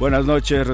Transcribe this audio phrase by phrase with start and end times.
[0.00, 0.66] Buenas noches,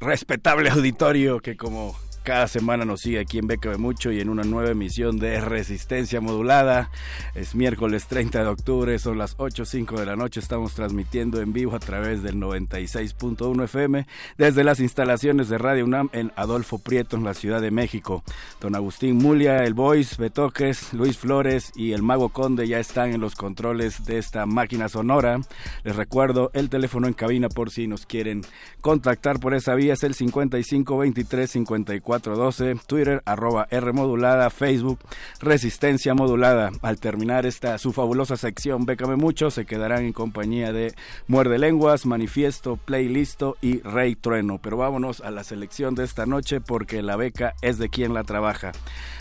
[0.00, 4.28] respetable auditorio que como cada semana nos sigue aquí en Beca de Mucho y en
[4.28, 6.90] una nueva emisión de Resistencia Modulada.
[7.34, 10.40] Es miércoles 30 de octubre, son las 8.05 de la noche.
[10.40, 16.10] Estamos transmitiendo en vivo a través del 96.1 FM desde las instalaciones de Radio UNAM
[16.12, 18.22] en Adolfo Prieto, en la Ciudad de México.
[18.60, 23.20] Don Agustín Mulia, el Boys, Betoques, Luis Flores y el Mago Conde ya están en
[23.20, 25.40] los controles de esta máquina sonora.
[25.84, 28.42] Les recuerdo el teléfono en cabina por si nos quieren
[28.80, 34.98] contactar por esa vía, es el 55 23 54 412, Twitter, arroba R modulada, Facebook,
[35.38, 36.72] Resistencia modulada.
[36.82, 40.92] Al terminar esta su fabulosa sección, Bécame Mucho, se quedarán en compañía de
[41.28, 44.58] Muerde Lenguas, Manifiesto, Playlisto y Rey Trueno.
[44.60, 48.24] Pero vámonos a la selección de esta noche porque la beca es de quien la
[48.24, 48.72] trabaja.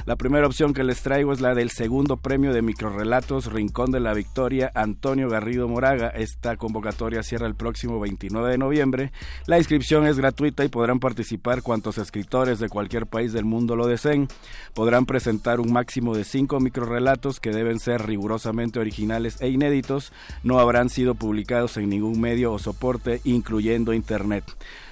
[0.07, 3.99] La primera opción que les traigo es la del segundo premio de microrelatos Rincón de
[3.99, 6.07] la Victoria, Antonio Garrido Moraga.
[6.07, 9.11] Esta convocatoria cierra el próximo 29 de noviembre.
[9.45, 13.87] La inscripción es gratuita y podrán participar cuantos escritores de cualquier país del mundo lo
[13.87, 14.29] deseen.
[14.73, 20.13] Podrán presentar un máximo de cinco microrelatos que deben ser rigurosamente originales e inéditos.
[20.43, 24.45] No habrán sido publicados en ningún medio o soporte, incluyendo Internet.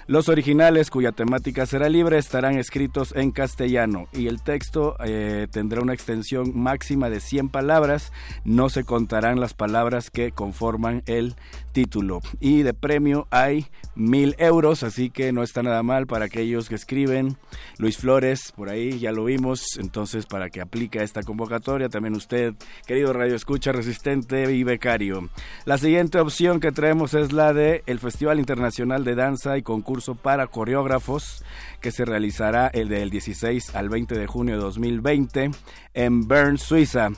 [0.07, 5.81] Los originales, cuya temática será libre, estarán escritos en castellano y el texto eh, tendrá
[5.81, 8.13] una extensión máxima de 100 palabras.
[8.45, 11.35] No se contarán las palabras que conforman el
[11.73, 12.22] título.
[12.40, 16.75] Y de premio hay mil euros, así que no está nada mal para aquellos que
[16.75, 17.35] escriben.
[17.78, 22.53] Luis Flores, por ahí ya lo vimos, entonces para que aplique esta convocatoria, también usted,
[22.85, 25.29] querido Radio Escucha Resistente y Becario.
[25.66, 29.96] La siguiente opción que traemos es la de el Festival Internacional de Danza y Concurso
[30.15, 31.43] para coreógrafos
[31.81, 35.51] que se realizará el del 16 al 20 de junio de 2020
[35.93, 37.09] en Bern, Suiza.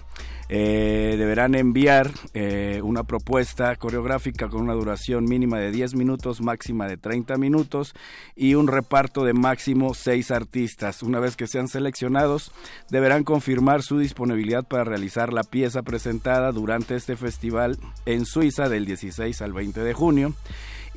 [0.52, 6.88] Eh, deberán enviar eh, una propuesta coreográfica con una duración mínima de 10 minutos, máxima
[6.88, 7.94] de 30 minutos
[8.36, 11.04] y un reparto de máximo 6 artistas.
[11.04, 12.52] Una vez que sean seleccionados,
[12.90, 18.88] deberán confirmar su disponibilidad para realizar la pieza presentada durante este festival en Suiza del
[18.88, 20.34] 16 al 20 de junio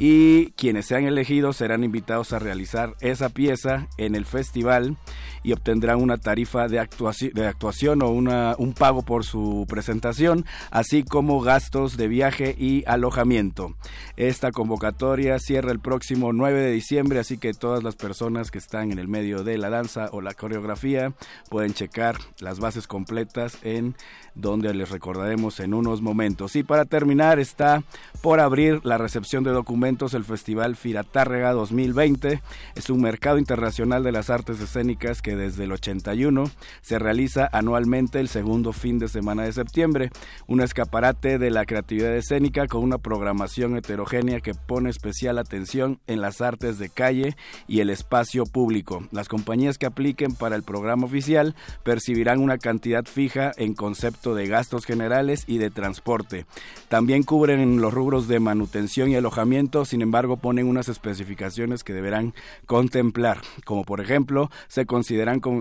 [0.05, 4.97] y quienes sean elegidos serán invitados a realizar esa pieza en el festival
[5.43, 10.45] y obtendrán una tarifa de, actuación, de actuación o una, un pago por su presentación,
[10.71, 13.75] así como gastos de viaje y alojamiento.
[14.17, 18.93] Esta convocatoria cierra el próximo 9 de diciembre, así que todas las personas que están
[18.93, 21.13] en el medio de la danza o la coreografía
[21.49, 23.95] pueden checar las bases completas en
[24.35, 26.57] donde les recordaremos en unos momentos.
[26.57, 27.83] Y para terminar está
[28.23, 32.41] por abrir la recepción de documentos el Festival Firatárrega 2020.
[32.75, 36.51] Es un mercado internacional de las artes escénicas que que desde el 81
[36.83, 40.11] se realiza anualmente el segundo fin de semana de septiembre,
[40.47, 46.21] un escaparate de la creatividad escénica con una programación heterogénea que pone especial atención en
[46.21, 47.35] las artes de calle
[47.67, 49.09] y el espacio público.
[49.11, 54.49] Las compañías que apliquen para el programa oficial percibirán una cantidad fija en concepto de
[54.49, 56.45] gastos generales y de transporte.
[56.91, 62.35] También cubren los rubros de manutención y alojamiento, sin embargo ponen unas especificaciones que deberán
[62.67, 64.85] contemplar, como por ejemplo se,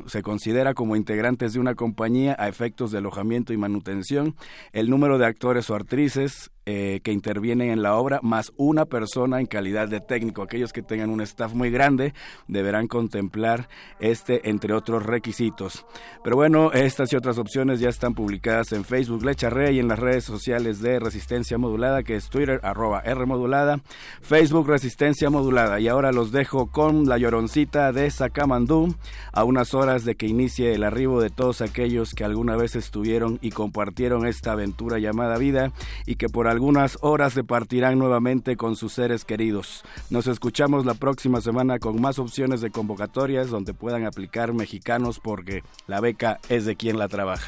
[0.07, 4.35] se considera como integrantes de una compañía a efectos de alojamiento y manutención,
[4.71, 9.39] el número de actores o actrices, eh, que intervienen en la obra, más una persona
[9.39, 10.43] en calidad de técnico.
[10.43, 12.13] Aquellos que tengan un staff muy grande
[12.47, 13.67] deberán contemplar
[13.99, 15.85] este, entre otros requisitos.
[16.23, 19.97] Pero bueno, estas y otras opciones ya están publicadas en Facebook Lecharre y en las
[19.97, 23.79] redes sociales de Resistencia Modulada, que es Twitter, arroba R Modulada,
[24.21, 25.79] Facebook Resistencia Modulada.
[25.79, 28.95] Y ahora los dejo con la lloroncita de Sacamandú,
[29.33, 33.39] a unas horas de que inicie el arribo de todos aquellos que alguna vez estuvieron
[33.41, 35.71] y compartieron esta aventura llamada vida
[36.05, 39.83] y que por algunas horas se partirán nuevamente con sus seres queridos.
[40.09, 45.63] Nos escuchamos la próxima semana con más opciones de convocatorias donde puedan aplicar mexicanos porque
[45.87, 47.47] la beca es de quien la trabaja.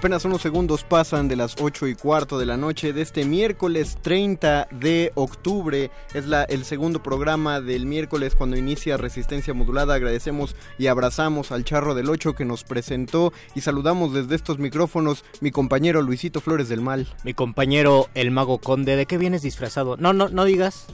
[0.00, 3.98] Apenas unos segundos pasan de las 8 y cuarto de la noche de este miércoles
[4.00, 5.90] 30 de octubre.
[6.14, 9.92] Es la, el segundo programa del miércoles cuando inicia Resistencia Modulada.
[9.92, 15.22] Agradecemos y abrazamos al Charro del 8 que nos presentó y saludamos desde estos micrófonos
[15.42, 17.06] mi compañero Luisito Flores del Mal.
[17.22, 18.96] Mi compañero el Mago Conde.
[18.96, 19.98] ¿De qué vienes disfrazado?
[19.98, 20.86] No, no, no digas.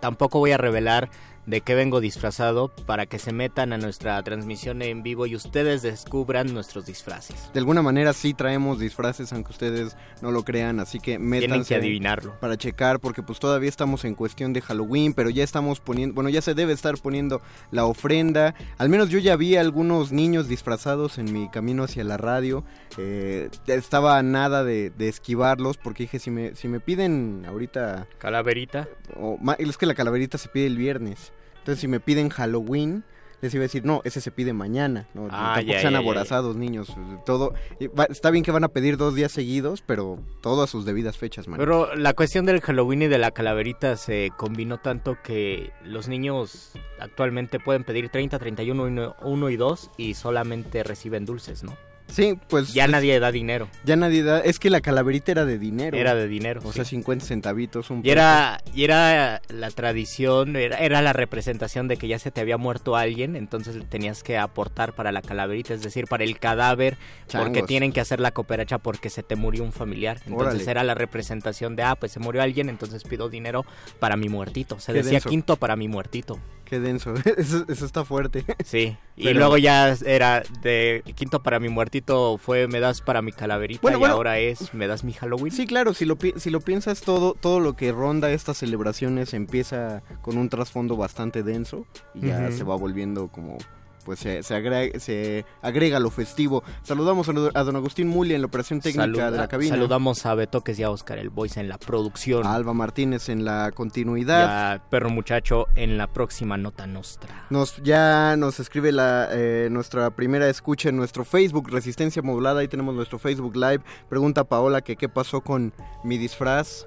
[0.00, 1.10] Tampoco voy a revelar
[1.50, 5.82] de qué vengo disfrazado para que se metan a nuestra transmisión en vivo y ustedes
[5.82, 7.50] descubran nuestros disfraces.
[7.52, 11.64] De alguna manera sí traemos disfraces, aunque ustedes no lo crean, así que métanse Tienen
[11.64, 12.38] que adivinarlo.
[12.40, 16.30] para checar, porque pues todavía estamos en cuestión de Halloween, pero ya estamos poniendo, bueno,
[16.30, 17.42] ya se debe estar poniendo
[17.72, 18.54] la ofrenda.
[18.78, 22.64] Al menos yo ya vi algunos niños disfrazados en mi camino hacia la radio.
[22.96, 28.06] Eh, estaba a nada de, de esquivarlos, porque dije, si me, si me piden ahorita...
[28.18, 28.88] Calaverita.
[29.16, 31.32] O, es que la calaverita se pide el viernes.
[31.60, 33.04] Entonces, si me piden Halloween,
[33.42, 35.08] les iba a decir, no, ese se pide mañana.
[35.14, 36.04] No, Ah, tampoco ya, sean ya, ya.
[36.04, 36.94] aborazados, niños.
[37.24, 40.66] Todo, y va- está bien que van a pedir dos días seguidos, pero todo a
[40.66, 41.58] sus debidas fechas, man.
[41.58, 46.72] Pero la cuestión del Halloween y de la calaverita se combinó tanto que los niños
[46.98, 51.76] actualmente pueden pedir 30, 31, 1, 1 y 2 y solamente reciben dulces, ¿no?
[52.10, 53.68] Sí, pues Ya nadie da dinero.
[53.84, 54.40] ya nadie da.
[54.40, 55.96] Es que la calaverita era de dinero.
[55.96, 56.60] Era de dinero.
[56.64, 56.76] O sí.
[56.76, 61.96] sea, 50 centavitos, un Y era, y era la tradición, era, era la representación de
[61.96, 65.82] que ya se te había muerto alguien, entonces tenías que aportar para la calaverita, es
[65.82, 66.96] decir, para el cadáver,
[67.32, 70.18] porque tienen que hacer la cooperacha porque se te murió un familiar.
[70.26, 70.70] Entonces Órale.
[70.70, 73.64] era la representación de, ah, pues se murió alguien, entonces pido dinero
[73.98, 74.78] para mi muertito.
[74.80, 75.28] Se Qué decía denso.
[75.30, 76.38] quinto para mi muertito.
[76.70, 77.12] Qué denso.
[77.36, 78.44] Eso, eso está fuerte.
[78.64, 78.96] Sí.
[79.16, 83.32] Y Pero- luego ya era de quinto para mi muertito fue me das para mi
[83.32, 84.14] calaverita Bueno, y bueno.
[84.14, 85.52] ahora es me das mi Halloween.
[85.52, 89.34] Sí, claro, si lo, pi- si lo piensas, todo, todo lo que ronda estas celebraciones
[89.34, 93.58] empieza con un trasfondo bastante denso y ya se va volviendo como...
[94.04, 96.62] Pues se, se, agrega, se agrega lo festivo.
[96.82, 99.74] Saludamos a, a don Agustín Muli en la operación técnica Saluda- de la cabina.
[99.74, 102.46] Saludamos a Betoques y a Oscar el Voice en la producción.
[102.46, 104.72] A Alba Martínez en la y continuidad.
[104.74, 107.46] a Perro Muchacho en la próxima nota nostra.
[107.50, 112.60] Nos, ya nos escribe la, eh, nuestra primera escucha en nuestro Facebook, Resistencia Modulada.
[112.60, 113.80] Ahí tenemos nuestro Facebook Live.
[114.08, 115.72] Pregunta Paola que qué pasó con
[116.04, 116.86] mi disfraz.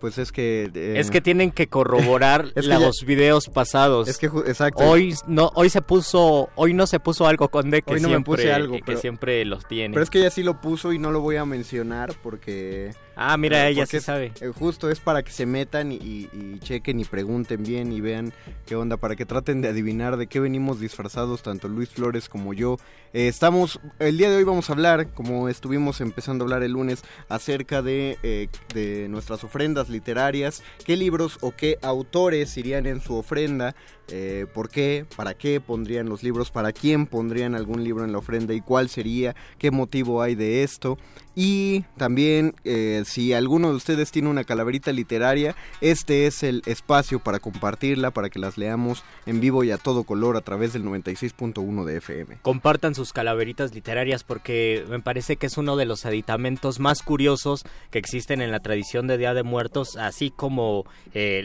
[0.00, 0.70] Pues es que...
[0.74, 4.08] eh, Es que tienen que corroborar Es que los videos pasados.
[4.08, 4.84] Es que, exacto.
[4.84, 8.08] hoy no hoy se puso hoy no se puso algo con de que Hoy no
[8.10, 9.94] me puse algo, que pero- siempre los tiene.
[9.94, 12.92] Pero es que ella sí lo puso y no lo voy a mencionar porque...
[13.16, 14.32] ah, mira, eh, ella sí es- sabe.
[14.40, 18.00] eh, justo es para que se metan y, y- y chequen y pregunten bien y
[18.00, 18.32] vean
[18.66, 22.52] qué onda, para que traten de adivinar de qué venimos disfrazados tanto Luis Flores como
[22.54, 22.76] yo.
[23.12, 26.72] Eh, estamos, el día de hoy vamos a hablar, como estuvimos empezando a hablar el
[26.72, 33.00] lunes, acerca de, eh, de nuestras ofrendas literarias, qué libros o qué autores irían en
[33.00, 33.74] su ofrenda,
[34.08, 38.18] eh, por qué, para qué pondrían los libros, para quién pondrían algún libro en la
[38.18, 40.98] ofrenda y cuál sería, qué motivo hay de esto.
[41.36, 47.18] Y también, eh, si alguno de ustedes tiene una calaverita literaria, este es el espacio
[47.18, 50.84] para compartirla, para que las leamos en vivo y a todo color a través del
[50.84, 52.38] 96.1 de FM.
[52.42, 57.64] compartan sus calaveritas literarias porque me parece que es uno de los aditamentos más curiosos
[57.90, 60.84] que existen en la tradición de Día de Muertos, así como
[61.14, 61.42] eh,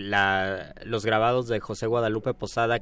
[0.86, 2.34] los grabados de José Guadalupe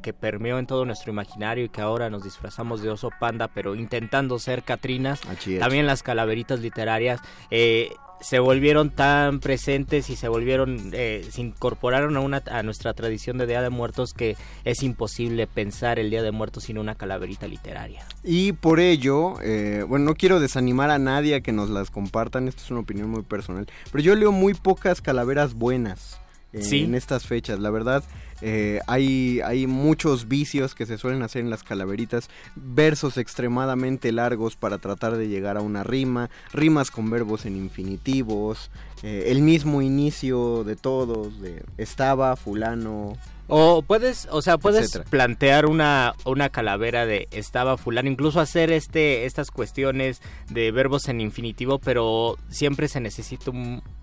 [0.01, 3.75] que permeó en todo nuestro imaginario y que ahora nos disfrazamos de oso panda, pero
[3.75, 5.21] intentando ser Catrinas.
[5.59, 7.21] También las calaveritas literarias.
[7.51, 12.93] eh, se volvieron tan presentes y se volvieron, eh, se incorporaron a, una, a nuestra
[12.93, 16.95] tradición de Día de Muertos que es imposible pensar el Día de Muertos sin una
[16.95, 18.05] calaverita literaria.
[18.23, 22.47] Y por ello, eh, bueno, no quiero desanimar a nadie a que nos las compartan,
[22.47, 26.19] esto es una opinión muy personal, pero yo leo muy pocas calaveras buenas.
[26.53, 27.59] en estas fechas.
[27.59, 28.03] La verdad,
[28.41, 34.55] eh, hay, hay muchos vicios que se suelen hacer en las calaveritas, versos extremadamente largos
[34.55, 38.69] para tratar de llegar a una rima, rimas con verbos en infinitivos,
[39.03, 43.15] eh, el mismo inicio de todos, de estaba, fulano,
[43.49, 49.25] o puedes, o sea, puedes plantear una, una calavera de estaba fulano, incluso hacer este,
[49.25, 53.51] estas cuestiones de verbos en infinitivo, pero siempre se necesita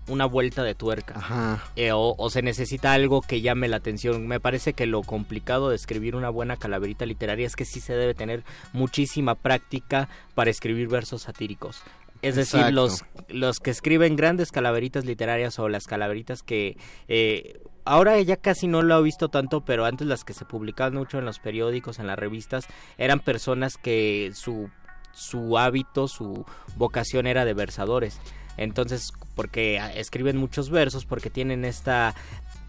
[0.07, 1.61] una vuelta de tuerca.
[1.75, 4.24] Eh, o, o, se necesita algo que llame la atención.
[4.25, 7.93] Me parece que lo complicado de escribir una buena calaverita literaria es que sí se
[7.93, 11.83] debe tener muchísima práctica para escribir versos satíricos.
[12.21, 16.77] Es decir, los, los que escriben grandes calaveritas literarias o las calaveritas que
[17.07, 20.95] eh, ahora ya casi no lo he visto tanto, pero antes las que se publicaban
[20.95, 22.65] mucho en los periódicos, en las revistas,
[22.97, 24.69] eran personas que su,
[25.11, 28.19] su hábito, su vocación era de versadores.
[28.57, 32.15] Entonces, porque escriben muchos versos, porque tienen esta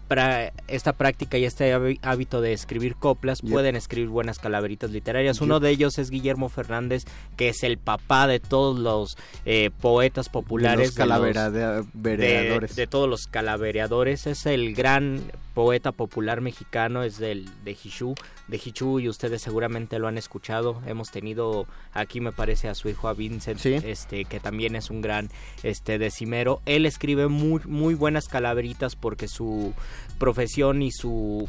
[0.07, 5.41] para esta práctica y este hábito de escribir coplas pueden escribir buenas calaveritas literarias.
[5.41, 10.29] Uno de ellos es Guillermo Fernández, que es el papá de todos los eh, poetas
[10.29, 10.95] populares.
[10.95, 14.27] De, los de, todos los calavereadores.
[14.27, 15.21] Es el gran
[15.57, 18.13] poeta popular mexicano, es del, de Hichu,
[18.47, 20.81] de Hichu y ustedes seguramente lo han escuchado.
[20.85, 25.01] Hemos tenido aquí me parece a su hijo a Vincent, este que también es un
[25.01, 25.29] gran
[25.63, 26.61] este decimero.
[26.67, 29.73] Él escribe muy muy buenas calaveritas porque su
[30.17, 31.47] profesión y su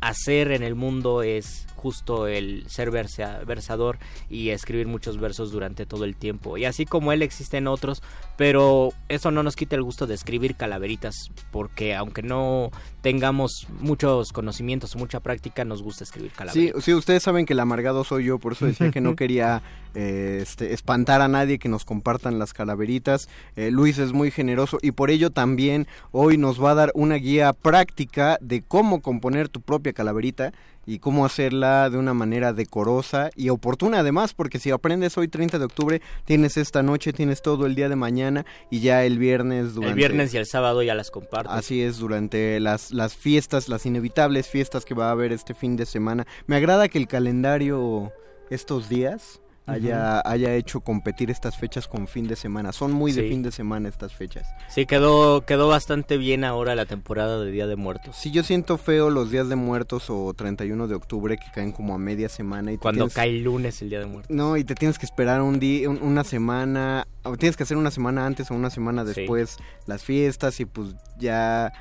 [0.00, 3.98] hacer en el mundo es justo el ser versador
[4.30, 6.56] y escribir muchos versos durante todo el tiempo.
[6.56, 8.02] Y así como él existen otros,
[8.36, 12.70] pero eso no nos quita el gusto de escribir calaveritas, porque aunque no
[13.00, 16.84] tengamos muchos conocimientos o mucha práctica, nos gusta escribir calaveritas.
[16.84, 19.62] Sí, ustedes saben que el amargado soy yo, por eso decía que no quería
[19.94, 23.28] eh, este, espantar a nadie que nos compartan las calaveritas.
[23.56, 27.16] Eh, Luis es muy generoso y por ello también hoy nos va a dar una
[27.16, 30.52] guía práctica de cómo componer tu propia calaverita
[30.86, 35.58] y cómo hacerla de una manera decorosa y oportuna además, porque si aprendes hoy 30
[35.58, 39.74] de octubre, tienes esta noche, tienes todo el día de mañana y ya el viernes
[39.74, 39.90] durante...
[39.90, 41.50] El viernes y el sábado ya las comparto.
[41.52, 45.76] Así es, durante las, las fiestas, las inevitables fiestas que va a haber este fin
[45.76, 46.26] de semana.
[46.46, 48.12] Me agrada que el calendario
[48.50, 52.72] estos días haya, haya hecho competir estas fechas con fin de semana.
[52.72, 54.48] Son muy de fin de semana estas fechas.
[54.68, 58.16] Sí, quedó, quedó bastante bien ahora la temporada de Día de Muertos.
[58.16, 61.94] Sí, yo siento feo los días de muertos o 31 de octubre que caen como
[61.94, 62.72] a media semana.
[62.72, 64.34] Y Cuando cae el lunes el Día de Muertos.
[64.34, 67.90] No, y te tienes que esperar un día, una semana, o tienes que hacer una
[67.90, 71.72] semana antes o una semana después las fiestas y pues ya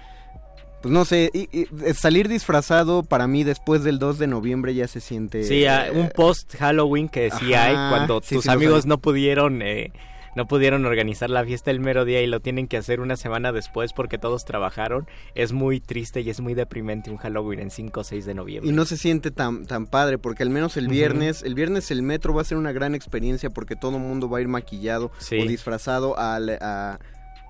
[0.81, 4.99] pues no sé, y, salir disfrazado para mí después del 2 de noviembre ya se
[4.99, 5.43] siente...
[5.43, 9.61] Sí, un post Halloween que sí hay cuando tus amigos no pudieron...
[9.61, 9.91] Eh,
[10.35, 13.51] no pudieron organizar la fiesta el mero día y lo tienen que hacer una semana
[13.51, 17.99] después porque todos trabajaron, es muy triste y es muy deprimente un Halloween en 5
[17.99, 18.69] o 6 de noviembre.
[18.69, 22.01] Y no se siente tan, tan padre porque al menos el viernes, el viernes el
[22.01, 25.11] metro va a ser una gran experiencia porque todo el mundo va a ir maquillado
[25.31, 26.99] o disfrazado a a,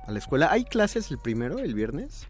[0.08, 0.52] a la escuela.
[0.52, 2.28] ¿Hay clases el primero, el viernes?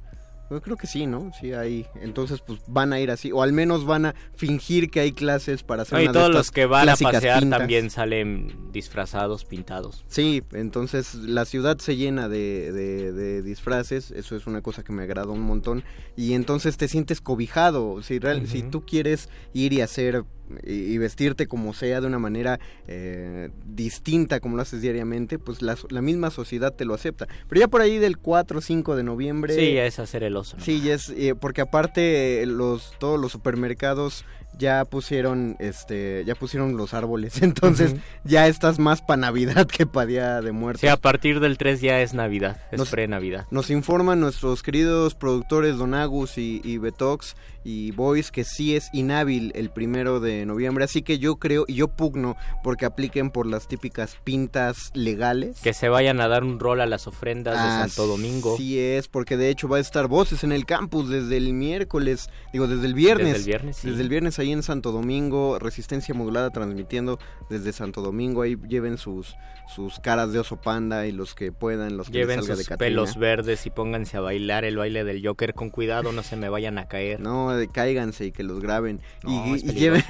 [0.52, 1.32] Yo creo que sí, ¿no?
[1.40, 1.88] Sí hay.
[2.02, 3.32] Entonces, pues van a ir así.
[3.32, 6.52] O al menos van a fingir que hay clases para hacer no, Y todos los
[6.52, 10.04] que van a pasear también salen disfrazados, pintados.
[10.08, 14.12] Sí, entonces la ciudad se llena de, de, disfraces.
[14.12, 15.86] Eso es una cosa que me agrada un montón.
[16.18, 18.04] Y entonces te sientes cobijado.
[18.04, 20.26] Si, real, si tú quieres ir y hacer
[20.64, 26.02] y, vestirte como sea de una manera eh, distinta como lo haces diariamente, pues la,
[26.02, 27.28] misma sociedad te lo acepta.
[27.48, 29.56] Pero ya por ahí del 4 o 5 de noviembre...
[29.56, 30.58] Sí, ya es hacer el oso.
[30.60, 34.26] Sí, es, eh, porque aparte los, todos los supermercados
[34.58, 40.06] ya pusieron este ya pusieron los árboles entonces ya estás más para navidad que para
[40.06, 43.70] día de muerte sí a partir del 3 ya es navidad es pre navidad nos
[43.70, 49.52] informan nuestros queridos productores Don Agus y, y Betox y Boys que sí es inhábil
[49.56, 53.68] el primero de noviembre, así que yo creo y yo pugno porque apliquen por las
[53.68, 55.60] típicas pintas legales.
[55.62, 58.58] Que se vayan a dar un rol a las ofrendas de Santo Domingo.
[58.58, 62.30] Sí es, porque de hecho va a estar voces en el campus desde el miércoles,
[62.54, 63.34] digo desde el viernes.
[63.34, 63.90] Desde el viernes, sí.
[63.90, 67.20] Desde el viernes ahí en Santo Domingo, Resistencia Modulada transmitiendo
[67.50, 69.36] desde Santo Domingo, ahí lleven sus
[69.74, 73.66] sus caras de oso panda y los que puedan, los que lleven sus pelos verdes
[73.66, 76.88] y pónganse a bailar el baile del Joker con cuidado, no se me vayan a
[76.88, 77.22] caer.
[77.22, 79.02] No, de cáiganse y que los graben.
[79.26, 80.04] y, lleven,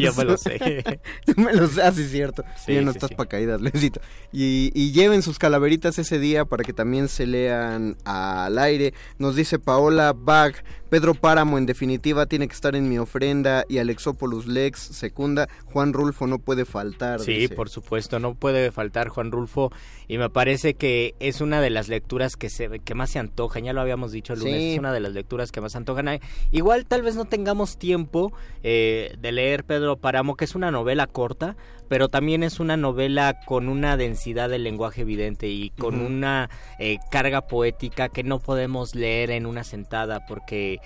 [0.00, 1.00] Yo me lo sé.
[1.26, 2.44] Tú me lo sé, ah, es cierto.
[2.64, 4.00] Sí, no estás para caídas, Lesito.
[4.32, 8.94] Y, y lleven sus calaveritas ese día para que también se lean al aire.
[9.18, 13.78] Nos dice Paola Bag, Pedro Páramo en definitiva tiene que estar en mi ofrenda y
[13.78, 15.48] Alexopoulos Lex segunda.
[15.66, 17.20] Juan Rulfo no puede faltar.
[17.20, 19.70] Sí, por supuesto, no puede faltar Juan Rulfo
[20.08, 23.62] y me parece que es una de las lecturas que se que más se antojan,
[23.62, 26.18] ya lo habíamos dicho el lunes, es una de las lecturas que más se antojan.
[26.50, 28.32] Igual tal vez no tengamos tiempo
[28.64, 31.56] eh, de leer Pedro Paramo, que es una novela corta,
[31.90, 36.48] pero también es una novela con una densidad del lenguaje evidente y con una
[36.78, 40.78] eh, carga poética que no podemos leer en una sentada porque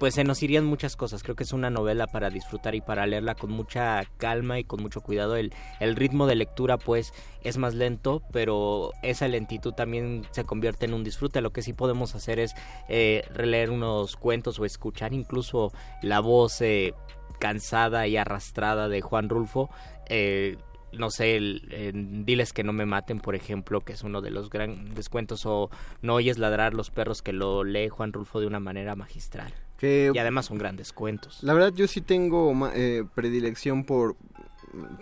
[0.00, 1.22] pues se nos irían muchas cosas.
[1.22, 4.82] Creo que es una novela para disfrutar y para leerla con mucha calma y con
[4.82, 5.36] mucho cuidado.
[5.36, 7.12] El, el ritmo de lectura pues
[7.44, 11.42] es más lento, pero esa lentitud también se convierte en un disfrute.
[11.42, 12.56] Lo que sí podemos hacer es
[12.88, 15.70] eh, releer unos cuentos o escuchar incluso
[16.02, 16.92] la voz eh,
[17.38, 19.70] cansada y arrastrada de Juan Rulfo.
[20.10, 20.58] Eh,
[20.92, 24.50] no sé, el, Diles que no me maten, por ejemplo, que es uno de los
[24.50, 25.70] grandes cuentos, o
[26.02, 30.18] No oyes ladrar los perros, que lo lee Juan Rulfo de una manera magistral y
[30.18, 31.42] además son grandes cuentos.
[31.42, 34.16] La verdad yo sí tengo eh, predilección por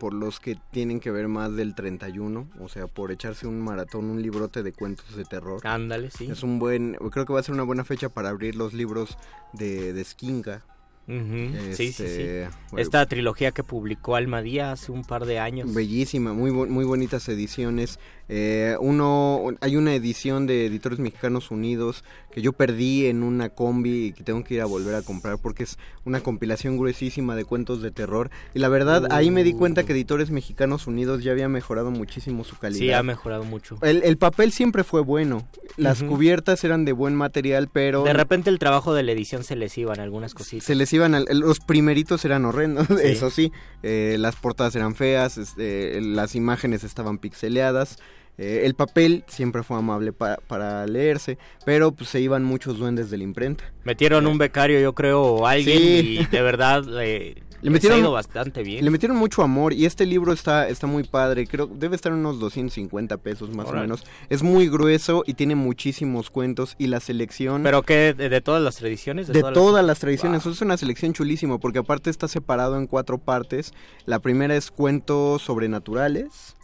[0.01, 4.07] por los que tienen que ver más del 31, o sea, por echarse un maratón,
[4.07, 5.61] un librote de cuentos de terror.
[5.67, 6.27] Ándale, sí.
[6.31, 9.19] Es un buen, creo que va a ser una buena fecha para abrir los libros
[9.53, 10.65] de, de Skinga,
[11.09, 12.05] sí, sí, sí.
[12.05, 15.73] Este, Esta trilogía que publicó Almadía hace un par de años.
[15.73, 17.99] Bellísima, muy, muy bonitas ediciones.
[18.29, 24.07] Eh, uno, hay una edición de Editores Mexicanos Unidos que yo perdí en una combi
[24.07, 27.45] y que tengo que ir a volver a comprar porque es una compilación gruesísima de
[27.45, 28.31] cuentos de terror.
[28.55, 32.45] Y la verdad, ahí me di cuenta que Editores Mexicanos Unidos ya había mejorado muchísimo
[32.45, 32.81] su calidad.
[32.81, 33.79] Sí, ha mejorado mucho.
[33.83, 35.49] El, papel siempre fue bueno.
[35.77, 38.05] Las cubiertas eran de buen material, pero...
[38.05, 40.65] De repente el trabajo de la edición se les iban algunas cositas.
[40.65, 43.53] Se les iban, los primeritos eran horrendos, eso sí.
[43.83, 47.99] Eh, las portadas eran feas, este, las imágenes estaban pixeleadas.
[48.39, 53.19] Eh, el papel siempre fue amable para leerse, pero pues, se iban muchos duendes de
[53.19, 53.65] la imprenta.
[53.83, 58.85] Metieron un becario, yo creo, o alguien, y de verdad eh, le metieron bastante bien.
[58.85, 61.49] Le metieron mucho amor y este libro está está muy padre.
[61.49, 64.05] Creo debe estar en unos 250 pesos más o menos.
[64.29, 67.65] Es muy grueso y tiene muchísimos cuentos y la selección.
[67.65, 68.15] ¿Pero qué?
[68.15, 69.27] ¿De, todas las tradiciones?
[69.27, 70.47] De, todas, las, tradiciones.
[70.47, 73.73] Es una selección chulísima porque aparte está separado en cuatro partes.
[74.07, 76.55] La primera es cuentos sobrenaturales.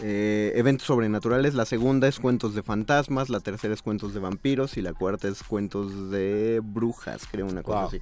[0.00, 4.76] Eh, eventos sobrenaturales, la segunda es cuentos de fantasmas, la tercera es cuentos de vampiros
[4.76, 8.00] y la cuarta es cuentos de brujas, creo, una cosa así.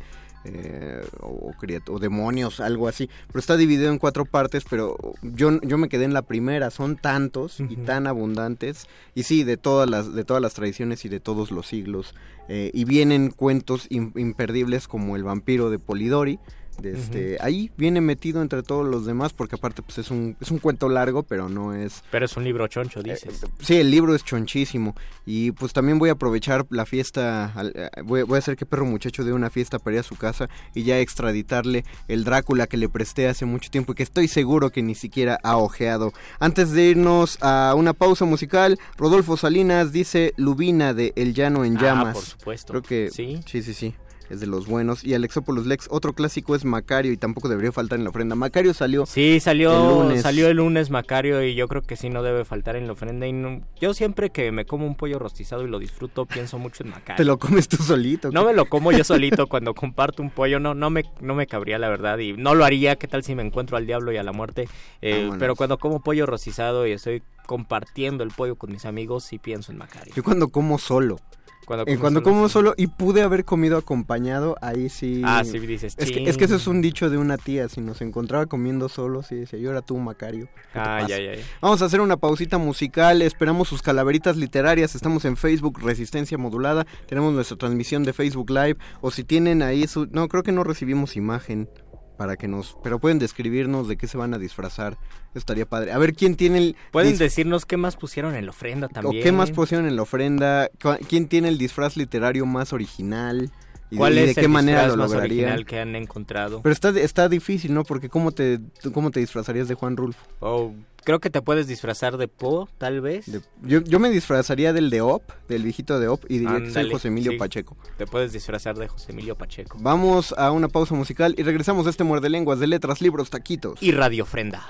[0.48, 1.52] Eh, o,
[1.88, 3.10] o, demonios, algo así.
[3.26, 6.70] Pero está dividido en cuatro partes, pero yo, yo me quedé en la primera.
[6.70, 8.86] Son tantos y tan abundantes.
[9.14, 12.14] Y sí, de todas las, de todas las tradiciones y de todos los siglos.
[12.48, 16.38] Eh, y vienen cuentos imperdibles como El vampiro de Polidori,
[16.82, 20.58] este, Ahí viene metido entre todos los demás, porque aparte pues es un, es un
[20.58, 22.02] cuento largo, pero no es...
[22.10, 23.42] Pero es un libro choncho, dices.
[23.42, 24.94] Eh, sí, el libro es chonchísimo.
[25.24, 29.24] Y pues también voy a aprovechar la fiesta, eh, voy, a hacer que Perro Muchacho
[29.24, 32.88] dé una fiesta para ir a su casa y ya extraditarle el Drácula que le
[32.88, 36.12] presté hace mucho tiempo y que estoy seguro que ni siquiera ha ojeado.
[36.38, 41.76] Antes de irnos a una pausa musical, Rodolfo Salinas dice Lubina de El Llano en
[41.78, 42.08] ah, Llamas.
[42.08, 42.72] Ah, por supuesto.
[42.72, 43.10] Creo que...
[43.10, 43.74] Sí, sí, sí.
[43.74, 43.94] sí
[44.30, 45.04] es de los buenos.
[45.04, 48.34] Y Alexopoulos Lex, otro clásico es Macario y tampoco debería faltar en la ofrenda.
[48.34, 49.06] Macario salió.
[49.06, 50.22] Sí, salió el lunes.
[50.22, 53.26] salió el lunes Macario y yo creo que sí no debe faltar en la ofrenda.
[53.26, 56.90] Y yo siempre que me como un pollo rostizado y lo disfruto, pienso mucho en
[56.90, 57.16] Macario.
[57.16, 58.30] ¿Te lo comes tú solito?
[58.30, 61.46] No me lo como yo solito cuando comparto un pollo, no, no, me, no me
[61.46, 62.96] cabría la verdad y no lo haría.
[62.96, 64.68] ¿Qué tal si me encuentro al diablo y a la muerte?
[65.02, 69.38] Eh, pero cuando como pollo rostizado y estoy compartiendo el pollo con mis amigos, sí
[69.38, 70.12] pienso en Macario.
[70.14, 71.18] Yo cuando como solo.
[71.66, 75.20] Cuando, como solo y pude haber comido acompañado, ahí sí.
[75.24, 75.96] Ah, sí, dices.
[75.98, 77.68] Es que, es que eso es un dicho de una tía.
[77.68, 80.48] Si nos encontraba comiendo solo, sí decía, yo era tú, Macario.
[80.74, 83.20] Ah, ya, ya, Vamos a hacer una pausita musical.
[83.20, 84.94] Esperamos sus calaveritas literarias.
[84.94, 86.86] Estamos en Facebook, Resistencia Modulada.
[87.08, 88.76] Tenemos nuestra transmisión de Facebook Live.
[89.00, 90.06] O si tienen ahí su.
[90.06, 91.68] No, creo que no recibimos imagen
[92.16, 94.96] para que nos pero pueden describirnos de qué se van a disfrazar.
[95.34, 95.92] Estaría padre.
[95.92, 99.24] A ver quién tiene el pueden decirnos qué más pusieron en la ofrenda también o
[99.24, 100.68] qué más pusieron en la ofrenda
[101.08, 103.50] quién tiene el disfraz literario más original
[103.90, 106.90] y ¿Cuál de, es de qué manera lo más original que han encontrado pero está
[106.90, 108.60] está difícil no porque cómo te
[108.92, 110.72] cómo te disfrazarías de Juan Rulfo oh
[111.06, 113.26] creo que te puedes disfrazar de Po, tal vez.
[113.62, 116.90] yo, yo, me disfrazaría del de Op, del viejito de Op, y diría que soy
[116.90, 117.76] José Emilio Pacheco.
[117.96, 119.78] Te puedes disfrazar de José Emilio Pacheco.
[119.80, 123.80] Vamos a una pausa musical y regresamos a este muerde lenguas de letras, libros, taquitos.
[123.80, 124.66] Y radiofrenda.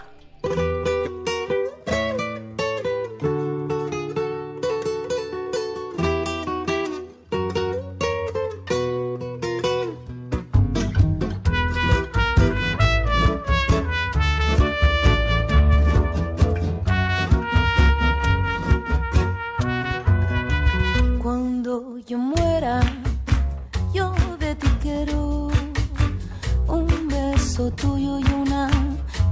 [27.71, 28.69] tuyo y una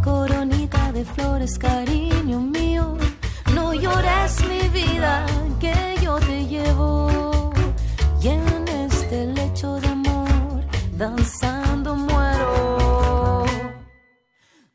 [0.02, 2.96] coronita de flores, cariño mío.
[3.54, 5.26] No llores mi vida
[5.60, 7.52] que yo te llevo
[8.20, 10.64] y en este lecho de amor
[10.96, 13.44] danzando muero.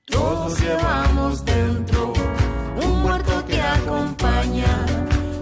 [0.05, 2.13] Todos llevamos dentro
[2.83, 4.85] un muerto que acompaña,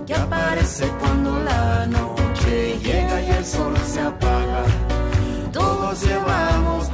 [0.06, 4.64] que aparece cuando la noche llega y el sol se apaga.
[5.52, 6.87] Todos llevamos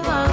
[0.00, 0.27] Todos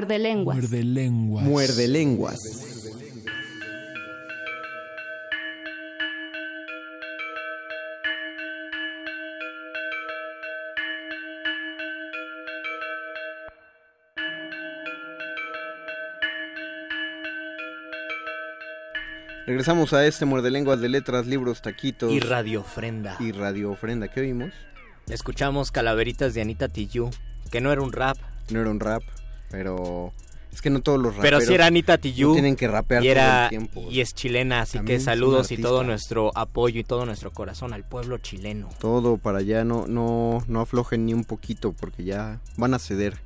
[0.00, 0.56] Muerde lenguas.
[0.56, 1.44] Muerde lenguas.
[1.44, 2.38] Muerde lenguas.
[19.46, 22.10] Regresamos a este muerde lenguas de letras, libros, taquitos.
[22.10, 23.16] Y Radio Ofrenda.
[23.20, 24.08] Y Radio Ofrenda.
[24.08, 24.54] ¿Qué oímos?
[25.08, 27.10] Escuchamos Calaveritas de Anita Tijoux,
[27.50, 28.16] que no era un rap.
[28.48, 29.02] No era un rap,
[29.50, 30.12] pero
[30.52, 33.08] es que no todos los Pero raperos sí era Anita no tienen que rapear y,
[33.08, 33.86] todo el tiempo.
[33.90, 37.72] y es chilena, así También que saludos y todo nuestro apoyo y todo nuestro corazón
[37.72, 38.68] al pueblo chileno.
[38.78, 43.18] Todo para allá, no, no, no aflojen ni un poquito porque ya van a ceder.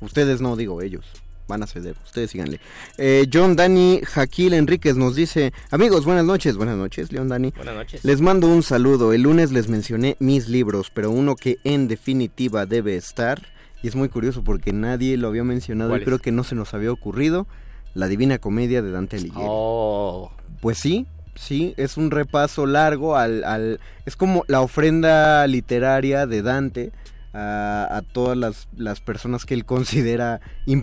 [0.00, 1.04] Ustedes no, digo ellos.
[1.48, 2.60] Van a ceder, ustedes síganle.
[2.96, 7.52] Eh, John Dani Jaquil Enríquez nos dice, amigos, buenas noches, buenas noches, León Dani.
[7.56, 8.04] Buenas noches.
[8.04, 9.12] Les mando un saludo.
[9.12, 13.42] El lunes les mencioné mis libros, pero uno que en definitiva debe estar,
[13.82, 16.22] y es muy curioso porque nadie lo había mencionado ¿Cuál y creo es?
[16.22, 17.46] que no se nos había ocurrido,
[17.94, 19.46] La Divina Comedia de Dante Alighieri.
[19.48, 23.80] Oh, Pues sí, sí, es un repaso largo al, al...
[24.06, 26.92] Es como la ofrenda literaria de Dante
[27.32, 30.40] a, a todas las, las personas que él considera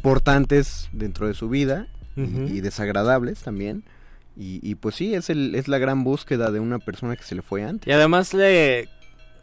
[0.07, 2.21] importantes dentro de su vida y-
[2.57, 3.83] y, desagradables también.
[4.35, 7.35] Y, y pues sí, es, el, es la gran búsqueda de una persona que se
[7.35, 7.87] le fue antes.
[7.87, 8.87] Y además le...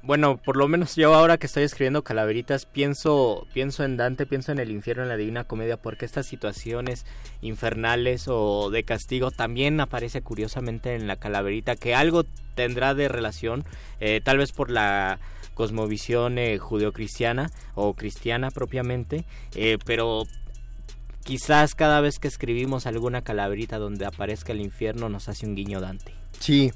[0.06, 4.52] Bueno, por lo menos yo ahora que estoy escribiendo Calaveritas pienso, pienso en Dante, pienso
[4.52, 7.06] en el infierno, en la Divina Comedia, porque estas situaciones
[7.40, 13.64] infernales o de castigo también aparece curiosamente en la Calaverita, que algo tendrá de relación,
[13.98, 15.20] eh, tal vez por la
[15.54, 20.24] cosmovisión eh, judeocristiana o cristiana propiamente, eh, pero
[21.22, 25.80] quizás cada vez que escribimos alguna calaverita donde aparezca el infierno nos hace un guiño
[25.80, 26.12] Dante.
[26.40, 26.72] Sí,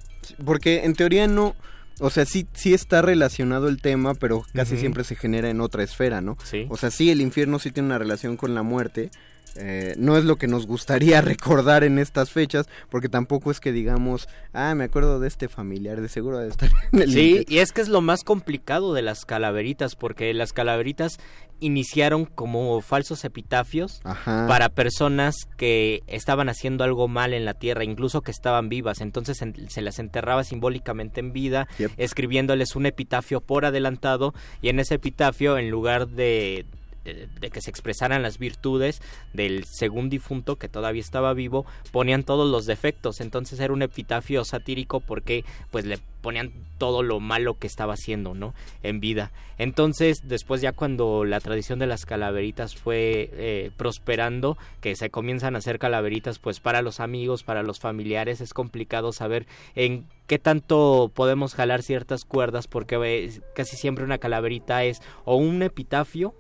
[0.47, 1.55] porque en teoría no,
[2.01, 5.83] o sea, sí, sí está relacionado el tema, pero casi siempre se genera en otra
[5.83, 6.37] esfera, ¿no?
[6.45, 6.67] Sí.
[6.69, 9.11] O sea, sí, el infierno sí tiene una relación con la muerte.
[9.57, 13.73] Eh, no es lo que nos gustaría recordar en estas fechas, porque tampoco es que
[13.73, 17.45] digamos, ah, me acuerdo de este familiar, de seguro de estar en el Sí, infierno".
[17.49, 21.19] y es que es lo más complicado de las calaveritas, porque las calaveritas
[21.61, 24.47] iniciaron como falsos epitafios Ajá.
[24.47, 29.01] para personas que estaban haciendo algo mal en la tierra, incluso que estaban vivas.
[29.01, 31.91] Entonces en- se las enterraba simbólicamente en vida, Yep.
[31.97, 36.65] escribiéndoles un epitafio por adelantado, y en ese epitafio, en lugar de
[37.15, 39.01] de- de que se expresaran las virtudes
[39.33, 43.21] del según difunto que todavía estaba vivo, ponían todos los defectos.
[43.21, 48.35] Entonces era un epitafio satírico porque pues le ponían todo lo malo que estaba haciendo,
[48.35, 48.53] ¿no?
[48.83, 49.31] En vida.
[49.57, 55.55] Entonces, después ya cuando la tradición de las calaveritas fue eh, prosperando, que se comienzan
[55.55, 60.39] a hacer calaveritas pues para los amigos, para los familiares, es complicado saber en qué
[60.39, 66.35] tanto podemos jalar ciertas cuerdas porque eh, casi siempre una calaverita es o un epitafio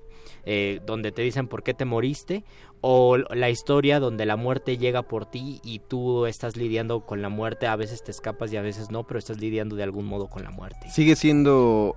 [0.44, 2.44] eh, donde te dicen por qué te moriste
[2.80, 7.28] o la historia donde la muerte llega por ti y tú estás lidiando con la
[7.28, 10.28] muerte, a veces te escapas y a veces no, pero estás lidiando de algún modo
[10.28, 10.88] con la muerte.
[10.90, 11.94] Sigue siendo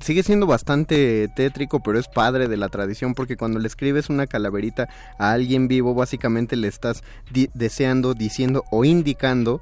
[0.00, 4.26] sigue siendo bastante tétrico, pero es padre de la tradición porque cuando le escribes una
[4.26, 7.02] calaverita a alguien vivo, básicamente le estás
[7.54, 9.60] deseando, diciendo o indicando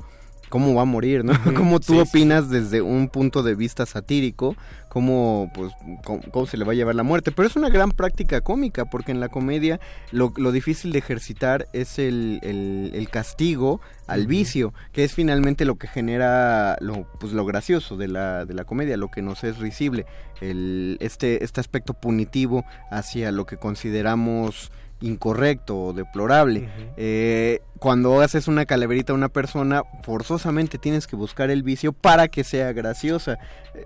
[0.48, 1.32] cómo va a morir, ¿no?
[1.56, 4.56] Cómo tú Sí, sí, opinas desde un punto de vista satírico,
[4.88, 5.72] cómo pues
[6.04, 8.84] cómo, cómo se le va a llevar la muerte, pero es una gran práctica cómica
[8.86, 9.80] porque en la comedia
[10.12, 15.64] lo, lo difícil de ejercitar es el, el- el castigo al vicio, que es finalmente
[15.64, 19.42] lo que genera lo, pues, lo gracioso de la, de la comedia, lo que nos
[19.42, 20.06] es risible,
[20.40, 24.70] el, este, este aspecto punitivo hacia lo que consideramos
[25.06, 26.68] incorrecto o deplorable.
[26.96, 32.28] Eh, cuando haces una calaverita a una persona, forzosamente tienes que buscar el vicio para
[32.28, 33.38] que sea graciosa.
[33.74, 33.84] Eh,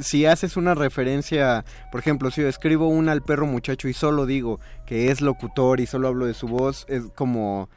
[0.00, 4.26] si haces una referencia, por ejemplo, si yo escribo una al perro muchacho y solo
[4.26, 7.68] digo que es locutor y solo hablo de su voz, es como...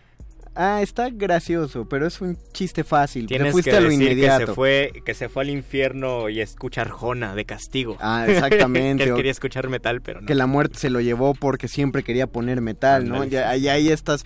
[0.55, 3.23] Ah, está gracioso, pero es un chiste fácil.
[3.23, 4.39] Te Tienes fuiste que a lo decir inmediato.
[4.41, 7.97] que se fue que se fue al infierno y escucha Arjona de castigo.
[7.99, 10.27] Ah, exactamente, que él quería escuchar metal, pero no.
[10.27, 13.23] que la muerte se lo llevó porque siempre quería poner metal, ¿no?
[13.23, 14.25] Sí, ahí, ahí estás,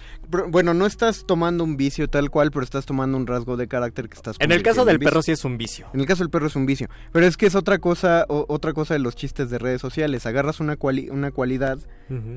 [0.50, 4.10] bueno, no estás tomando un vicio tal cual, pero estás tomando un rasgo de carácter
[4.10, 5.88] que estás En el caso del perro sí es un vicio.
[5.94, 8.46] En el caso del perro es un vicio, pero es que es otra cosa, o-
[8.50, 10.26] otra cosa de los chistes de redes sociales.
[10.26, 11.78] Agarras una cuali- una cualidad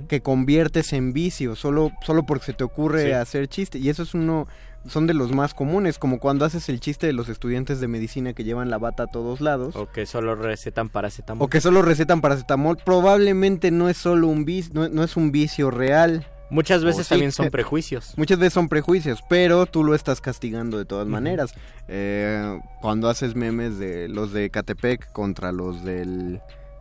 [0.08, 3.12] que conviertes en vicio solo solo porque se te ocurre Sí.
[3.12, 4.46] hacer chiste y eso es uno
[4.86, 8.32] son de los más comunes, como cuando haces el chiste de los estudiantes de medicina
[8.32, 9.76] que llevan la bata a todos lados.
[9.76, 11.44] O que solo recetan paracetamol.
[11.44, 15.32] O que solo recetan paracetamol, probablemente no es solo un vicio, no, no es un
[15.32, 16.26] vicio real.
[16.48, 17.10] Muchas veces sí.
[17.10, 18.14] también son prejuicios.
[18.16, 21.54] Muchas veces son prejuicios, pero tú lo estás castigando de todas maneras.
[21.86, 26.40] Eh, cuando haces memes de los de Catepec contra los del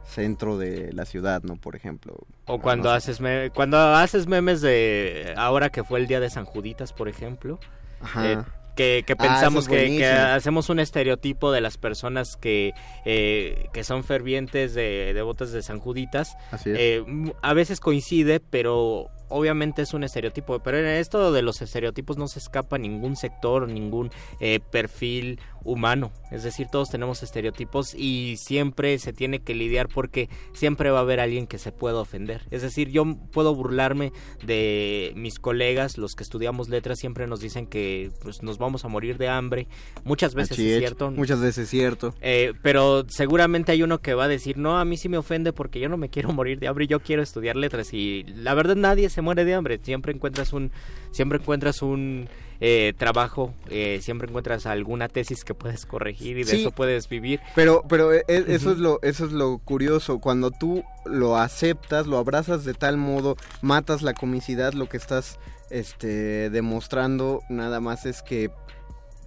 [0.09, 1.55] centro de la ciudad, ¿no?
[1.55, 2.15] Por ejemplo.
[2.45, 6.29] O cuando No haces me- cuando haces memes de ahora que fue el día de
[6.29, 7.59] San Juditas, por ejemplo,
[8.01, 8.31] Ajá.
[8.31, 8.37] eh,
[8.75, 12.71] que, que Ah, pensamos es que, que hacemos un estereotipo de las personas que,
[13.05, 16.35] eh, que son fervientes de devotas de San Juditas.
[16.51, 16.77] Así es.
[16.79, 17.03] Eh,
[17.41, 20.59] a veces coincide, pero obviamente es un estereotipo.
[20.59, 26.11] Pero en esto de los estereotipos no se escapa ningún sector, ningún eh, perfil humano.
[26.31, 31.01] Es decir, todos tenemos estereotipos y siempre se tiene que lidiar porque siempre va a
[31.01, 32.41] haber alguien que se pueda ofender.
[32.51, 34.11] Es decir, yo puedo burlarme
[34.45, 38.87] de mis colegas, los que estudiamos letras, siempre nos dicen que pues, nos vamos a
[38.87, 39.67] morir de hambre.
[40.03, 41.11] Muchas veces es, cierto.
[41.11, 42.13] Muchas veces es cierto.
[42.21, 45.53] Eh, pero seguramente hay uno que va a decir, no, a mí sí me ofende
[45.53, 48.75] porque yo no me quiero morir de hambre, yo quiero estudiar letras y la verdad
[48.75, 50.71] nadie se muere de hambre, siempre encuentras un,
[51.11, 52.27] siempre encuentras un
[52.61, 56.61] eh, trabajo, eh, siempre encuentras alguna tesis que puedes corregir y de Sí.
[56.61, 57.39] eso puedes vivir.
[57.55, 58.71] Pero, pero e- e- eso Ujú.
[58.71, 60.19] es lo, eso es lo curioso.
[60.19, 65.39] Cuando tú lo aceptas, lo abrazas de tal modo, matas la comicidad, lo que estás,
[65.69, 68.51] este, demostrando nada más es que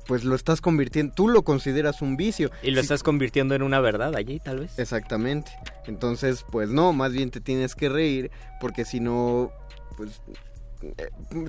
[0.09, 2.51] pues lo estás convirtiendo, tú lo consideras un vicio.
[2.61, 4.77] Y lo estás convirtiendo en una verdad allí, tal vez.
[4.77, 5.53] Exactamente.
[5.87, 9.53] Entonces, pues no, más bien te tienes que reír porque si no,
[9.97, 10.33] pues eh,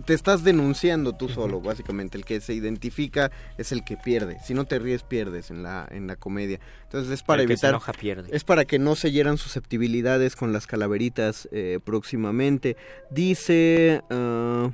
[0.06, 2.18] te estás denunciando tú solo, básicamente.
[2.18, 4.38] El que se identifica es el que pierde.
[4.46, 6.60] Si no te ríes, pierdes en la, en la comedia.
[6.84, 7.70] Entonces es para El que se evitar...
[7.72, 8.30] enoja pierde.
[8.36, 12.78] Es para que no se hieran susceptibilidades con las calaveritas eh, próximamente.
[13.12, 14.02] Dice...
[14.10, 14.70] ah,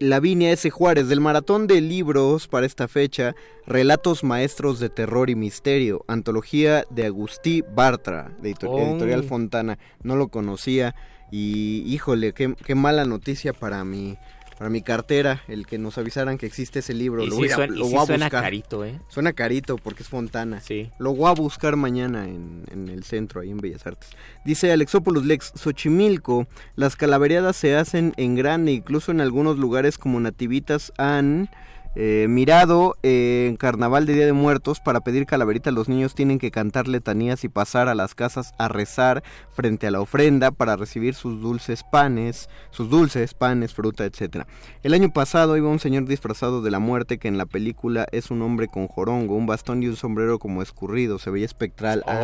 [0.00, 0.68] Lavinia S.
[0.70, 3.34] Juárez, del maratón de libros para esta fecha,
[3.64, 8.78] Relatos Maestros de Terror y Misterio, antología de Agustí Bartra, de editor- Oh.
[8.80, 9.78] Editorial Fontana.
[10.02, 10.96] No lo conocía
[11.30, 14.16] y híjole, qué, qué mala noticia para mi,
[14.58, 17.22] para mi cartera, el que nos avisaran que existe ese libro.
[17.24, 18.42] Y lo sí voy a, suena- lo voy a suena buscar.
[18.44, 19.00] carito, ¿eh?
[19.08, 20.60] Suena carito porque es Fontana.
[20.60, 20.90] Sí.
[20.98, 24.10] Lo voy a buscar mañana en, en el centro, ahí en Bellas Artes.
[24.44, 26.46] Dice Alexópolis Lex, Xochimilco,
[26.76, 31.48] las calaveriadas se hacen en grande, incluso en algunos lugares como Nativitas han
[31.96, 35.70] eh, mirado eh, en Carnaval de Día de Muertos para pedir calaverita.
[35.70, 39.22] Los niños tienen que cantar letanías y pasar a las casas a rezar
[39.52, 44.46] frente a la ofrenda para recibir sus dulces panes, sus dulces panes, fruta, etcétera.
[44.82, 48.30] El año pasado iba un señor disfrazado de la muerte que en la película es
[48.30, 52.02] un hombre con jorongo, un bastón y un sombrero como escurrido, se veía espectral.
[52.06, 52.20] Ah,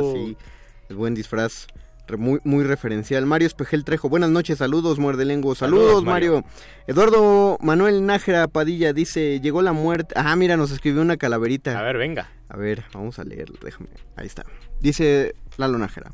[0.00, 0.12] Oh.
[0.14, 0.36] sí,
[0.88, 1.66] el buen disfraz.
[2.18, 3.24] Muy, muy referencial.
[3.26, 5.58] Mario Espejel Trejo, buenas noches, saludos, muerde lenguas.
[5.58, 6.32] Saludos, Saludos, Mario.
[6.34, 6.48] Mario.
[6.86, 10.14] Eduardo Manuel Nájera Padilla dice, llegó la muerte.
[10.16, 11.78] Ah, mira, nos escribió una calaverita.
[11.78, 12.30] A ver, venga.
[12.48, 13.88] A ver, vamos a leerlo, déjame.
[14.16, 14.44] Ahí está.
[14.80, 16.12] Dice Lalo Nájera.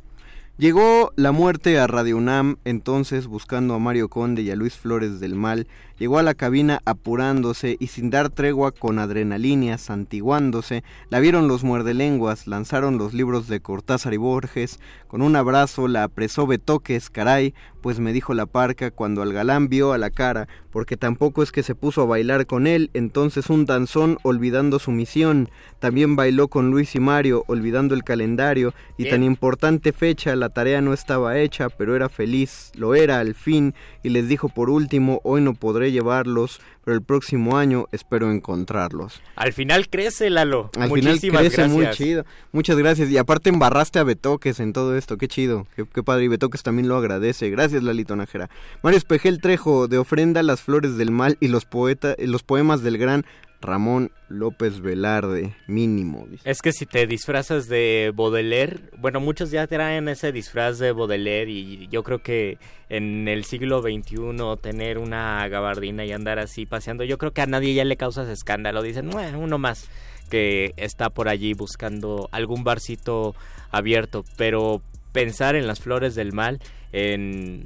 [0.58, 5.20] Llegó la muerte a Radio UNAM, entonces buscando a Mario Conde y a Luis Flores
[5.20, 5.68] del Mal,
[5.98, 11.64] llegó a la cabina apurándose y sin dar tregua con adrenalina, santiguándose, la vieron los
[11.64, 17.54] muerdelenguas, lanzaron los libros de Cortázar y Borges, con un abrazo la apresó Betoques, caray,
[17.80, 21.52] pues me dijo la parca cuando al galán vio a la cara, porque tampoco es
[21.52, 26.48] que se puso a bailar con él, entonces un danzón olvidando su misión, también bailó
[26.48, 29.14] con Luis y Mario, olvidando el calendario, y Bien.
[29.14, 33.74] tan importante fecha, la tarea no estaba hecha, pero era feliz, lo era al fin,
[34.02, 39.20] y les dijo por último, hoy no podré llevarlos, pero el próximo año espero encontrarlos.
[39.36, 40.70] Al final crece, Lalo.
[40.76, 41.76] Al final Muchísimas crece gracias.
[41.76, 42.24] muy chido.
[42.52, 43.10] Muchas gracias.
[43.10, 45.16] Y aparte embarraste a Betoques en todo esto.
[45.18, 45.66] Qué chido.
[45.76, 46.24] Qué, qué padre.
[46.24, 47.50] Y Betoques también lo agradece.
[47.50, 48.48] Gracias, Lalito Nájera.
[48.82, 52.98] Mario Espejel Trejo, de ofrenda las flores del mal y los, poeta, los poemas del
[52.98, 53.24] gran
[53.60, 55.54] Ramón López Velarde.
[55.66, 56.26] Mínimo.
[56.28, 56.48] dice.
[56.48, 61.50] Es que si te disfrazas de Baudelaire, bueno, muchos ya traen ese disfraz de Baudelaire
[61.50, 64.16] y yo creo que en el siglo XXI
[64.60, 68.28] tener una gabardina y andar así paseando, yo creo que a nadie ya le causas
[68.28, 68.82] escándalo.
[68.82, 69.88] Dicen, bueno, uno más
[70.30, 73.34] que está por allí buscando algún barcito
[73.70, 74.82] abierto, pero
[75.12, 76.60] pensar en las flores del mal,
[76.92, 77.64] en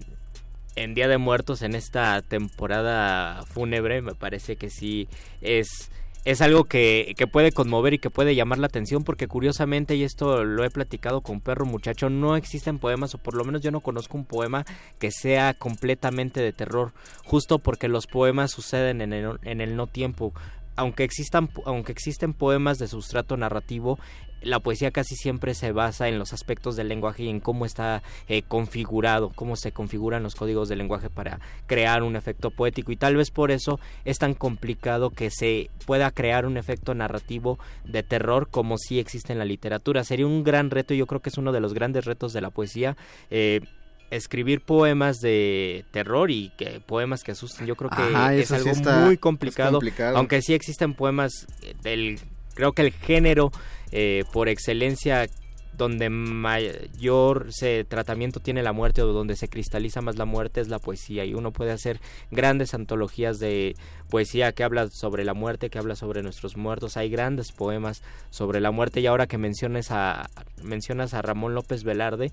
[0.77, 5.09] en Día de Muertos en esta temporada fúnebre me parece que sí
[5.41, 5.91] es
[6.25, 10.05] es algo que, que puede conmover y que puede llamar la atención porque curiosamente, y
[10.05, 13.73] esto lo he platicado con Perro Muchacho, no existen poemas o por lo menos yo
[13.73, 14.65] no conozco un poema
[15.01, 16.93] que sea completamente de terror,
[17.25, 20.33] justo porque los poemas suceden en el, en el no tiempo.
[20.77, 23.99] Aunque existan, aunque existen poemas de sustrato narrativo,
[24.45, 28.03] la poesía casi siempre se basa en los aspectos del lenguaje y en cómo está
[28.29, 32.97] eh, configurado, cómo se configuran los códigos del lenguaje para crear un efecto poético y
[32.97, 38.03] tal vez por eso es tan complicado que se pueda crear un efecto narrativo de
[38.03, 40.05] terror como si existe en la literatura.
[40.05, 42.41] Sería un gran reto y yo creo que es uno de los grandes retos de
[42.41, 42.97] la poesía.
[43.31, 43.61] Eh,
[44.11, 48.55] escribir poemas de terror y que poemas que asusten yo creo que Ajá, es sí
[48.55, 50.19] algo está- muy complicado, complicado.
[50.19, 51.47] aunque sí existen poemas
[51.83, 52.19] del
[52.55, 53.51] creo que el género
[53.91, 55.29] eh, por excelencia
[55.73, 60.69] donde mayor se, tratamiento tiene la muerte o donde se cristaliza más la muerte es
[60.69, 61.25] la poesía.
[61.25, 62.01] Y uno puede hacer
[62.31, 63.75] grandes antologías de
[64.11, 68.61] poesía que habla sobre la muerte, que habla sobre nuestros muertos, hay grandes poemas sobre
[68.61, 69.01] la muerte.
[69.01, 70.29] Y ahora que menciones a,
[70.63, 72.33] mencionas a Ramón López Velarde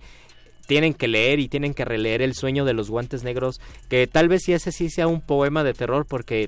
[0.67, 3.59] tienen que leer y tienen que releer El sueño de los guantes negros,
[3.89, 6.47] que tal vez si ese sí sea un poema de terror porque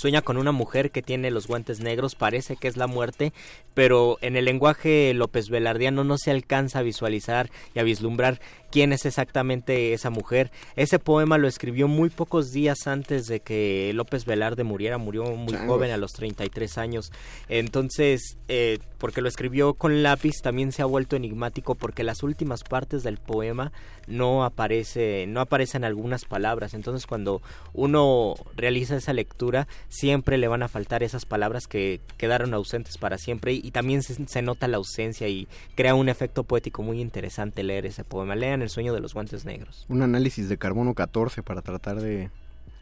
[0.00, 3.34] sueña con una mujer que tiene los guantes negros, parece que es la muerte,
[3.74, 8.40] pero en el lenguaje López Velardiano no se alcanza a visualizar y a vislumbrar
[8.70, 10.50] quién es exactamente esa mujer.
[10.76, 15.52] Ese poema lo escribió muy pocos días antes de que López Velarde muriera, murió muy
[15.52, 15.68] Changos.
[15.68, 17.12] joven a los 33 años.
[17.48, 22.62] Entonces, eh, porque lo escribió con lápiz, también se ha vuelto enigmático porque las últimas
[22.62, 23.72] partes del poema
[24.06, 26.74] no aparece, no aparecen algunas palabras.
[26.74, 27.42] Entonces, cuando
[27.72, 33.18] uno realiza esa lectura, siempre le van a faltar esas palabras que quedaron ausentes para
[33.18, 37.00] siempre y, y también se, se nota la ausencia y crea un efecto poético muy
[37.00, 38.34] interesante leer ese poema.
[38.34, 39.86] Lean El sueño de los guantes negros.
[39.88, 42.30] Un análisis de carbono 14 para tratar de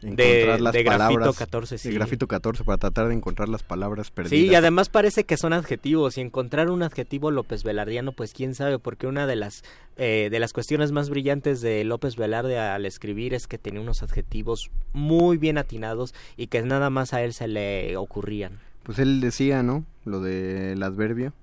[0.01, 1.19] encontrar las de palabras.
[1.19, 1.89] Grafito 14, sí.
[1.89, 4.31] De grafito 14 para tratar de encontrar las palabras perdidas.
[4.31, 6.17] Sí, y además parece que son adjetivos.
[6.17, 9.63] Y encontrar un adjetivo López Velardiano, pues quién sabe, porque una de las
[9.97, 14.03] eh, de las cuestiones más brillantes de López Velarde al escribir es que tenía unos
[14.03, 18.59] adjetivos muy bien atinados y que nada más a él se le ocurrían.
[18.83, 19.85] Pues él decía, ¿no?
[20.05, 21.33] Lo del adverbio.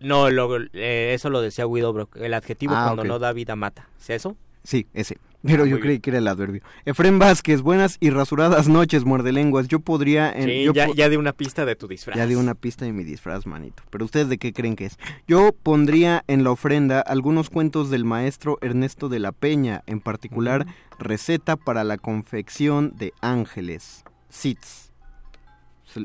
[0.00, 2.16] No, lo- eh, eso lo decía Guido Brock.
[2.16, 3.88] El adjetivo Ah, cuando no da vida mata.
[4.00, 4.36] ¿Es eso?
[4.62, 5.18] Sí, ese.
[5.44, 6.00] Pero Ah, yo creí bien.
[6.00, 6.60] que era el adverbio.
[6.86, 9.68] Efren Vázquez, buenas y rasuradas noches, muerde lenguas.
[9.68, 10.32] Yo podría...
[10.32, 12.16] en- sí, yo ya, po- ya di una pista de tu disfraz.
[12.16, 13.84] Ya di una pista de mi disfraz, manito.
[13.90, 14.98] Pero ustedes de qué creen que es.
[15.28, 20.66] Yo pondría en la ofrenda algunos cuentos del maestro Ernesto de la Peña, en particular
[20.98, 24.02] receta para la confección de ángeles.
[24.30, 24.90] SITS.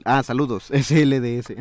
[0.06, 0.66] Ah, saludos.
[0.72, 1.54] SLDS.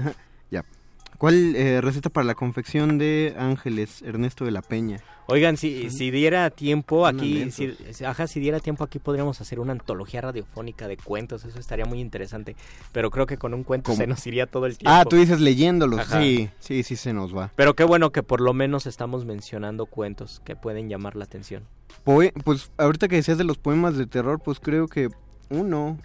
[1.20, 5.00] ¿Cuál eh, receta para la confección de ángeles, Ernesto de la Peña?
[5.26, 9.60] Oigan, si, si diera tiempo aquí, si, si- ajá, si diera tiempo aquí podríamos hacer
[9.60, 12.56] una antología radiofónica de cuentos, eso estaría muy interesante,
[12.92, 13.98] pero creo que con un cuento ¿Cómo?
[13.98, 14.96] se nos iría todo el tiempo.
[14.98, 16.00] Ah, tú dices leyéndolos.
[16.00, 16.22] Ajá.
[16.22, 17.52] Sí, sí, sí se nos va.
[17.54, 21.64] Pero qué bueno que por lo menos estamos mencionando cuentos que pueden llamar la atención.
[22.02, 25.10] Poe- pues ahorita que decías de los poemas de terror, pues creo que
[25.50, 25.98] uno,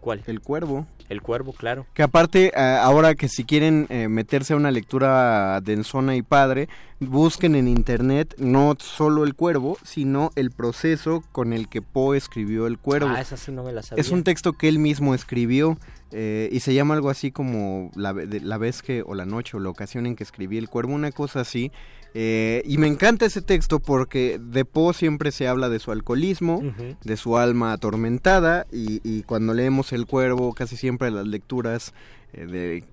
[0.00, 0.22] ¿Cuál?
[0.26, 0.86] El Cuervo.
[1.08, 1.86] El Cuervo, claro.
[1.94, 6.68] Que aparte, eh, ahora que si quieren eh, meterse a una lectura densona y padre,
[7.00, 12.66] busquen en internet no solo el cuervo, sino el proceso con el que Poe escribió
[12.66, 13.10] el cuervo.
[13.10, 14.00] Ah, esa sí no me la sabía.
[14.00, 15.78] es un texto que él mismo escribió
[16.12, 19.56] eh, y se llama algo así como la, de- la vez que, o la noche,
[19.56, 21.72] o la ocasión en que escribí el cuervo, una cosa así.
[22.14, 26.62] Eh, y me encanta ese texto porque de Poe siempre se habla de su alcoholismo,
[27.04, 31.94] de su alma atormentada y, y cuando leemos El Cuervo casi siempre las lecturas
[32.32, 32.84] eh, de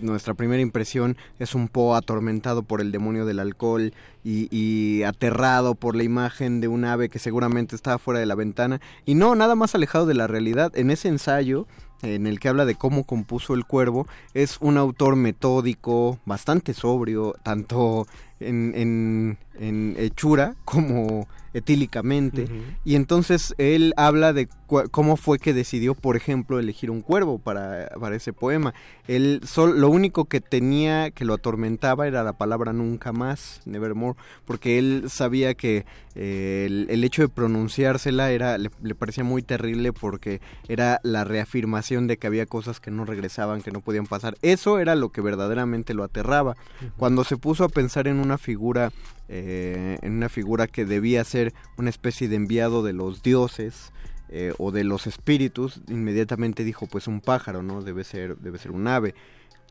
[0.00, 3.92] nuestra primera impresión es un Poe atormentado por el demonio del alcohol
[4.24, 8.34] y, y aterrado por la imagen de un ave que seguramente estaba fuera de la
[8.34, 10.72] ventana y no, nada más alejado de la realidad.
[10.76, 11.66] En ese ensayo
[12.02, 17.34] en el que habla de cómo compuso el cuervo, es un autor metódico, bastante sobrio,
[17.42, 18.06] tanto
[18.40, 22.48] en, en, en hechura como etílicamente.
[22.84, 27.88] Y entonces él habla de cómo fue que decidió, por ejemplo, elegir un cuervo para,
[27.98, 28.74] para ese poema.
[29.08, 34.18] Él sol- lo único que tenía que lo atormentaba era la palabra nunca más, nevermore,
[34.44, 39.42] porque él sabía que eh, el, el hecho de pronunciársela era le, le parecía muy
[39.42, 44.06] terrible porque era la reafirmación de que había cosas que no regresaban, que no podían
[44.06, 44.36] pasar.
[44.42, 46.56] Eso era lo que verdaderamente lo aterraba.
[46.96, 48.92] Cuando se puso a pensar en una figura
[49.30, 53.92] eh, en una figura que debía ser una especie de enviado de los dioses
[54.30, 57.82] eh, o de los espíritus, inmediatamente dijo pues un pájaro, ¿no?
[57.82, 59.14] Debe ser, debe ser un ave.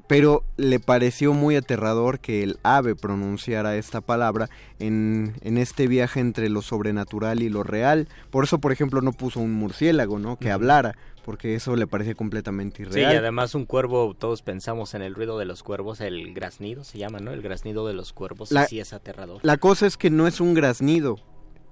[0.08, 4.49] Pero le pareció muy aterrador que el ave pronunciara esta palabra
[4.80, 8.08] en, en este viaje entre lo sobrenatural y lo real.
[8.30, 10.38] Por eso, por ejemplo, no puso un murciélago, ¿no?
[10.39, 10.95] Que hablara,
[11.26, 13.18] porque eso le parecía completamente Sí, y irreal.
[13.18, 17.20] además un cuervo, todos pensamos en el ruido de los cuervos, el graznido se llama,
[17.20, 17.32] ¿no?
[17.32, 19.41] El graznido de los cuervos, La- sí es aterrador.
[19.43, 21.18] La cosa es que no es un graznido.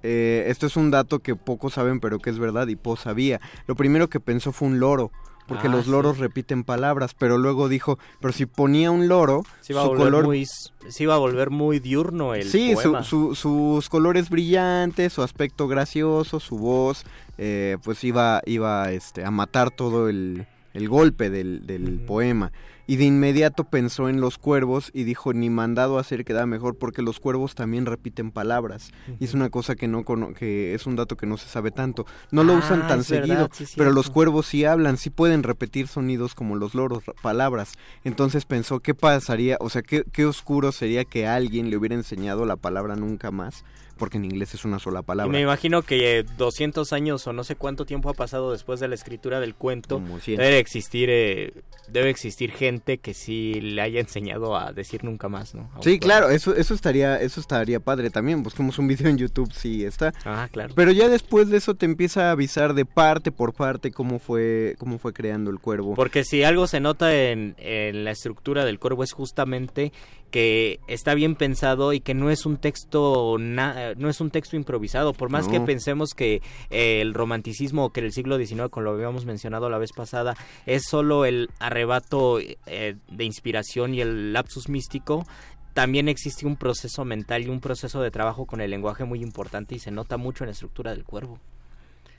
[0.02, 3.40] Eh, esto es un dato que pocos saben, pero que es verdad y Poe sabía.
[3.66, 5.10] Lo primero que pensó fue un loro,
[5.48, 5.90] porque Ah, los sí.
[5.90, 9.90] loros repiten palabras, pero luego dijo, pero si ponía un loro, Se iba, a su
[9.90, 10.24] volver color...
[10.26, 13.02] muy, se iba a volver muy diurno el sí, su- poema.
[13.04, 17.04] su- sus colores brillantes, su aspecto gracioso, su voz,
[17.38, 22.52] eh, pues iba, iba este, a matar todo el, el golpe del, del poema.
[22.86, 26.76] Y de inmediato pensó en los cuervos y dijo, ni mandado a hacer queda mejor
[26.78, 28.92] porque los cuervos también repiten palabras.
[29.18, 31.70] Y es una cosa que no cono- que es un dato que no se sabe
[31.72, 32.06] tanto.
[32.30, 35.42] No lo Ah, usan tan verdad, seguido, sí pero los cuervos sí hablan, sí pueden
[35.42, 37.72] repetir sonidos como los loros, ra- palabras.
[38.04, 39.56] Entonces pensó, ¿qué pasaría?
[39.60, 43.64] O sea, ¿qué, qué oscuro sería que alguien le hubiera enseñado la palabra nunca más?
[43.98, 45.32] Porque en inglés es una sola Y palabra.
[45.32, 48.88] me imagino que eh, 200 años o no sé cuánto tiempo ha pasado después de
[48.88, 51.54] la escritura del cuento, debe existir, eh,
[51.88, 55.70] debe existir gente que sí le haya enseñado a decir nunca más, ¿no?
[55.74, 58.42] A Sí, claro, eso, eso estaría, eso estaría padre también.
[58.42, 60.12] Busquemos un video en YouTube, sí está.
[60.24, 60.74] Ah, claro.
[60.74, 64.76] Pero ya después de eso te empieza a avisar de parte por parte cómo fue,
[64.78, 65.94] cómo fue creando el cuervo.
[65.94, 69.92] Porque si algo se nota en, en la estructura del cuervo es justamente
[70.36, 74.54] que está bien pensado y que no es un texto na- no es un texto
[74.54, 75.52] improvisado por más No.
[75.52, 79.70] que pensemos que eh, el romanticismo o que el siglo XIX como lo habíamos mencionado
[79.70, 85.24] la vez pasada es solo el arrebato eh, de inspiración y el lapsus místico
[85.72, 89.74] también existe un proceso mental y un proceso de trabajo con el lenguaje muy importante
[89.74, 91.38] y se nota mucho en la estructura del cuervo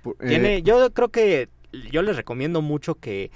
[0.01, 1.49] Por- eh, tiene, yo creo que
[1.91, 3.30] yo les recomiendo mucho que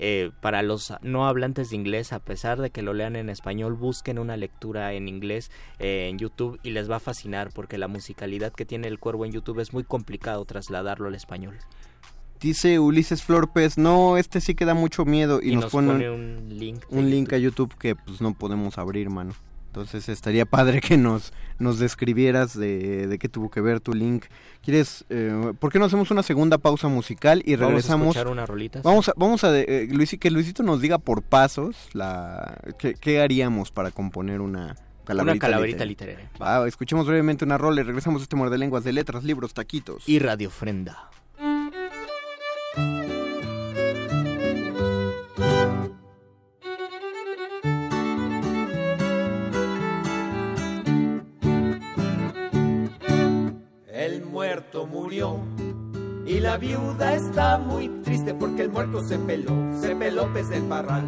[0.00, 3.74] eh, para los no hablantes de inglés, a pesar de que lo lean en español,
[3.74, 7.88] busquen una lectura en inglés eh, en YouTube y les va a fascinar porque la
[7.88, 11.56] musicalidad que tiene el cuervo en YouTube es muy complicado trasladarlo al español.
[12.40, 15.92] Dice Ulises Florpes, no, este sí que da mucho miedo y, Y nos, nos pone,
[15.92, 19.34] pone un link de un link a YouTube que pues no podemos abrir, mano.
[19.80, 24.24] Entonces estaría padre que nos, nos describieras de, de qué tuvo que ver tu link.
[24.62, 28.08] ¿Quieres, eh, por qué no hacemos una segunda pausa musical y Vamos a regresamos?
[28.08, 28.82] escuchar unas rolitas.
[28.82, 29.88] Vamos a, vamos a eh,
[30.20, 35.38] que Luisito nos diga por pasos la qué, qué haríamos para componer una calaverita, Una
[35.38, 36.18] calaverita literaria.
[36.24, 36.60] literaria.
[36.60, 40.08] Va, escuchemos brevemente una rola y regresamos a este muerde lenguas de letras, libros, taquitos.
[40.08, 40.50] Y Radio
[56.38, 60.62] y la viuda está muy triste porque el muerto se peló, se peló pez del
[60.64, 61.04] parral.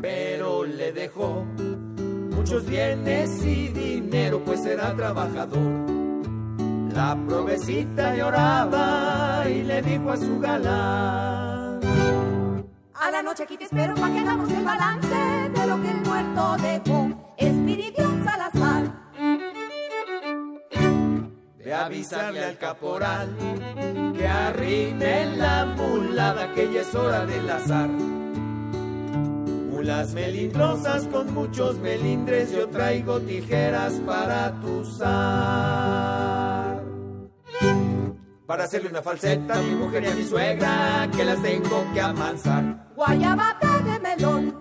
[0.00, 1.44] Pero le dejó
[2.30, 5.90] muchos bienes y dinero, pues era trabajador.
[6.94, 11.80] La provecita lloraba y le dijo a su galán.
[12.94, 16.00] A la noche aquí te espero para que hagamos el balance de lo que el
[16.02, 17.34] muerto dejó.
[17.36, 19.05] Espiridión Salazar.
[21.66, 23.36] De avisarle al caporal
[24.16, 27.88] que arrime la mulada que ya es hora de lazar.
[29.72, 35.04] Mulas melindrosas con muchos melindres, yo traigo tijeras para tuzar.
[38.46, 42.00] Para hacerle una falseta a mi mujer y a mi suegra, que las tengo que
[42.00, 42.92] amansar.
[42.94, 44.54] Guayabata de melón.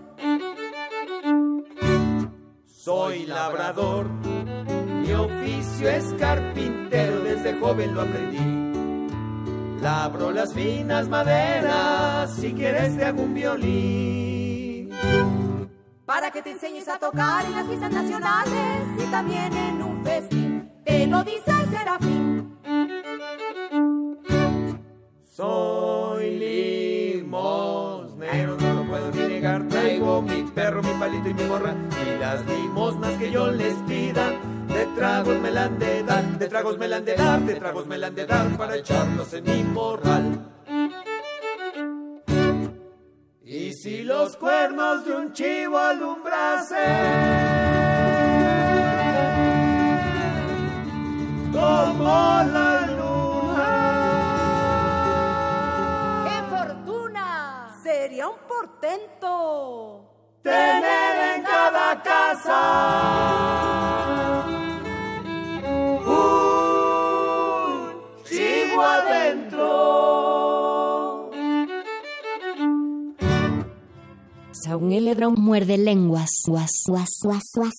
[2.66, 4.08] Soy labrador,
[5.06, 8.66] mi oficio es carpintero, desde joven lo aprendí.
[9.82, 14.90] Labro las finas maderas, si quieres te hago un violín.
[16.06, 20.72] Para que te enseñes a tocar en las fiestas nacionales y también en un festín.
[20.84, 22.58] Te lo dice el serafín.
[25.24, 26.40] Soy
[27.20, 29.68] limosnero, no lo puedo ni negar.
[29.68, 31.76] Traigo mi perro, mi palito y mi morra.
[32.06, 34.32] Y las limosnas que yo les pida,
[34.76, 37.56] de tragos me la han de dar, de tragos me la han de dar, de
[37.56, 40.52] tragos me la han de dar para echarlos en mi morral.
[43.44, 46.76] Y si los cuernos de un chivo alumbrasen
[51.54, 52.04] como
[52.56, 53.72] la luna.
[56.28, 57.70] ¡Qué fortuna!
[57.82, 59.32] Sería un portento.
[60.44, 63.95] tener en cada casa
[74.66, 76.32] Saúl Eledra muerde lenguas.
[76.48, 77.74] Guas, guas, guas, guas.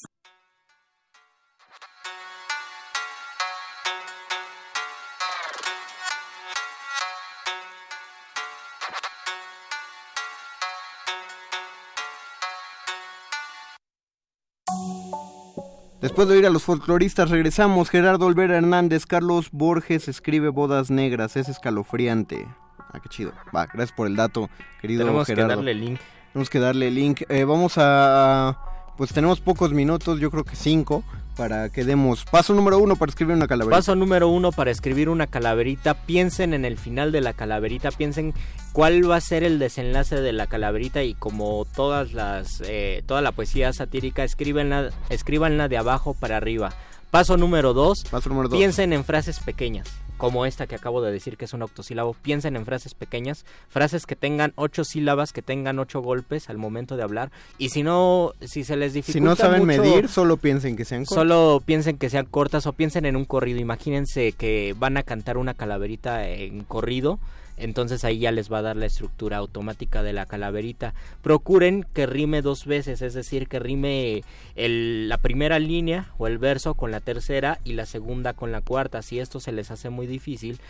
[16.00, 17.90] Después de oír a los folcloristas regresamos.
[17.90, 22.46] Gerardo Olvera Hernández, Carlos Borges escribe Bodas Negras, es escalofriante.
[22.78, 23.32] Ah, qué chido.
[23.54, 24.48] Va, gracias por el dato,
[24.80, 25.56] querido Tenemos que Gerardo.
[25.56, 25.98] darle link.
[26.36, 27.22] Tenemos que darle link.
[27.30, 28.58] Eh, vamos a...
[28.98, 31.02] Pues tenemos pocos minutos, yo creo que cinco,
[31.34, 33.78] para que demos paso número uno para escribir una calaverita.
[33.78, 35.94] Paso número uno para escribir una calaverita.
[35.94, 37.90] Piensen en el final de la calaverita.
[37.90, 38.34] Piensen
[38.74, 43.22] cuál va a ser el desenlace de la calaverita y como todas las eh, toda
[43.22, 46.74] la poesía satírica escríbanla escríbanla de abajo para arriba.
[47.10, 48.04] Paso número dos.
[48.10, 48.58] Paso número dos.
[48.58, 52.14] Piensen en frases pequeñas, como esta que acabo de decir que es un octosílabo.
[52.14, 56.96] Piensen en frases pequeñas, frases que tengan ocho sílabas, que tengan ocho golpes al momento
[56.96, 57.30] de hablar.
[57.58, 60.84] Y si no, si se les dificulta Si no saben mucho, medir, solo piensen que
[60.84, 61.16] sean cortos.
[61.16, 63.60] Solo piensen que sean cortas o piensen en un corrido.
[63.60, 67.18] Imagínense que van a cantar una calaverita en corrido.
[67.56, 70.92] Entonces ahí ya les va a dar la estructura automática de la calaverita.
[71.22, 74.22] Procuren que rime dos veces, es decir, que rime
[74.56, 78.60] el- la primera línea o el verso con la tercera y la segunda con la
[78.60, 79.00] cuarta.
[79.02, 80.60] Si esto se les hace muy difícil,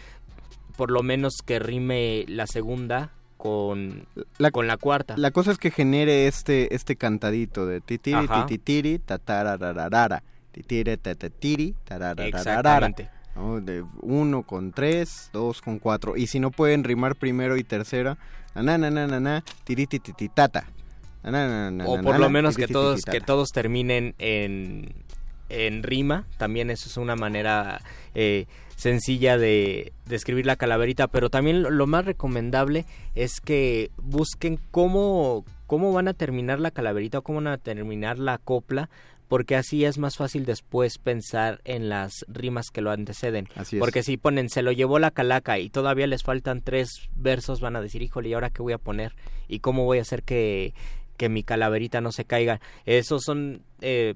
[0.76, 4.06] por lo menos que rime la segunda con
[4.38, 5.14] la, con la cuarta.
[5.16, 8.46] La cosa es que genere este, este cantadito de titiri, Ajá.
[8.46, 10.22] tititiri, tatarararara,
[10.52, 12.28] titire, tatatiri, tararararara.
[12.28, 13.10] Exactamente.
[13.36, 13.60] ¿No?
[13.60, 16.16] De uno con tres, dos con cuatro.
[16.16, 18.18] Y si no pueden rimar primero y tercera,
[18.54, 19.44] na na na na na,
[21.86, 24.94] o por lo menos que todos que todos terminen en
[25.48, 27.80] en rima también eso es una manera
[28.14, 32.84] eh, sencilla de, de escribir la calaverita pero también lo, lo más recomendable
[33.14, 38.18] es que busquen cómo cómo van a terminar la calaverita o cómo van a terminar
[38.18, 38.88] la copla
[39.28, 43.48] porque así es más fácil después pensar en las rimas que lo anteceden.
[43.78, 47.76] Porque si ponen se lo llevó la calaca y todavía les faltan tres versos, van
[47.76, 49.14] a decir, híjole, ¿y ahora qué voy a poner?
[49.48, 50.74] ¿Y cómo voy a hacer que,
[51.16, 52.60] que mi calaverita no se caiga?
[52.84, 54.14] Esos son eh,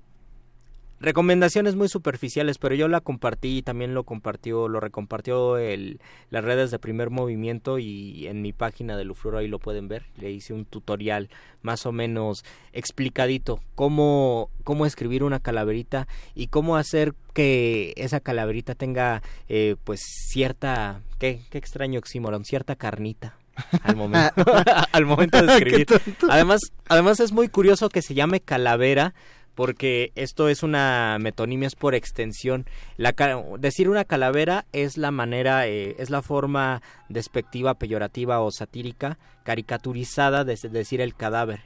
[1.00, 6.44] recomendaciones muy superficiales, pero yo la compartí y también lo compartió, lo recompartió el, las
[6.44, 10.04] redes de primer movimiento y en mi página de Lufluro ahí lo pueden ver.
[10.16, 11.30] Le hice un tutorial
[11.62, 18.74] más o menos explicadito cómo, cómo escribir una calaverita y cómo hacer que esa calaverita
[18.74, 23.36] tenga eh, pues cierta, qué, qué extraño oxímoron, cierta carnita
[23.82, 24.32] al momento,
[24.92, 25.86] al momento de escribir.
[26.28, 29.14] Además, además es muy curioso que se llame calavera
[29.60, 32.64] porque esto es una metonimia, es por extensión.
[32.96, 33.12] La,
[33.58, 36.80] decir una calavera es la manera, eh, es la forma
[37.10, 41.60] despectiva, peyorativa o satírica caricaturizada de decir el cadáver.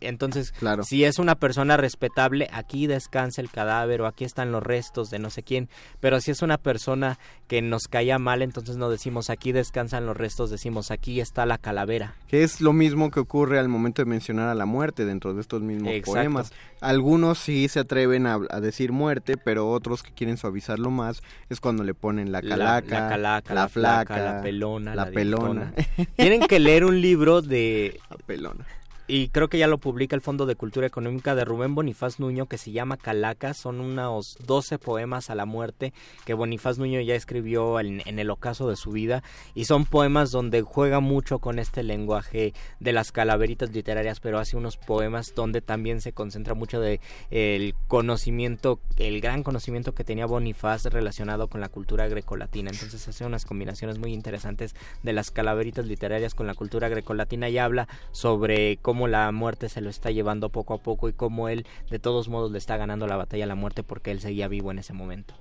[0.00, 0.84] entonces, claro.
[0.84, 5.18] si es una persona respetable, aquí descansa el cadáver o aquí están los restos de
[5.18, 5.68] no sé quién.
[6.00, 7.18] Pero si es una persona
[7.48, 11.58] que nos caía mal, entonces no decimos aquí descansan los restos, decimos aquí está la
[11.58, 12.14] calavera.
[12.28, 15.40] Que es lo mismo que ocurre al momento de mencionar a la muerte dentro de
[15.40, 16.52] estos mismos poemas.
[16.80, 21.84] Algunos sí se atreven a, decir muerte, pero otros que quieren suavizarlo más es cuando
[21.84, 25.72] le ponen la calaca, la, calaca, la, flaca, la pelona, la, pelona.
[26.16, 28.00] Tienen que leer un libro de...
[28.26, 28.66] Pelona
[29.06, 32.46] y creo que ya lo publica el Fondo de Cultura Económica de Rubén Bonifaz Nuño
[32.46, 35.92] que se llama Calaca, son unos 12 poemas a la muerte
[36.24, 39.22] que Bonifaz Nuño ya escribió en, el ocaso de su vida
[39.54, 44.56] y son poemas donde juega mucho con este lenguaje de las calaveritas literarias, pero hace
[44.56, 47.00] unos poemas donde también se concentra mucho de
[47.30, 52.70] el conocimiento, el gran conocimiento que tenía Bonifaz relacionado con la cultura grecolatina.
[52.70, 57.58] Entonces hace unas combinaciones muy interesantes de las calaveritas literarias con la cultura grecolatina y
[57.58, 61.48] habla sobre cómo cómo la muerte se lo está llevando poco a poco y cómo
[61.48, 64.46] él de todos modos le está ganando la batalla a la muerte porque él seguía
[64.46, 65.34] vivo en ese momento.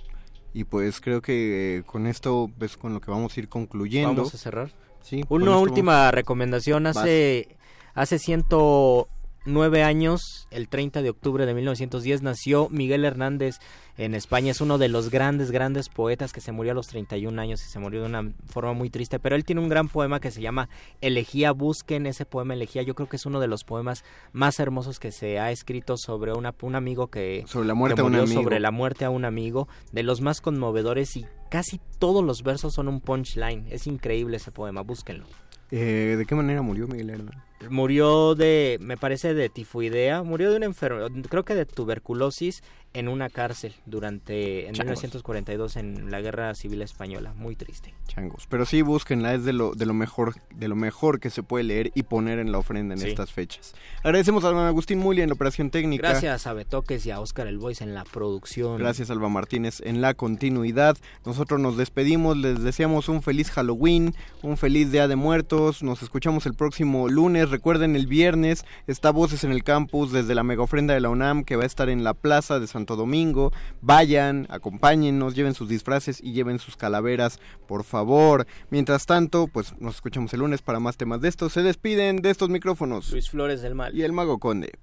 [0.56, 4.16] Y pues creo que eh, con esto es con lo que vamos a ir concluyendo.
[4.16, 4.72] Vamos a cerrar.
[5.02, 5.24] Sí.
[5.30, 6.88] Una última recomendación.
[6.88, 7.56] Hace,
[7.94, 9.08] hace ciento
[9.46, 13.60] nueve años, el 30 de octubre de 1910, nació Miguel Hernández
[13.98, 14.52] en España.
[14.52, 17.70] Es uno de los grandes, grandes poetas que se murió a los 31 años y
[17.70, 19.20] se murió de una forma muy triste.
[19.20, 20.70] Pero él tiene un gran poema que se llama
[21.02, 21.52] Elegía.
[21.52, 22.82] Busquen ese poema Elegía.
[22.84, 26.34] Yo creo que es uno de los poemas más hermosos que se ha escrito sobre
[26.34, 28.42] una, un amigo que, sobre la muerte a un amigo.
[28.42, 29.68] sobre la muerte a un amigo.
[29.92, 33.68] De los más conmovedores y casi todos los versos son un punchline.
[33.70, 34.82] Es increíble ese poema.
[34.82, 35.26] Búsquenlo.
[35.72, 37.53] Eh, ¿De qué manera murió Miguel Hernández?
[37.70, 42.64] Murió de, me parece, de tifoidea, murió de una enfermedad, creo que de tuberculosis
[42.94, 47.94] en una cárcel durante en 1942 en la Guerra Civil Española, muy triste.
[48.08, 51.44] Changos, pero sí búsquenla, es de lo de lo mejor de lo mejor que se
[51.44, 53.74] puede leer y poner en la ofrenda en estas fechas.
[54.04, 56.10] Agradecemos a Agustín Mulia en la operación técnica.
[56.10, 58.78] Gracias a Betoques y a Oscar El Voice en la producción.
[58.78, 60.98] Gracias Alba Martínez en la continuidad.
[61.26, 65.84] Nosotros nos despedimos, les deseamos un feliz Halloween, un feliz Día de Muertos.
[65.84, 67.50] Nos escuchamos el próximo lunes.
[67.50, 71.44] Recuerden el viernes está Voces en el Campus desde la mega ofrenda de la UNAM
[71.44, 73.54] que va a estar en la Plaza de San Santo Domingo.
[73.82, 78.46] Vayan, acompáñennos, lleven sus disfraces y lleven sus calaveras, por favor.
[78.70, 81.54] Mientras tanto, pues nos escuchamos el lunes para más temas de estos.
[81.54, 83.10] Se despiden de estos micrófonos.
[83.12, 83.96] Luis Flores del Mal.
[83.96, 84.74] Y el Mago Conde.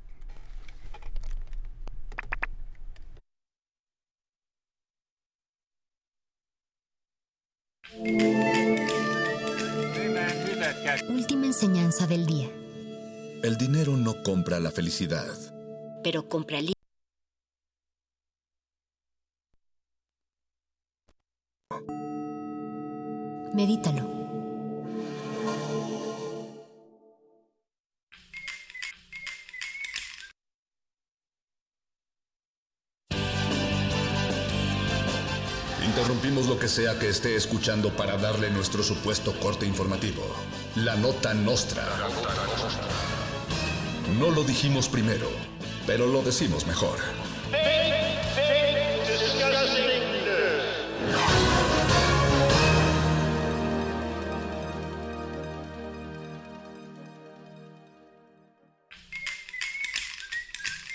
[11.11, 12.49] Última enseñanza del día.
[13.43, 15.27] El dinero no compra la felicidad.
[16.03, 16.73] Pero compra el
[23.55, 24.21] Medítalo.
[35.85, 40.23] Interrumpimos lo que sea que esté escuchando para darle nuestro supuesto corte informativo.
[40.77, 41.85] La nota nostra.
[44.19, 45.29] No lo dijimos primero,
[45.87, 46.99] pero lo decimos mejor.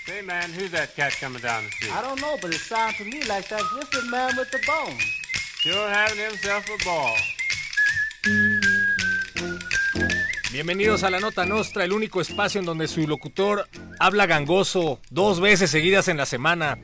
[0.08, 1.90] Hey man, who's that cat coming down the street?
[1.90, 4.96] I don't know, but it sounds to me like that Griffin man with the bone.
[5.58, 7.16] Sure having himself a ball.
[10.52, 15.40] Bienvenidos a la Nota Nostra, el único espacio en donde su locutor habla gangoso dos
[15.40, 16.78] veces seguidas en la semana.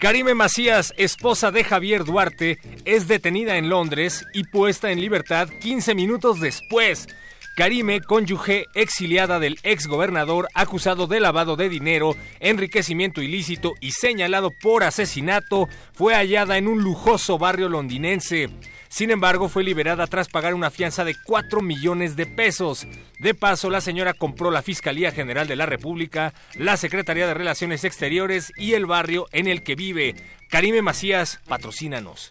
[0.00, 5.94] Karime Macías, esposa de Javier Duarte, es detenida en Londres y puesta en libertad 15
[5.94, 7.08] minutos después
[7.54, 14.50] Karime, cónyuge exiliada del ex gobernador acusado de lavado de dinero, enriquecimiento ilícito y señalado
[14.50, 18.50] por asesinato, fue hallada en un lujoso barrio londinense.
[18.88, 22.86] Sin embargo, fue liberada tras pagar una fianza de 4 millones de pesos.
[23.18, 27.84] De paso, la señora compró la Fiscalía General de la República, la Secretaría de Relaciones
[27.84, 30.14] Exteriores y el barrio en el que vive.
[30.48, 32.30] Karime Macías, patrocínanos.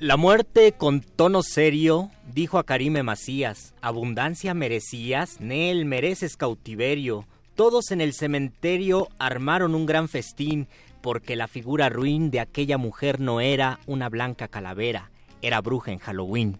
[0.00, 7.26] La muerte con tono serio dijo a Karime Macías, abundancia merecías, Nel mereces cautiverio.
[7.54, 10.68] Todos en el cementerio armaron un gran festín
[11.02, 15.10] porque la figura ruin de aquella mujer no era una blanca calavera,
[15.42, 16.58] era bruja en Halloween.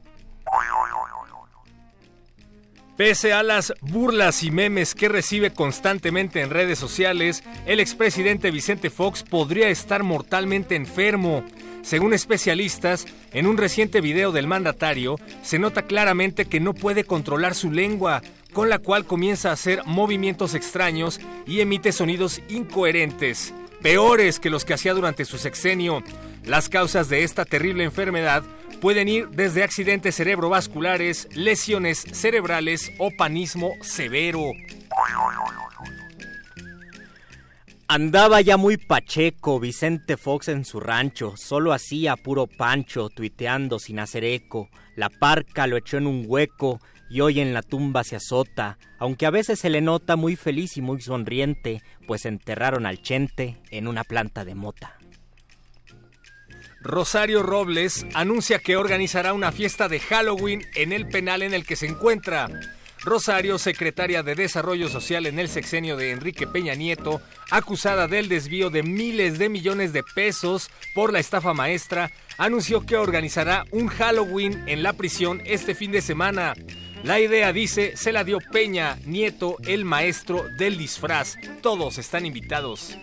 [2.98, 8.90] Pese a las burlas y memes que recibe constantemente en redes sociales, el expresidente Vicente
[8.90, 11.42] Fox podría estar mortalmente enfermo.
[11.82, 17.54] Según especialistas, en un reciente video del mandatario, se nota claramente que no puede controlar
[17.54, 18.22] su lengua,
[18.52, 24.64] con la cual comienza a hacer movimientos extraños y emite sonidos incoherentes peores que los
[24.64, 26.02] que hacía durante su sexenio.
[26.44, 28.42] Las causas de esta terrible enfermedad
[28.80, 34.52] pueden ir desde accidentes cerebrovasculares, lesiones cerebrales o panismo severo.
[37.92, 43.98] Andaba ya muy pacheco Vicente Fox en su rancho, solo hacía puro pancho, tuiteando sin
[43.98, 44.68] hacer eco.
[44.94, 46.78] La parca lo echó en un hueco
[47.10, 50.76] y hoy en la tumba se azota, aunque a veces se le nota muy feliz
[50.76, 54.96] y muy sonriente, pues enterraron al Chente en una planta de mota.
[56.82, 61.74] Rosario Robles anuncia que organizará una fiesta de Halloween en el penal en el que
[61.74, 62.48] se encuentra.
[63.02, 68.68] Rosario, secretaria de Desarrollo Social en el sexenio de Enrique Peña Nieto, acusada del desvío
[68.68, 74.64] de miles de millones de pesos por la estafa maestra, anunció que organizará un Halloween
[74.66, 76.54] en la prisión este fin de semana.
[77.02, 81.36] La idea, dice, se la dio Peña, Nieto, el maestro del disfraz.
[81.62, 82.98] Todos están invitados.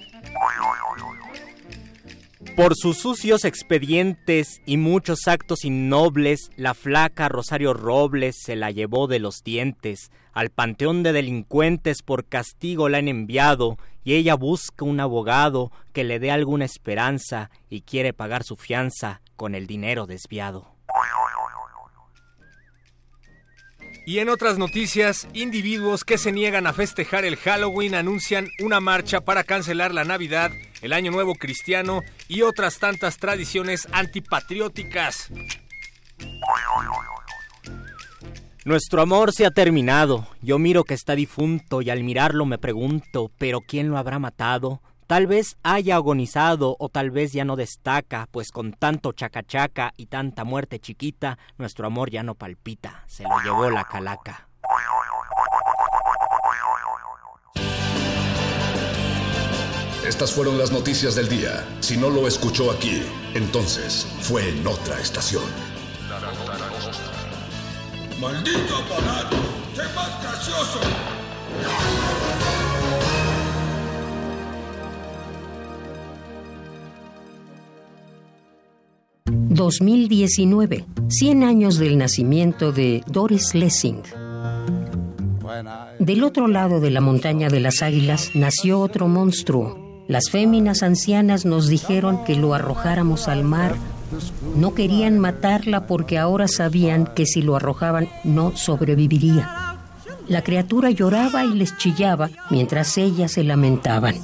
[2.58, 9.06] Por sus sucios expedientes y muchos actos innobles, la flaca Rosario Robles se la llevó
[9.06, 10.10] de los dientes.
[10.34, 16.04] Al panteón de delincuentes por castigo la han enviado y ella busca un abogado que
[16.04, 20.77] le dé alguna esperanza y quiere pagar su fianza con el dinero desviado.
[24.08, 29.20] Y en otras noticias, individuos que se niegan a festejar el Halloween anuncian una marcha
[29.20, 30.50] para cancelar la Navidad,
[30.82, 35.30] el Año Nuevo Cristiano y otras tantas tradiciones antipatrióticas.
[38.64, 40.26] Nuestro amor se ha terminado.
[40.42, 44.80] Yo miro que está difunto y al mirarlo me pregunto, ¿pero quién lo habrá matado?
[45.08, 50.08] Tal vez haya agonizado o tal vez ya no destaca, pues con tanto chacachaca y
[50.08, 54.50] tanta muerte chiquita, nuestro amor ya no palpita, se lo llevó la calaca.
[60.06, 61.66] Estas fueron las noticias del día.
[61.80, 63.02] Si no lo escuchó aquí,
[63.34, 65.44] entonces fue en otra estación.
[68.20, 69.38] ¡Maldito aparato!
[69.74, 70.80] ¡Sé más gracioso!
[79.30, 84.02] 2019, 100 años del nacimiento de Doris Lessing.
[86.00, 90.04] Del otro lado de la montaña de las águilas nació otro monstruo.
[90.08, 93.76] Las féminas ancianas nos dijeron que lo arrojáramos al mar.
[94.56, 99.77] No querían matarla porque ahora sabían que si lo arrojaban no sobreviviría.
[100.30, 104.16] La criatura lloraba y les chillaba mientras ellas se lamentaban.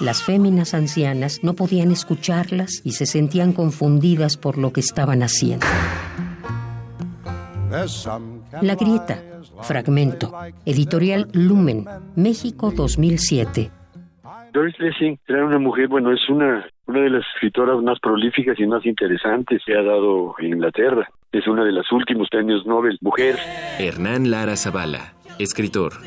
[0.00, 5.66] Las féminas ancianas no podían escucharlas y se sentían confundidas por lo que estaban haciendo.
[8.62, 9.22] La grieta,
[9.62, 10.32] fragmento,
[10.64, 11.84] editorial Lumen,
[12.16, 13.70] México 2007.
[14.52, 18.66] Doris Lessing era una mujer, bueno, es una, una de las escritoras más prolíficas y
[18.66, 21.08] más interesantes que ha dado en Inglaterra.
[21.30, 23.36] Es una de las últimos premios Nobel, mujer.
[23.78, 26.00] Hernán Lara Zavala, escritor.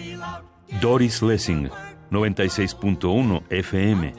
[0.81, 1.69] Doris Lessing,
[2.11, 4.13] 96.1 FM.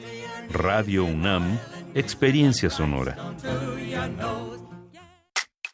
[0.51, 1.59] Radio UNAM,
[1.93, 3.15] Experiencia Sonora.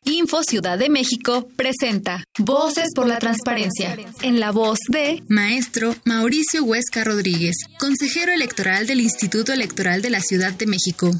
[0.03, 6.63] Info Ciudad de México presenta Voces por la Transparencia, en la voz de Maestro Mauricio
[6.63, 11.11] Huesca Rodríguez, consejero electoral del Instituto Electoral de la Ciudad de México.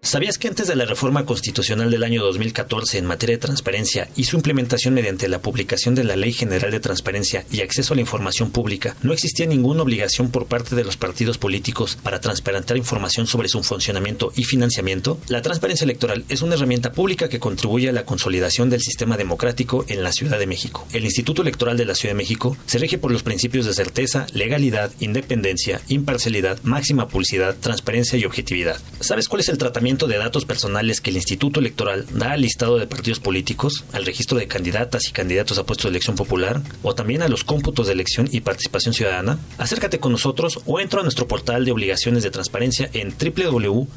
[0.00, 4.24] ¿Sabías que antes de la reforma constitucional del año 2014 en materia de transparencia y
[4.24, 8.02] su implementación mediante la publicación de la Ley General de Transparencia y Acceso a la
[8.02, 13.26] Información Pública, no existía ninguna obligación por parte de los partidos políticos para transparentar información
[13.26, 15.18] sobre su funcionamiento y financiamiento?
[15.26, 19.84] La transparencia electoral es una herramienta pública que contribuye a la consolidación del sistema democrático
[19.88, 20.86] en la Ciudad de México.
[20.92, 24.26] El Instituto Electoral de la Ciudad de México se rige por los principios de certeza,
[24.32, 28.80] legalidad, independencia, imparcialidad, máxima publicidad, transparencia y objetividad.
[29.00, 32.76] ¿Sabes cuál es el tratamiento de datos personales que el Instituto Electoral da al listado
[32.78, 36.94] de partidos políticos, al registro de candidatas y candidatos a puestos de elección popular, o
[36.94, 39.38] también a los cómputos de elección y participación ciudadana?
[39.56, 43.88] Acércate con nosotros o entra a nuestro portal de obligaciones de transparencia en www.ism.mx.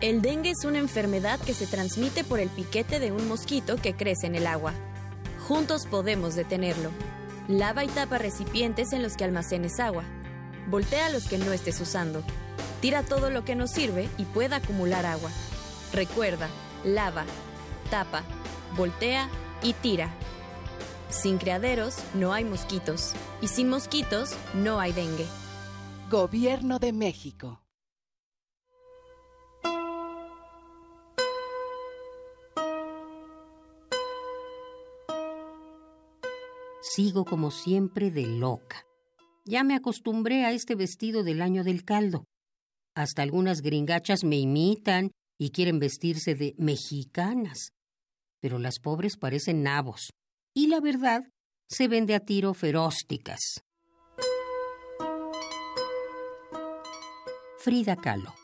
[0.00, 3.94] El dengue es una enfermedad que se transmite por el piquete de un mosquito que
[3.94, 4.74] crece en el agua.
[5.48, 6.90] Juntos podemos detenerlo.
[7.48, 10.04] Lava y tapa recipientes en los que almacenes agua.
[10.68, 12.22] Voltea los que no estés usando.
[12.82, 15.30] Tira todo lo que no sirve y pueda acumular agua.
[15.94, 16.48] Recuerda,
[16.84, 17.24] lava,
[17.90, 18.22] tapa,
[18.76, 19.30] voltea
[19.62, 20.12] y tira.
[21.08, 25.26] Sin criaderos no hay mosquitos y sin mosquitos no hay dengue.
[26.10, 27.62] Gobierno de México.
[36.82, 38.87] Sigo como siempre de loca.
[39.48, 42.26] Ya me acostumbré a este vestido del año del caldo.
[42.94, 47.70] Hasta algunas gringachas me imitan y quieren vestirse de mexicanas.
[48.40, 50.10] Pero las pobres parecen nabos.
[50.54, 51.22] Y la verdad,
[51.66, 53.62] se vende a tiro ferósticas.
[57.56, 58.34] Frida Kahlo.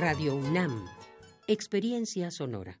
[0.00, 0.86] Radio UNAM.
[1.46, 2.80] Experiencia sonora.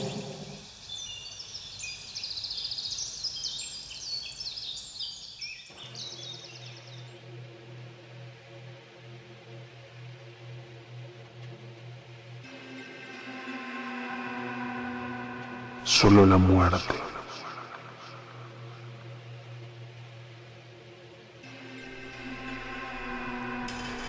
[16.01, 16.95] Solo la muerte.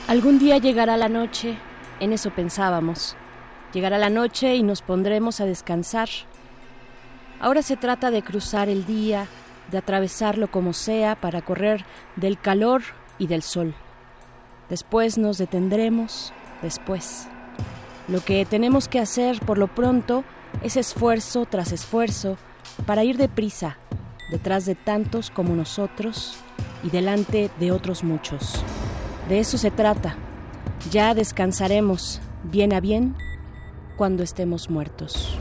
[0.08, 1.58] Algún día llegará la noche,
[2.00, 3.14] en eso pensábamos.
[3.74, 6.08] Llegará la noche y nos pondremos a descansar.
[7.40, 9.26] Ahora se trata de cruzar el día,
[9.70, 11.84] de atravesarlo como sea para correr
[12.16, 12.80] del calor
[13.18, 13.74] y del sol.
[14.70, 16.32] Después nos detendremos,
[16.62, 17.28] después.
[18.08, 20.24] Lo que tenemos que hacer por lo pronto
[20.62, 22.36] esfuerzo tras esfuerzo
[22.86, 23.76] para ir deprisa,
[24.30, 26.36] detrás de tantos como nosotros
[26.82, 28.64] y delante de otros muchos.
[29.28, 30.16] De eso se trata.
[30.90, 33.14] Ya descansaremos, bien a bien,
[33.96, 35.38] cuando estemos muertos.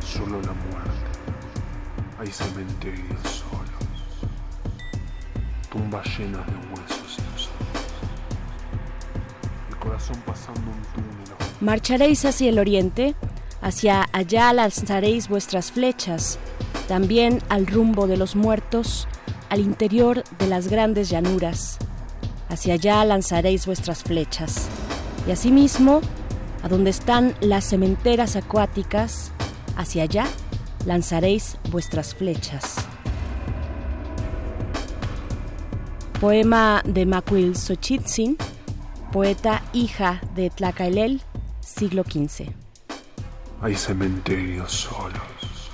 [0.00, 0.92] Solo la muerte.
[2.18, 4.30] Hay cementerios solos.
[5.70, 7.50] Tumbas llenas de huesos
[9.70, 11.21] El corazón pasando un túnel
[11.62, 13.14] Marcharéis hacia el oriente,
[13.60, 16.40] hacia allá lanzaréis vuestras flechas,
[16.88, 19.06] también al rumbo de los muertos,
[19.48, 21.78] al interior de las grandes llanuras.
[22.48, 24.66] Hacia allá lanzaréis vuestras flechas.
[25.28, 26.00] Y asimismo,
[26.64, 29.30] a donde están las cementeras acuáticas,
[29.76, 30.26] hacia allá
[30.84, 32.74] lanzaréis vuestras flechas.
[36.20, 38.36] Poema de Macuil Xochitzin,
[39.12, 41.22] poeta hija de Tlacaelel,
[41.72, 42.52] siglo XV.
[43.62, 45.70] Hay cementerios solos,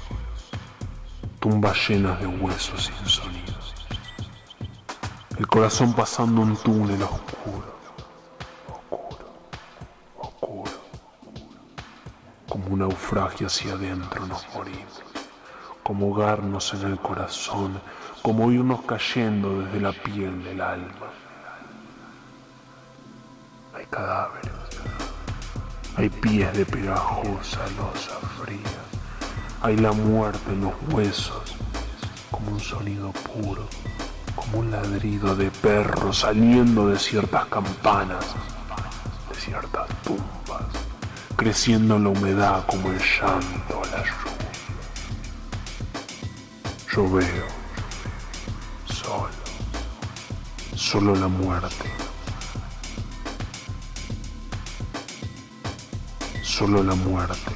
[1.41, 3.75] tumbas llenas de huesos sin sonidos,
[5.39, 7.77] el corazón pasando un túnel oscuro,
[8.79, 9.35] oscuro,
[10.19, 10.73] oscuro,
[12.49, 15.03] como un naufragio hacia adentro nos morimos,
[15.83, 17.81] como ahogarnos en el corazón,
[18.23, 21.11] como irnos cayendo desde la piel del alma.
[23.75, 24.68] Hay cadáveres
[25.99, 28.79] hay pies de pegajosa losa fría.
[29.61, 31.57] Hay la muerte en los huesos,
[32.31, 33.67] como un sonido puro,
[34.37, 38.25] como un ladrido de perro saliendo de ciertas campanas,
[39.29, 40.63] de ciertas tumbas,
[41.35, 44.53] creciendo en la humedad como el llanto la lluvia.
[46.95, 47.47] Yo veo,
[48.87, 49.31] solo,
[50.77, 52.08] solo la muerte.
[56.59, 57.53] solo la muerte.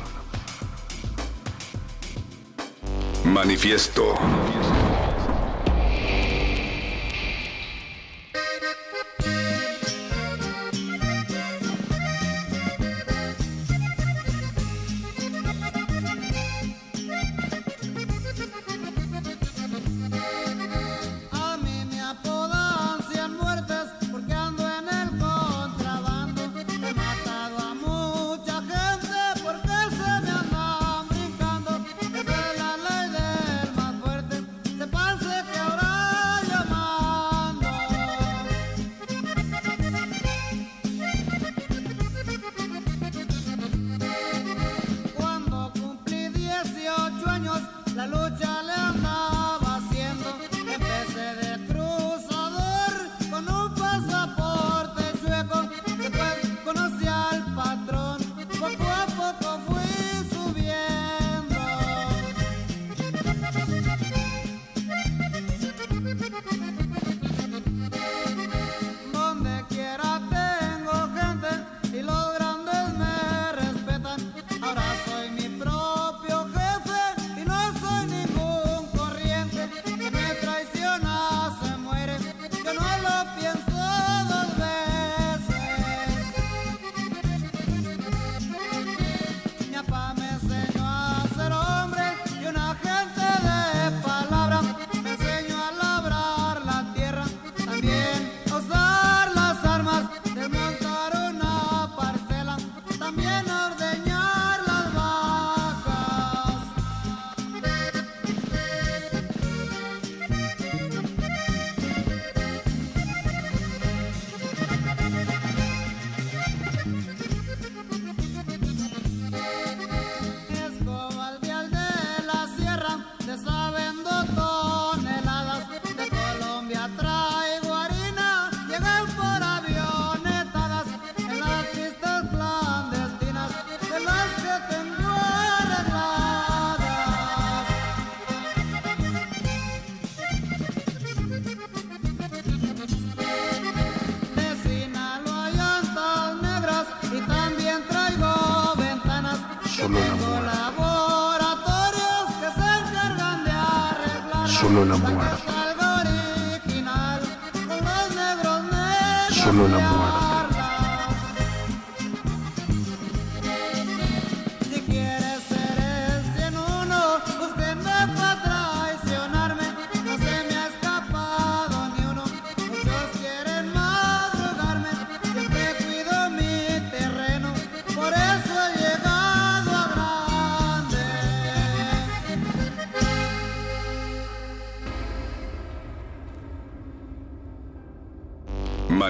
[3.25, 4.15] Manifiesto.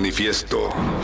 [0.03, 1.02] manifiesto.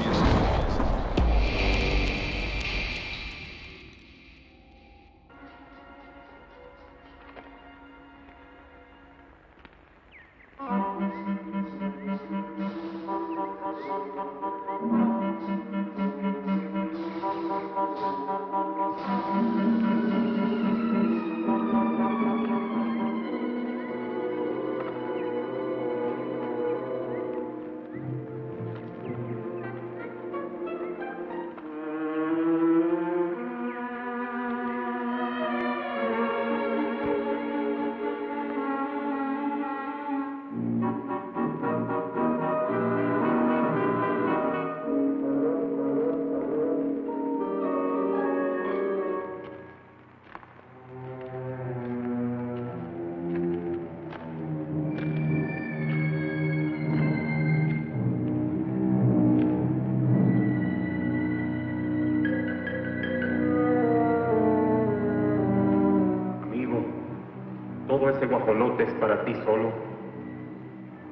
[69.45, 69.73] solo.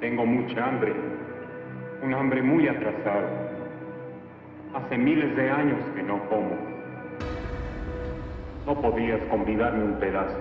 [0.00, 0.94] Tengo mucha hambre,
[2.02, 3.26] un hambre muy atrasado.
[4.74, 6.56] Hace miles de años que no como.
[8.66, 10.38] No podías convidarme un pedazo.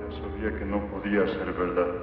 [0.00, 1.99] Ya sabía que no podía ser verdad.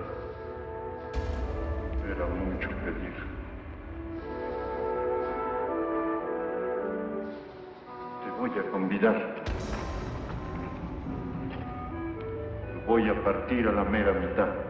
[13.47, 14.66] Voy a partir a la mera mitad.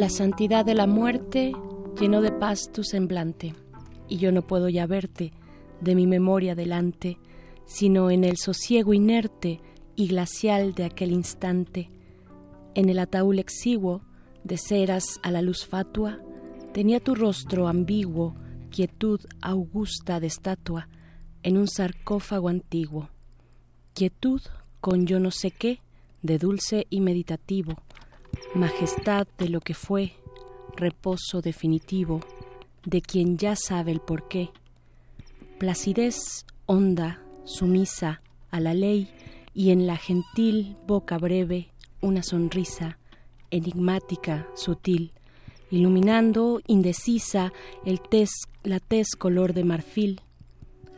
[0.00, 1.52] La santidad de la muerte
[2.00, 3.54] llenó de paz tu semblante,
[4.08, 5.30] y yo no puedo ya verte
[5.82, 7.18] de mi memoria delante,
[7.66, 9.60] sino en el sosiego inerte
[9.96, 11.90] y glacial de aquel instante.
[12.74, 14.00] En el ataúd exiguo,
[14.42, 16.18] de ceras a la luz fatua,
[16.72, 18.36] tenía tu rostro ambiguo,
[18.70, 20.88] quietud augusta de estatua,
[21.42, 23.10] en un sarcófago antiguo.
[23.92, 24.40] Quietud
[24.80, 25.82] con yo no sé qué,
[26.22, 27.74] de dulce y meditativo,
[28.54, 30.12] majestad de lo que fue,
[30.76, 32.20] reposo definitivo,
[32.84, 34.50] de quien ya sabe el porqué,
[35.58, 39.08] placidez honda, sumisa a la ley
[39.54, 41.68] y en la gentil boca breve
[42.00, 42.98] una sonrisa
[43.50, 45.12] enigmática, sutil,
[45.70, 47.52] iluminando indecisa
[47.84, 48.30] el tez,
[48.62, 50.22] la tez color de marfil.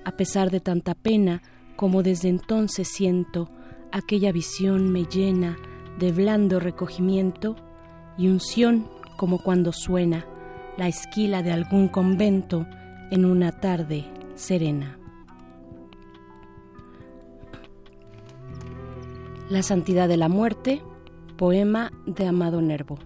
[0.04, 1.42] A pesar de tanta pena,
[1.76, 3.50] como desde entonces siento,
[3.90, 5.56] aquella visión me llena
[5.98, 7.56] de blando recogimiento
[8.16, 8.86] y unción
[9.16, 10.27] como cuando suena
[10.77, 12.66] la esquila de algún convento
[13.10, 14.05] en una tarde
[14.35, 14.98] serena.
[19.48, 20.82] La santidad de la muerte,
[21.36, 22.98] poema de Amado Nervo.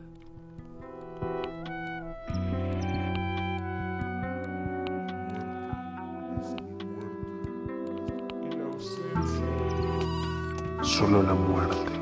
[10.83, 11.95] Solo la muerte.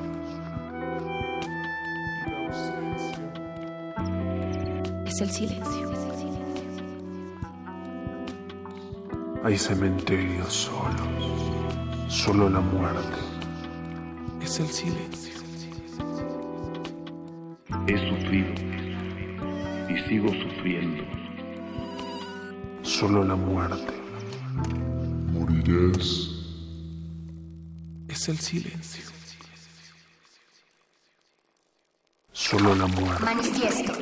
[5.15, 5.93] Es el silencio.
[9.45, 12.13] Hay cementerios solos.
[12.13, 13.21] Solo la muerte.
[14.43, 15.35] Es el silencio.
[17.87, 18.55] He sufrido
[19.89, 21.05] y sigo sufriendo.
[22.83, 23.95] Solo la muerte.
[25.31, 26.29] Morirás.
[28.09, 29.05] Es el silencio.
[32.33, 33.25] Solo la muerte.
[33.25, 33.93] Manifiesto.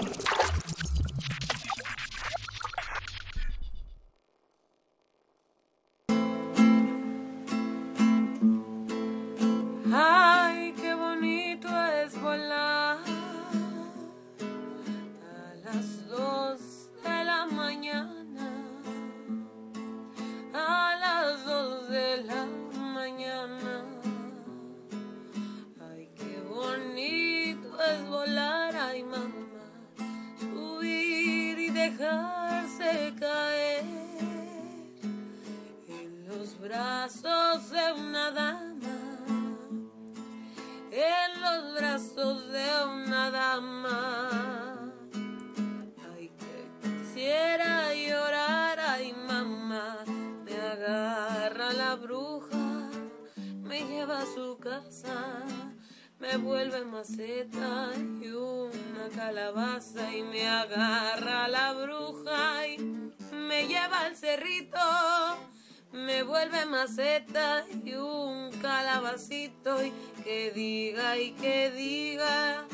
[66.43, 69.93] Vuelve maceta y un calabacito y
[70.25, 72.67] que diga y que diga,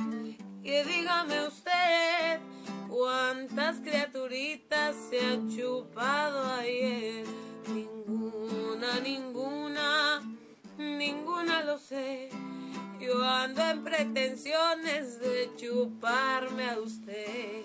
[0.62, 2.40] que dígame usted
[2.88, 7.26] ¿Cuántas criaturitas se han chupado ayer?
[7.68, 10.22] Ninguna, ninguna,
[10.78, 12.30] ninguna lo sé.
[12.98, 17.62] Yo ando en pretensiones de chuparme a usted.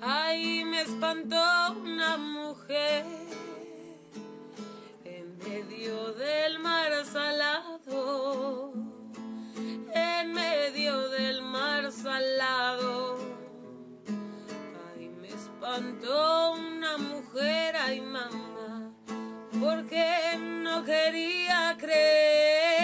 [0.00, 1.36] Ay, me espantó
[1.84, 3.04] una mujer
[5.44, 8.72] medio del mar salado,
[9.94, 13.18] en medio del mar salado.
[14.94, 18.92] Ay, me espantó una mujer, ay mamá,
[19.60, 22.76] porque no quería creer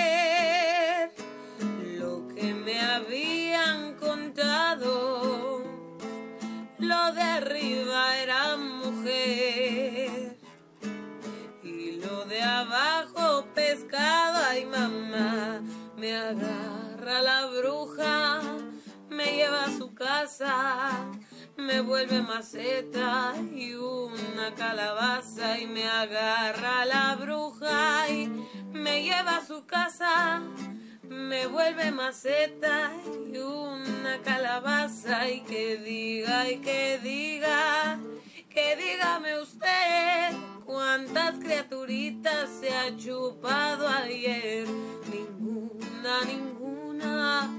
[1.98, 5.62] lo que me habían contado.
[6.78, 10.25] Lo de arriba era mujer
[12.36, 14.38] de abajo pescado.
[14.50, 15.62] Ay mamá,
[15.96, 18.40] me agarra la bruja,
[19.08, 21.06] me lleva a su casa,
[21.56, 28.28] me vuelve maceta y una calabaza y me agarra la bruja y
[28.72, 30.42] me lleva a su casa
[31.08, 32.92] me vuelve maceta
[33.32, 37.98] y una calabaza y que diga y que diga,
[38.56, 40.34] que dígame usted
[40.64, 44.66] cuántas criaturitas se ha chupado ayer.
[45.12, 47.50] Ninguna, ninguna,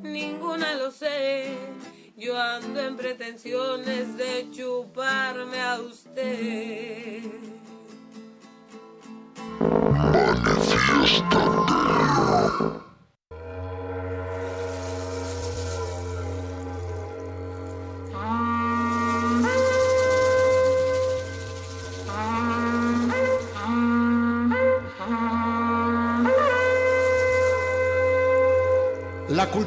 [0.00, 1.56] ninguna lo sé.
[2.16, 7.22] Yo ando en pretensiones de chuparme a usted.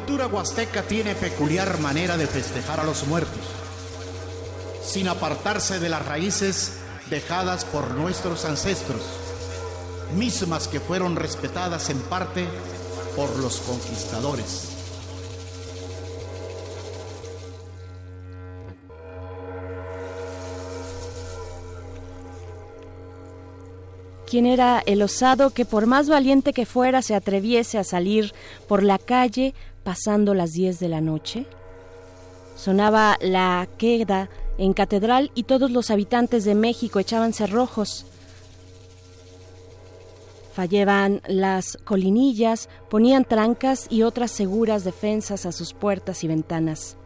[0.08, 3.42] Cultura huasteca tiene peculiar manera de festejar a los muertos,
[4.82, 6.78] sin apartarse de las raíces
[7.10, 9.02] dejadas por nuestros ancestros,
[10.16, 12.46] mismas que fueron respetadas en parte
[13.18, 14.78] por los conquistadores.
[24.26, 28.34] ¿Quién era el osado que por más valiente que fuera se atreviese a salir
[28.68, 29.54] por la calle
[29.88, 31.46] pasando las 10 de la noche?
[32.58, 38.06] Sonaba la queda en catedral y todos los habitantes de México echaban cerrojos.
[40.54, 46.98] Fallaban las colinillas, ponían trancas y otras seguras defensas a sus puertas y ventanas.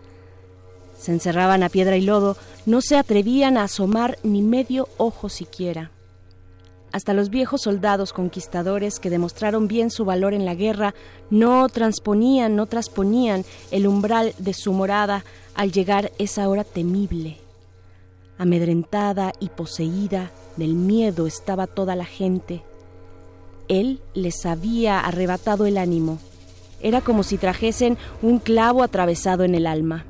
[0.97, 2.35] Se encerraban a piedra y lodo,
[2.65, 5.91] no se atrevían a asomar ni medio ojo siquiera.
[6.91, 10.93] Hasta los viejos soldados conquistadores que demostraron bien su valor en la guerra
[11.29, 15.23] no transponían, no trasponían el umbral de su morada
[15.55, 17.37] al llegar esa hora temible.
[18.37, 22.63] Amedrentada y poseída del miedo estaba toda la gente.
[23.69, 26.19] Él les había arrebatado el ánimo.
[26.81, 30.05] Era como si trajesen un clavo atravesado en el alma.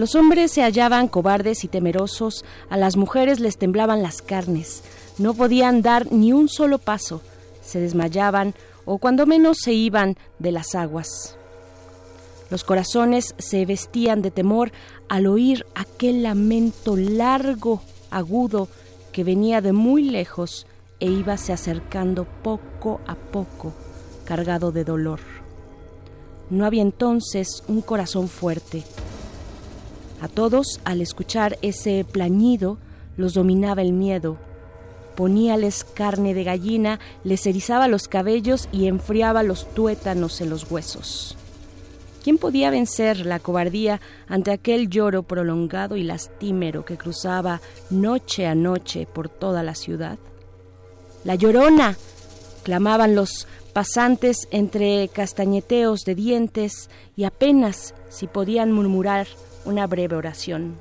[0.00, 4.82] Los hombres se hallaban cobardes y temerosos, a las mujeres les temblaban las carnes,
[5.18, 7.20] no podían dar ni un solo paso,
[7.60, 8.54] se desmayaban
[8.86, 11.36] o cuando menos se iban de las aguas.
[12.48, 14.72] Los corazones se vestían de temor
[15.10, 18.68] al oír aquel lamento largo, agudo,
[19.12, 20.66] que venía de muy lejos
[20.98, 23.74] e íbase acercando poco a poco,
[24.24, 25.20] cargado de dolor.
[26.48, 28.82] No había entonces un corazón fuerte,
[30.20, 32.78] a todos, al escuchar ese plañido,
[33.16, 34.36] los dominaba el miedo.
[35.16, 41.36] Poníales carne de gallina, les erizaba los cabellos y enfriaba los tuétanos en los huesos.
[42.22, 48.54] ¿Quién podía vencer la cobardía ante aquel lloro prolongado y lastimero que cruzaba noche a
[48.54, 50.18] noche por toda la ciudad?
[51.24, 51.96] ¡La llorona!
[52.62, 59.26] clamaban los pasantes entre castañeteos de dientes y apenas si podían murmurar
[59.64, 60.76] una breve oración.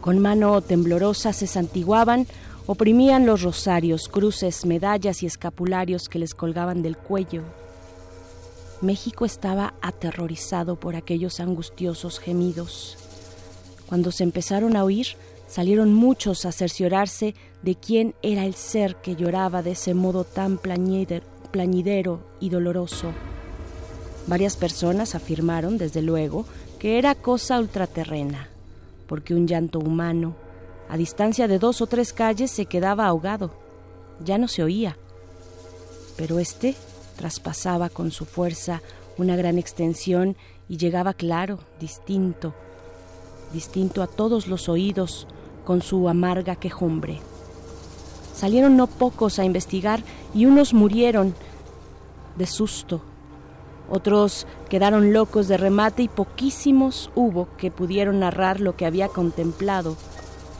[0.00, 2.26] Con mano temblorosa se santiguaban,
[2.66, 7.42] oprimían los rosarios, cruces, medallas y escapularios que les colgaban del cuello.
[8.80, 12.96] México estaba aterrorizado por aquellos angustiosos gemidos.
[13.86, 15.08] Cuando se empezaron a oír,
[15.48, 20.56] salieron muchos a cerciorarse de quién era el ser que lloraba de ese modo tan
[20.58, 23.12] plañidero y doloroso.
[24.26, 26.46] Varias personas afirmaron, desde luego,
[26.80, 28.48] que era cosa ultraterrena,
[29.06, 30.34] porque un llanto humano,
[30.88, 33.52] a distancia de dos o tres calles, se quedaba ahogado.
[34.24, 34.96] Ya no se oía,
[36.16, 36.74] pero este
[37.16, 38.80] traspasaba con su fuerza
[39.18, 40.36] una gran extensión
[40.70, 42.54] y llegaba claro, distinto,
[43.52, 45.26] distinto a todos los oídos
[45.66, 47.20] con su amarga quejumbre.
[48.34, 50.02] Salieron no pocos a investigar
[50.34, 51.34] y unos murieron
[52.36, 53.02] de susto,
[53.90, 59.96] otros quedaron locos de remate y poquísimos hubo que pudieron narrar lo que había contemplado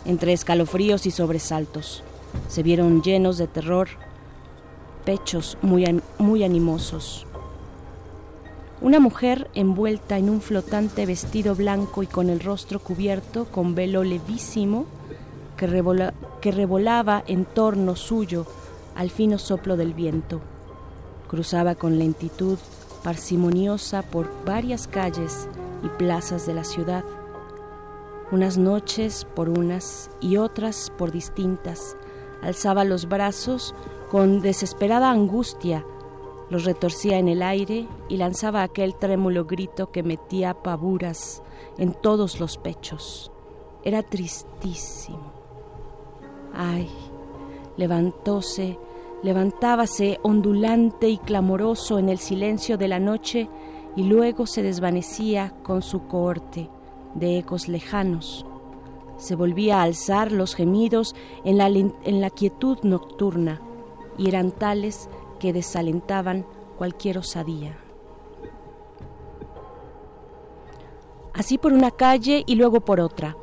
[0.05, 2.03] entre escalofríos y sobresaltos.
[2.49, 3.89] Se vieron llenos de terror,
[5.05, 7.27] pechos muy, muy animosos.
[8.81, 14.05] Una mujer envuelta en un flotante vestido blanco y con el rostro cubierto con velo
[14.05, 14.87] levísimo
[15.57, 15.67] que,
[16.41, 18.47] que revolaba en torno suyo
[18.97, 20.41] al fino soplo del viento.
[21.29, 22.59] Cruzaba con lentitud
[23.03, 25.49] parsimoniosa por varias calles
[25.83, 27.05] y plazas de la ciudad,
[28.33, 31.97] unas noches por unas y otras por distintas,
[32.43, 33.75] alzaba los brazos
[34.11, 35.85] con desesperada angustia,
[36.49, 41.43] los retorcía en el aire y lanzaba aquel trémulo grito que metía pavuras
[41.79, 43.31] en todos los pechos.
[43.85, 45.33] Era tristísimo.
[46.53, 46.91] Ay,
[47.77, 48.79] levantóse
[49.23, 53.49] levantábase ondulante y clamoroso en el silencio de la noche
[53.97, 56.71] y luego se desvanecía con su cohorte
[57.15, 58.47] de ecos lejanos.
[59.17, 61.15] Se volvía a alzar los gemidos
[61.45, 63.61] en la, en la quietud nocturna
[64.17, 66.47] y eran tales que desalentaban
[66.79, 67.77] cualquier osadía.
[71.35, 73.37] Así por una calle y luego por otra,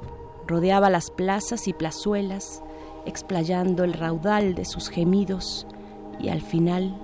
[0.45, 2.63] rodeaba las plazas y plazuelas,
[3.07, 5.65] explayando el raudal de sus gemidos
[6.19, 6.95] y al final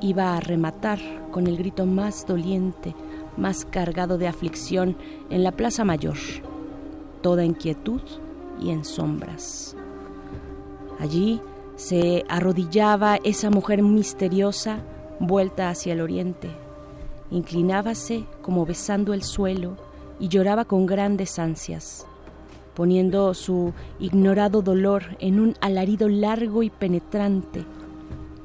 [0.00, 0.98] iba a rematar
[1.30, 2.94] con el grito más doliente,
[3.36, 4.96] más cargado de aflicción
[5.28, 6.16] en la Plaza Mayor,
[7.22, 8.00] toda en quietud
[8.60, 9.76] y en sombras.
[10.98, 11.40] Allí
[11.76, 14.80] se arrodillaba esa mujer misteriosa
[15.18, 16.50] vuelta hacia el oriente.
[17.30, 19.76] Inclinábase como besando el suelo
[20.18, 22.06] y lloraba con grandes ansias
[22.80, 27.66] poniendo su ignorado dolor en un alarido largo y penetrante.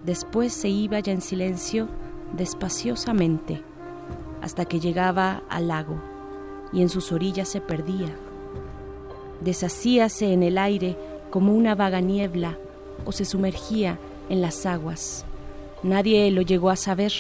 [0.05, 1.87] Después se iba ya en silencio,
[2.35, 3.61] despaciosamente,
[4.41, 6.01] hasta que llegaba al lago
[6.73, 8.13] y en sus orillas se perdía.
[9.39, 10.97] Deshacíase en el aire
[11.29, 12.57] como una vaga niebla
[13.05, 15.23] o se sumergía en las aguas.
[15.81, 17.13] Nadie lo llegó a saber,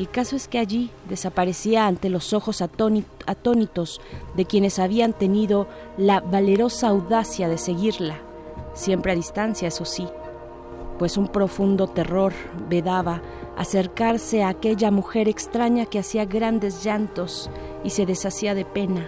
[0.00, 4.00] el caso es que allí desaparecía ante los ojos atónitos
[4.34, 5.66] de quienes habían tenido
[5.98, 8.16] la valerosa audacia de seguirla,
[8.72, 10.08] siempre a distancia, eso sí,
[10.98, 12.32] pues un profundo terror
[12.70, 13.20] vedaba
[13.58, 17.50] acercarse a aquella mujer extraña que hacía grandes llantos
[17.84, 19.06] y se deshacía de pena.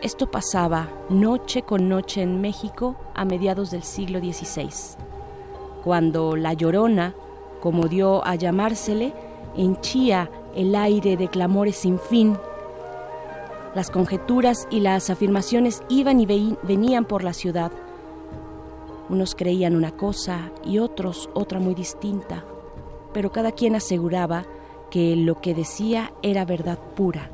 [0.00, 4.70] Esto pasaba noche con noche en México a mediados del siglo XVI,
[5.84, 7.14] cuando la llorona,
[7.64, 9.14] como dio a llamársele,
[9.56, 12.36] henchía el aire de clamores sin fin.
[13.74, 16.26] Las conjeturas y las afirmaciones iban y
[16.62, 17.72] venían por la ciudad.
[19.08, 22.44] Unos creían una cosa y otros otra muy distinta,
[23.14, 24.44] pero cada quien aseguraba
[24.90, 27.30] que lo que decía era verdad pura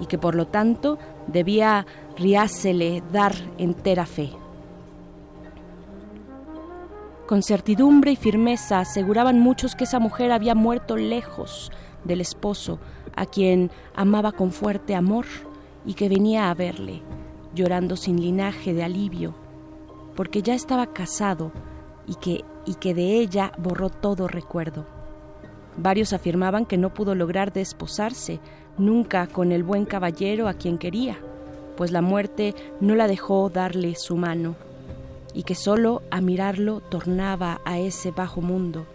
[0.00, 0.96] y que por lo tanto
[1.26, 1.86] debía
[2.16, 4.30] riásele dar entera fe.
[7.26, 11.72] Con certidumbre y firmeza aseguraban muchos que esa mujer había muerto lejos
[12.04, 12.78] del esposo,
[13.16, 15.26] a quien amaba con fuerte amor
[15.84, 17.02] y que venía a verle,
[17.52, 19.34] llorando sin linaje de alivio,
[20.14, 21.50] porque ya estaba casado
[22.06, 24.86] y que, y que de ella borró todo recuerdo.
[25.76, 28.38] Varios afirmaban que no pudo lograr desposarse
[28.78, 31.18] nunca con el buen caballero a quien quería,
[31.76, 34.54] pues la muerte no la dejó darle su mano
[35.36, 38.86] y que solo a mirarlo tornaba a ese bajo mundo,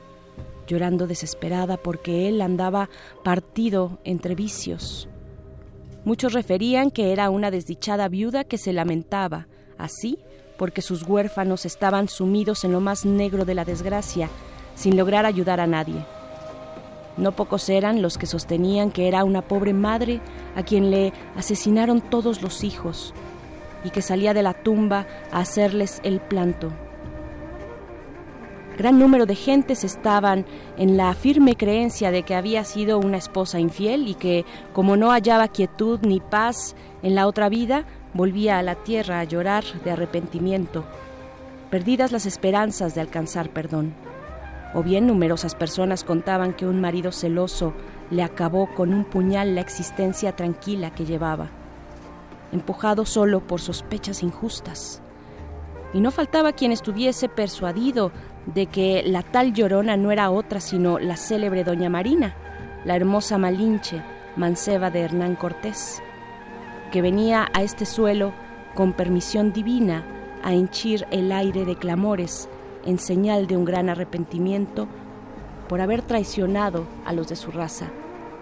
[0.65, 2.89] llorando desesperada porque él andaba
[3.23, 5.07] partido entre vicios.
[6.03, 9.47] Muchos referían que era una desdichada viuda que se lamentaba,
[9.77, 10.17] así
[10.57, 14.27] porque sus huérfanos estaban sumidos en lo más negro de la desgracia,
[14.73, 16.03] sin lograr ayudar a nadie.
[17.17, 20.21] No pocos eran los que sostenían que era una pobre madre
[20.55, 23.13] a quien le asesinaron todos los hijos,
[23.83, 26.71] y que salía de la tumba a hacerles el planto.
[28.77, 30.45] Gran número de gentes estaban
[30.77, 35.11] en la firme creencia de que había sido una esposa infiel y que, como no
[35.11, 39.91] hallaba quietud ni paz en la otra vida, volvía a la tierra a llorar de
[39.91, 40.83] arrepentimiento,
[41.69, 43.93] perdidas las esperanzas de alcanzar perdón.
[44.73, 47.73] O bien numerosas personas contaban que un marido celoso
[48.09, 51.51] le acabó con un puñal la existencia tranquila que llevaba
[52.51, 55.01] empujado solo por sospechas injustas.
[55.93, 58.11] Y no faltaba quien estuviese persuadido
[58.45, 62.35] de que la tal llorona no era otra sino la célebre doña Marina,
[62.85, 64.01] la hermosa Malinche,
[64.35, 66.01] manceba de Hernán Cortés,
[66.91, 68.33] que venía a este suelo
[68.73, 70.03] con permisión divina
[70.43, 72.49] a henchir el aire de clamores
[72.85, 74.87] en señal de un gran arrepentimiento
[75.67, 77.87] por haber traicionado a los de su raza,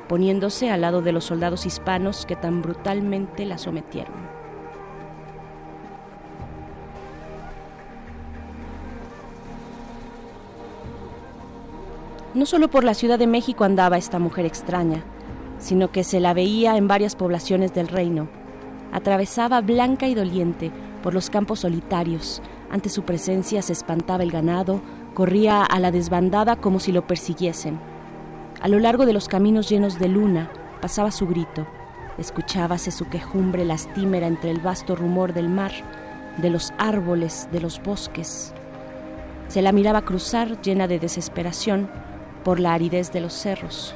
[0.09, 4.15] poniéndose al lado de los soldados hispanos que tan brutalmente la sometieron.
[12.33, 15.03] No solo por la Ciudad de México andaba esta mujer extraña,
[15.59, 18.27] sino que se la veía en varias poblaciones del reino.
[18.91, 20.71] Atravesaba blanca y doliente
[21.03, 22.41] por los campos solitarios.
[22.71, 24.81] Ante su presencia se espantaba el ganado,
[25.13, 27.88] corría a la desbandada como si lo persiguiesen.
[28.61, 31.65] A lo largo de los caminos llenos de luna pasaba su grito.
[32.17, 35.71] Escuchábase su quejumbre lastimera entre el vasto rumor del mar,
[36.37, 38.53] de los árboles, de los bosques.
[39.47, 41.89] Se la miraba cruzar llena de desesperación
[42.43, 43.95] por la aridez de los cerros.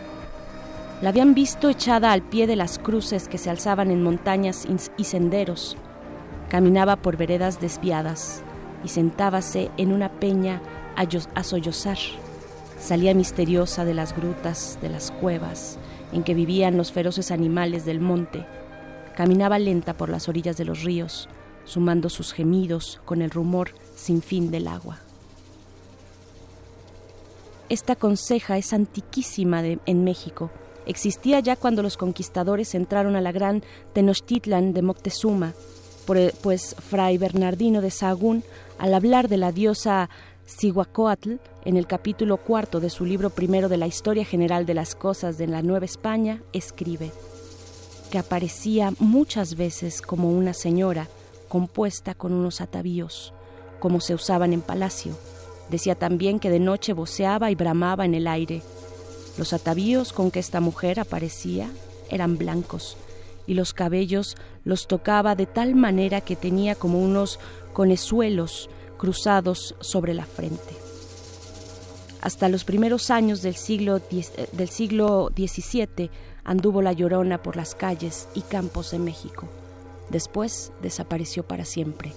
[1.02, 4.65] La habían visto echada al pie de las cruces que se alzaban en montañas
[4.95, 5.76] y senderos.
[6.48, 8.41] Caminaba por veredas desviadas
[8.85, 10.61] y sentábase en una peña
[10.95, 11.98] a sollozar.
[12.84, 15.77] Salía misteriosa de las grutas, de las cuevas,
[16.11, 18.45] en que vivían los feroces animales del monte.
[19.15, 21.30] Caminaba lenta por las orillas de los ríos,
[21.64, 24.99] sumando sus gemidos con el rumor sin fin del agua.
[27.69, 30.51] Esta conseja es antiquísima en México.
[30.85, 35.53] Existía ya cuando los conquistadores entraron a la gran Tenochtitlan de Moctezuma,
[36.41, 38.43] pues Fray Bernardino de Sahagún,
[38.77, 40.10] al hablar de la diosa
[40.48, 44.95] Cihuacóatl, en el capítulo cuarto de su libro primero de la Historia General de las
[44.95, 47.11] Cosas de la Nueva España, escribe
[48.11, 51.07] que aparecía muchas veces como una señora
[51.49, 53.34] compuesta con unos atavíos,
[53.80, 55.15] como se usaban en palacio,
[55.70, 58.61] Decía también que de noche voceaba y bramaba en el aire.
[59.38, 61.70] Los atavíos con que esta mujer aparecía
[62.10, 62.98] eran blancos
[63.48, 67.40] y los cabellos los tocaba de tal manera que tenía como unos
[67.74, 68.70] conezuelos
[69.03, 70.73] cruzados sobre la frente.
[72.21, 76.09] Hasta los primeros años del siglo, XVII
[76.45, 79.49] anduvo la llorona por las calles y campos de México.
[80.07, 82.13] Después desapareció para siempre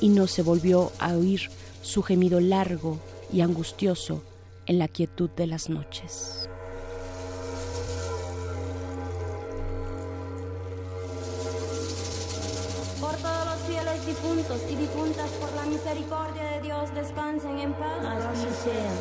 [0.00, 1.50] y no se volvió a oír
[1.82, 2.98] su gemido largo
[3.30, 4.22] y angustioso
[4.64, 6.49] en la quietud de las noches.
[14.06, 18.04] Difuntos y difuntas, por la misericordia de Dios, descansen en paz.
[18.04, 18.92] Así sea.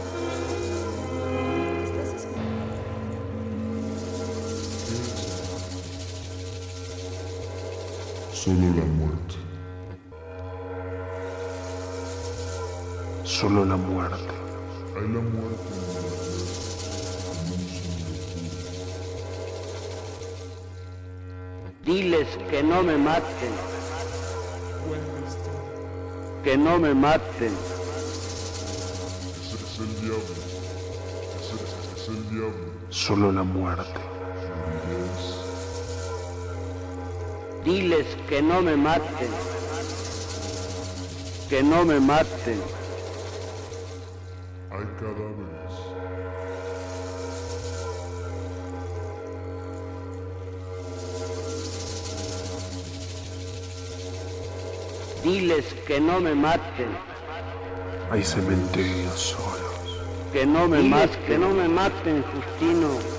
[8.33, 9.49] Solo la muerte.
[13.39, 14.33] solo la muerte.
[14.97, 15.69] Hay la muerte.
[21.85, 23.78] Diles que no me maten.
[26.43, 27.53] Que no me maten.
[29.41, 30.41] Ese es el diablo.
[31.39, 31.55] Ese,
[32.01, 32.71] es el diablo.
[32.89, 33.99] Solo la muerte.
[37.65, 39.29] Diles que no me maten.
[41.49, 42.59] Que no me maten
[55.29, 56.89] Diles que no me maten.
[58.09, 60.01] Hay cementerios solos.
[60.33, 63.18] Que no me maten, que no me maten, Justino.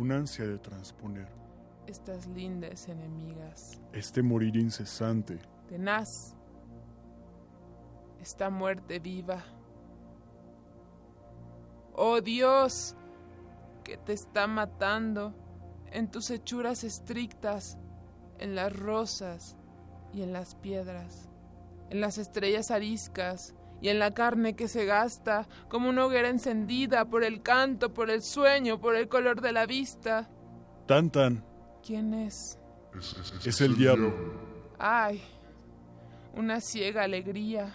[0.00, 1.28] Un ansia de transponer,
[1.86, 3.78] Estas lindas enemigas.
[3.92, 6.34] este morir incesante, Tenaz.
[8.20, 9.42] Esta muerte viva.
[11.94, 12.96] Oh Dios,
[13.84, 15.34] que te está matando
[15.92, 17.76] en tus hechuras estrictas,
[18.38, 19.56] en las rosas
[20.12, 21.28] y en las piedras,
[21.90, 27.04] en las estrellas ariscas y en la carne que se gasta como una hoguera encendida
[27.06, 30.28] por el canto, por el sueño, por el color de la vista.
[30.86, 31.44] tan tan,
[31.86, 32.58] ¿Quién es?
[32.98, 34.12] Es, es- es- es el diablo,
[34.78, 35.20] Ay,
[36.34, 37.74] una ciega alegría,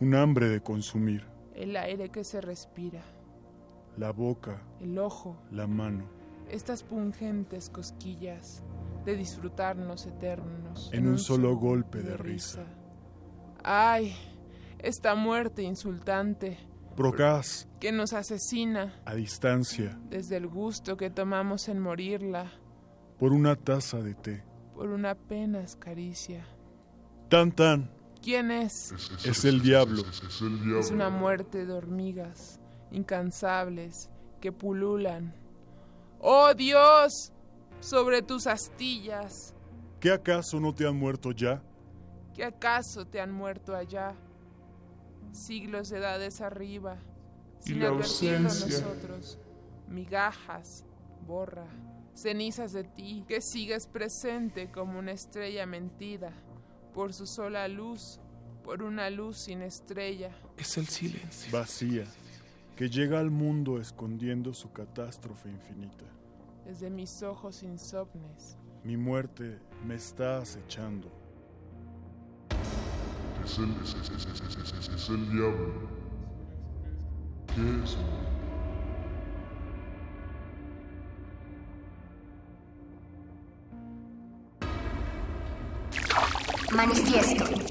[0.00, 3.02] un hambre de consumir, el aire que se respira,
[3.96, 6.04] la boca, el ojo, la mano,
[6.48, 8.62] estas pungentes cosquillas
[9.04, 10.90] de disfrutarnos eternos.
[10.92, 12.64] en un solo golpe de risa.
[13.62, 14.14] Ay,
[14.82, 16.58] esta muerte insultante
[16.96, 22.50] Procaz, que nos asesina a distancia, desde el gusto que tomamos en morirla
[23.18, 24.44] por una taza de té.
[24.74, 26.46] por una apenas caricia.
[27.28, 27.90] Tan tan,
[28.22, 28.92] ¿Quién es?
[29.24, 30.80] es el diablo, es- es el diablo.
[30.80, 35.34] Es una muerte de hormigas incansables que pululan.
[36.18, 37.32] ¡Oh Dios!
[37.80, 39.54] sobre tus astillas.
[40.00, 41.62] ¿Qué acaso no te han muerto ya?
[42.34, 44.14] ¿Que acaso te han muerto allá?
[45.32, 46.96] Siglos de edades arriba,
[47.60, 48.86] Y sin la advertirlo ausencia.
[48.86, 49.38] nosotros.
[49.88, 50.84] Migajas,
[51.26, 51.66] borra,
[52.14, 56.32] cenizas de ti, que sigues presente como una estrella mentida,
[56.94, 58.20] por su sola luz,
[58.64, 60.30] por una luz sin estrella.
[60.56, 61.50] Es el silencio.
[61.52, 62.04] Vacía,
[62.76, 66.04] que llega al mundo escondiendo su catástrofe infinita.
[66.64, 71.10] Desde mis ojos insomnes, Mi muerte me está acechando.
[73.44, 75.72] Es el, es, es- es- el diablo.
[77.54, 77.96] ¿Qué es?
[86.72, 87.69] Manifiesto.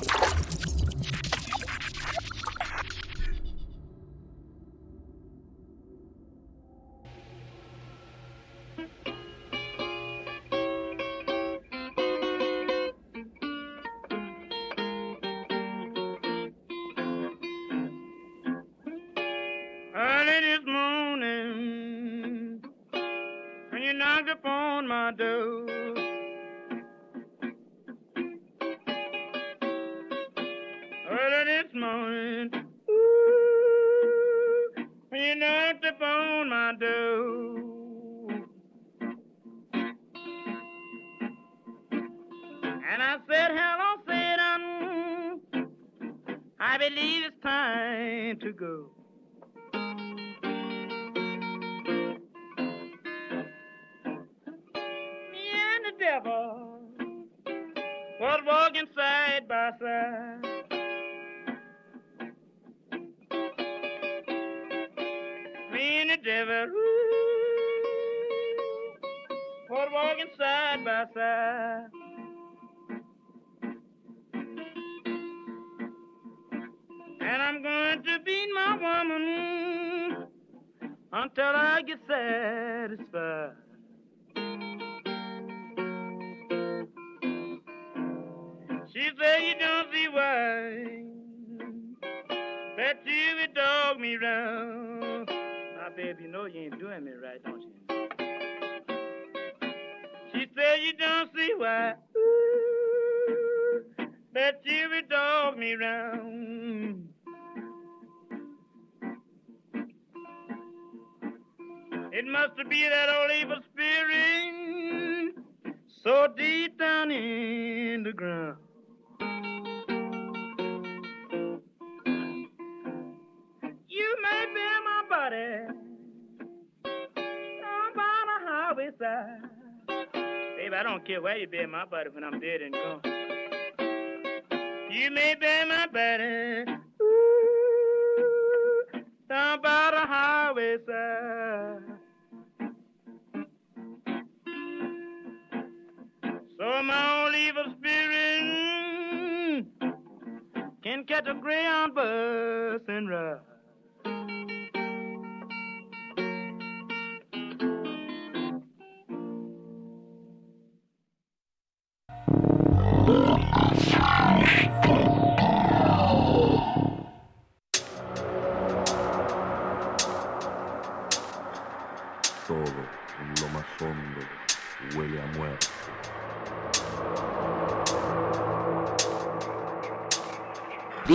[131.85, 132.08] but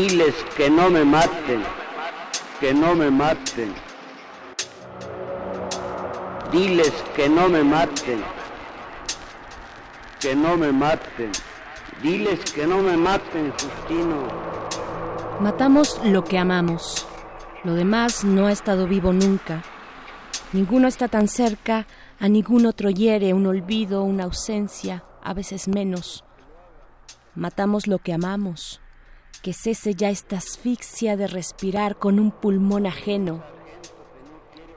[0.06, 1.62] Diles que no me maten,
[2.60, 3.72] que no me maten.
[6.52, 8.20] Diles que no me maten,
[10.20, 11.32] que no me maten.
[12.02, 14.28] Diles que no me maten, Justino.
[15.40, 17.06] Matamos lo que amamos.
[17.64, 19.62] Lo demás no ha estado vivo nunca.
[20.52, 21.86] Ninguno está tan cerca,
[22.20, 26.24] a ningún otro hiere un olvido, una ausencia, a veces menos.
[27.34, 28.82] Matamos lo que amamos.
[29.42, 33.42] Que cese ya esta asfixia de respirar con un pulmón ajeno.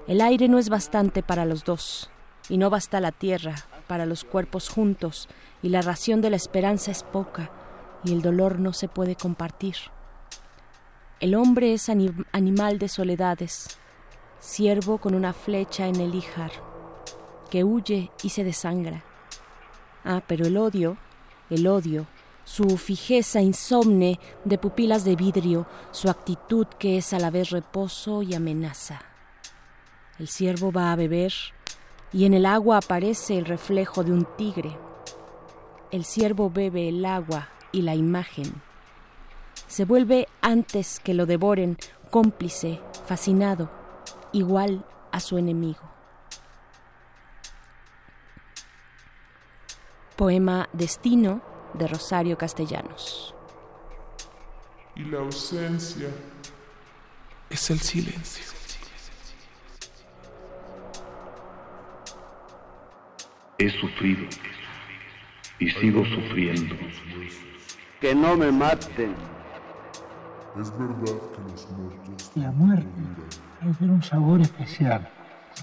[0.07, 2.09] El aire no es bastante para los dos,
[2.49, 3.55] y no basta la tierra
[3.87, 5.29] para los cuerpos juntos,
[5.61, 7.49] y la ración de la esperanza es poca,
[8.03, 9.75] y el dolor no se puede compartir.
[11.19, 13.79] El hombre es anim- animal de soledades,
[14.39, 16.51] siervo con una flecha en el híjar,
[17.49, 19.03] que huye y se desangra.
[20.03, 20.97] Ah, pero el odio,
[21.49, 22.05] el odio,
[22.47, 28.23] su fijeza insomne de pupilas de vidrio, su actitud que es a la vez reposo
[28.23, 29.01] y amenaza.
[30.17, 31.33] El ciervo va a beber
[32.13, 34.77] y en el agua aparece el reflejo de un tigre.
[35.91, 38.61] El ciervo bebe el agua y la imagen.
[39.67, 41.77] Se vuelve antes que lo devoren,
[42.11, 43.69] cómplice, fascinado,
[44.31, 45.81] igual a su enemigo.
[50.15, 53.33] Poema Destino de Rosario Castellanos.
[54.95, 56.09] Y la ausencia
[57.49, 58.45] es el silencio.
[63.59, 64.27] He sufrido
[65.59, 66.75] y sigo sufriendo.
[68.01, 69.15] Que no me maten.
[70.59, 72.89] Es verdad que los muertos La muerte
[73.75, 75.07] tener un sabor especial.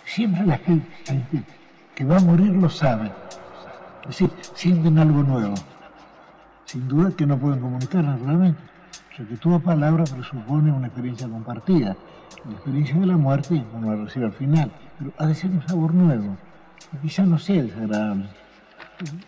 [0.04, 1.44] Siempre la gente, gente
[1.94, 3.10] que va a morir lo sabe.
[4.02, 5.54] Es decir, sienten algo nuevo.
[6.64, 8.60] Sin duda que no pueden comunicar naturalmente.
[9.12, 11.96] O sea, que toda palabra presupone una experiencia compartida.
[12.44, 15.66] La experiencia de la muerte uno la recibe al final, pero ha de ser un
[15.66, 16.36] sabor nuevo.
[16.92, 18.28] Y quizá no sea desagradable.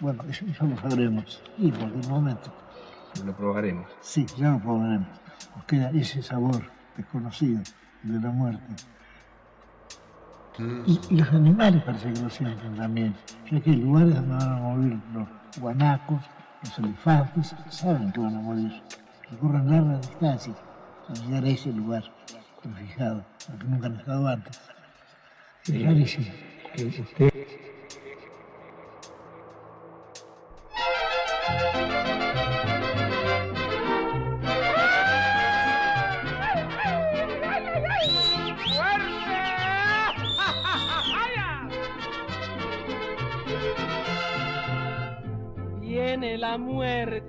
[0.01, 2.53] Bueno, eso, eso lo sabremos en cualquier momento.
[3.25, 3.87] Lo probaremos.
[4.01, 5.09] Sí, ya lo probaremos.
[5.55, 6.63] Nos queda ese sabor
[6.97, 7.61] desconocido
[8.03, 8.75] de la muerte.
[10.59, 13.15] Y, y los animales parece que lo sienten también.
[13.51, 15.29] Ya que hay lugares donde van a morir los
[15.61, 16.21] guanacos,
[16.67, 18.83] los elefantes, saben que van a morir.
[19.31, 20.57] Recorren largas distancias
[21.07, 22.05] para llegar a ese lugar
[22.75, 24.61] fijado, al que nunca han estado antes.
[25.65, 26.27] Es rarísimo.
[26.75, 27.33] Que usted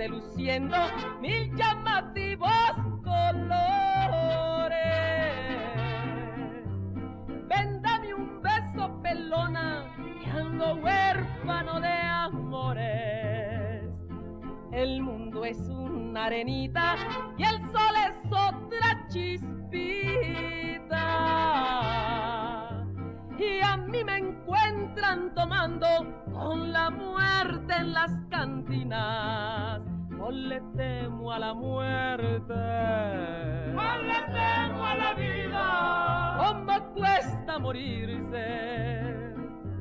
[0.05, 0.77] luciendo
[1.19, 2.51] mil llamativos
[3.03, 4.77] colores.
[7.47, 9.85] Véndame un beso, pelona,
[10.23, 13.83] que ando huérfano de amores.
[14.71, 16.95] El mundo es una arenita
[17.37, 19.47] y el sol es otra chispita.
[23.39, 25.87] Y a mí me encuentran tomando
[26.37, 29.81] con la muerte en las cantinas.
[30.09, 32.53] No le temo a la muerte.
[33.73, 36.37] No le temo a la vida.
[36.37, 39.33] ¿Cómo cuesta morirse?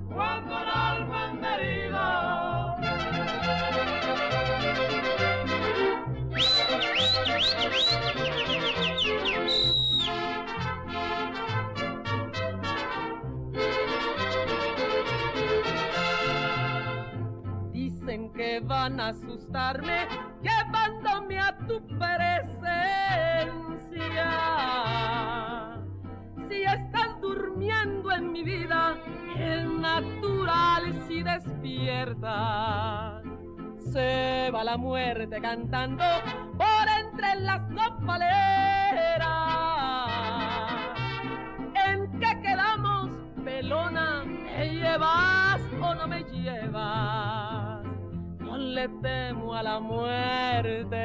[0.09, 2.37] Cuando el alma es herida.
[18.67, 20.09] Van a asustarme
[20.43, 22.17] llevándome a tu presencia.
[26.49, 28.97] Si estás durmiendo en mi vida,
[29.39, 33.23] es natural si despiertas.
[33.93, 36.05] Se va la muerte cantando
[36.59, 38.27] por entre las nopaleras.
[41.87, 43.11] ¿En qué quedamos,
[43.45, 44.25] pelona?
[44.25, 47.56] ¿Me llevas o no me llevas?
[48.75, 50.99] Le temo a la muerte.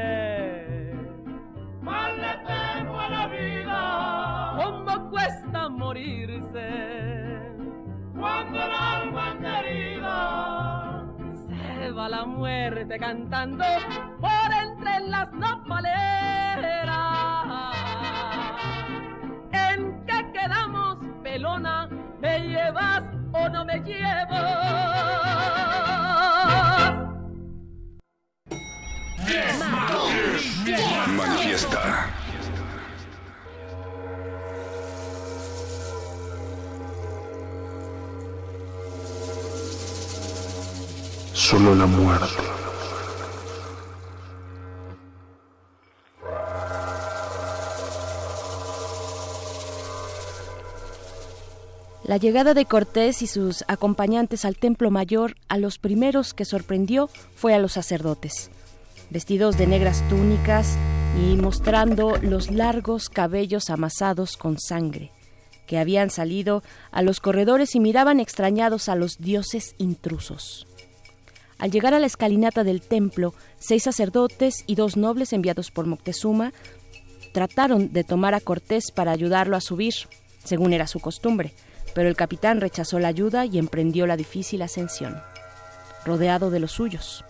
[1.81, 4.53] Más le temo a la vida.
[4.57, 7.39] ¿Cómo cuesta morirse?
[8.19, 11.05] Cuando el alma es herida.
[11.79, 13.65] Se va la muerte cantando
[14.19, 16.91] por entre las nopaleras.
[19.53, 21.87] ¿En qué quedamos, pelona?
[22.19, 24.81] ¿Me llevas o no me llevas?
[31.07, 32.09] Manifiesta.
[41.33, 42.51] Solo la muerte.
[52.03, 57.09] La llegada de Cortés y sus acompañantes al Templo Mayor a los primeros que sorprendió
[57.35, 58.51] fue a los sacerdotes,
[59.11, 60.77] vestidos de negras túnicas
[61.19, 65.11] y mostrando los largos cabellos amasados con sangre,
[65.67, 70.65] que habían salido a los corredores y miraban extrañados a los dioses intrusos.
[71.59, 76.53] Al llegar a la escalinata del templo, seis sacerdotes y dos nobles enviados por Moctezuma
[77.33, 79.93] trataron de tomar a Cortés para ayudarlo a subir,
[80.43, 81.53] según era su costumbre,
[81.93, 85.21] pero el capitán rechazó la ayuda y emprendió la difícil ascensión,
[86.05, 87.25] rodeado de los suyos.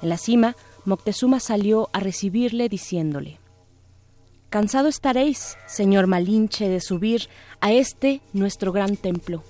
[0.00, 3.38] En la cima, Moctezuma salió a recibirle diciéndole,
[4.50, 7.28] Cansado estaréis, señor Malinche, de subir
[7.60, 9.42] a este nuestro gran templo.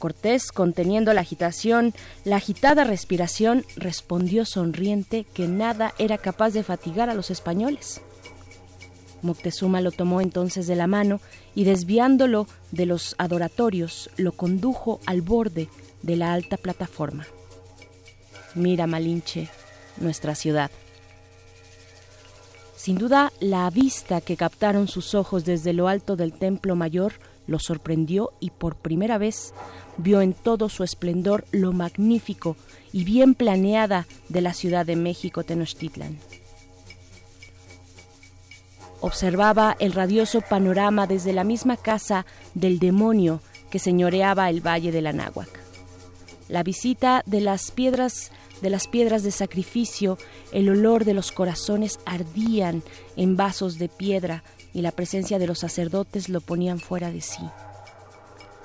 [0.00, 1.94] Cortés, conteniendo la agitación,
[2.24, 8.00] la agitada respiración, respondió sonriente que nada era capaz de fatigar a los españoles.
[9.22, 11.20] Moctezuma lo tomó entonces de la mano
[11.54, 15.68] y desviándolo de los adoratorios, lo condujo al borde
[16.02, 17.26] de la alta plataforma.
[18.54, 19.48] Mira, Malinche,
[19.98, 20.70] nuestra ciudad.
[22.76, 27.14] Sin duda, la vista que captaron sus ojos desde lo alto del templo mayor
[27.46, 29.54] lo sorprendió y por primera vez
[29.96, 32.56] vio en todo su esplendor lo magnífico
[32.92, 36.18] y bien planeada de la Ciudad de México Tenochtitlan.
[39.00, 43.40] Observaba el radioso panorama desde la misma casa del demonio
[43.70, 45.60] que señoreaba el valle del Anáhuac.
[46.48, 48.30] La visita de las piedras
[48.60, 50.18] de las piedras de sacrificio,
[50.52, 52.82] el olor de los corazones ardían
[53.16, 57.44] en vasos de piedra y la presencia de los sacerdotes lo ponían fuera de sí.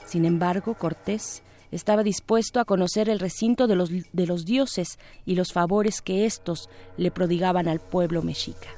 [0.06, 5.36] Sin embargo, Cortés estaba dispuesto a conocer el recinto de los, de los dioses y
[5.36, 8.70] los favores que éstos le prodigaban al pueblo mexica.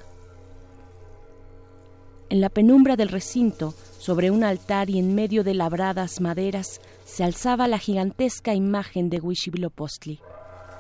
[2.30, 7.26] En la penumbra del recinto, sobre un altar y en medio de labradas maderas, se
[7.26, 10.22] alzaba la gigantesca imagen de Huitzilopochtli,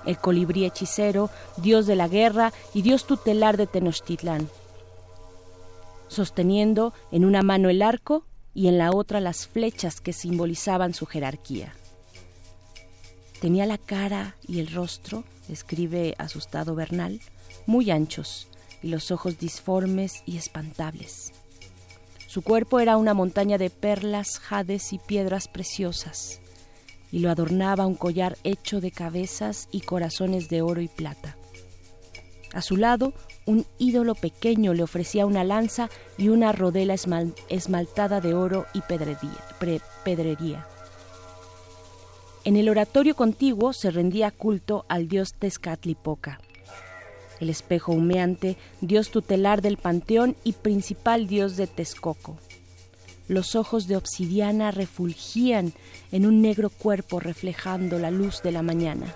[0.05, 4.49] el colibrí hechicero, dios de la guerra y dios tutelar de Tenochtitlán,
[6.07, 11.05] sosteniendo en una mano el arco y en la otra las flechas que simbolizaban su
[11.05, 11.73] jerarquía.
[13.39, 17.21] Tenía la cara y el rostro, escribe asustado Bernal,
[17.65, 18.47] muy anchos
[18.83, 21.31] y los ojos disformes y espantables.
[22.27, 26.40] Su cuerpo era una montaña de perlas, jades y piedras preciosas,
[27.11, 31.37] y lo adornaba un collar hecho de cabezas y corazones de oro y plata.
[32.53, 33.13] A su lado,
[33.45, 38.81] un ídolo pequeño le ofrecía una lanza y una rodela esmal esmaltada de oro y
[38.81, 40.67] pedrería.
[42.43, 46.39] En el oratorio contiguo se rendía culto al dios Tezcatlipoca.
[47.39, 52.37] el espejo humeante, dios tutelar del panteón y principal dios de Texcoco.
[53.31, 55.71] Los ojos de obsidiana refulgían
[56.11, 59.15] en un negro cuerpo reflejando la luz de la mañana.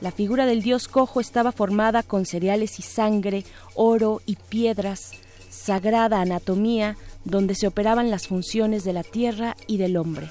[0.00, 3.44] La figura del dios cojo estaba formada con cereales y sangre,
[3.74, 5.10] oro y piedras,
[5.50, 10.30] sagrada anatomía donde se operaban las funciones de la tierra y del hombre.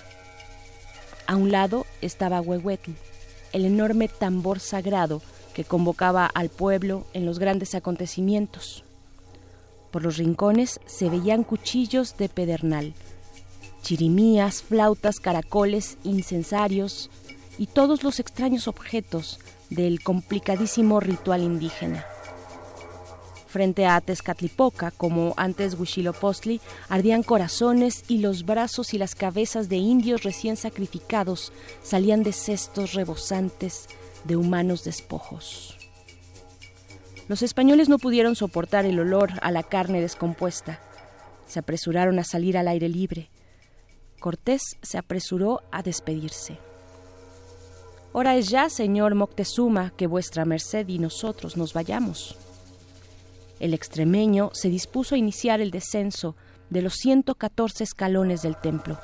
[1.28, 2.92] A un lado estaba Huehuetl,
[3.52, 5.22] el enorme tambor sagrado
[5.54, 8.85] que convocaba al pueblo en los grandes acontecimientos.
[9.96, 12.94] Por los rincones se veían cuchillos de pedernal,
[13.82, 17.10] chirimías, flautas, caracoles, incensarios
[17.58, 19.40] y todos los extraños objetos
[19.70, 22.04] del complicadísimo ritual indígena.
[23.48, 26.60] Frente a Tezcatlipoca, como antes Huitzilopochtli,
[26.90, 31.54] ardían corazones y los brazos y las cabezas de indios recién sacrificados
[31.84, 33.88] salían de cestos rebosantes
[34.26, 35.75] de humanos despojos.
[37.28, 40.80] Los españoles no pudieron soportar el olor a la carne descompuesta.
[41.48, 43.30] Se apresuraron a salir al aire libre.
[44.20, 46.58] Cortés se apresuró a despedirse.
[48.14, 52.38] Hora es ya, señor Moctezuma, que vuestra merced y nosotros nos vayamos.
[53.60, 56.36] El extremeño se dispuso a iniciar el descenso
[56.70, 59.00] de los 114 escalones del templo.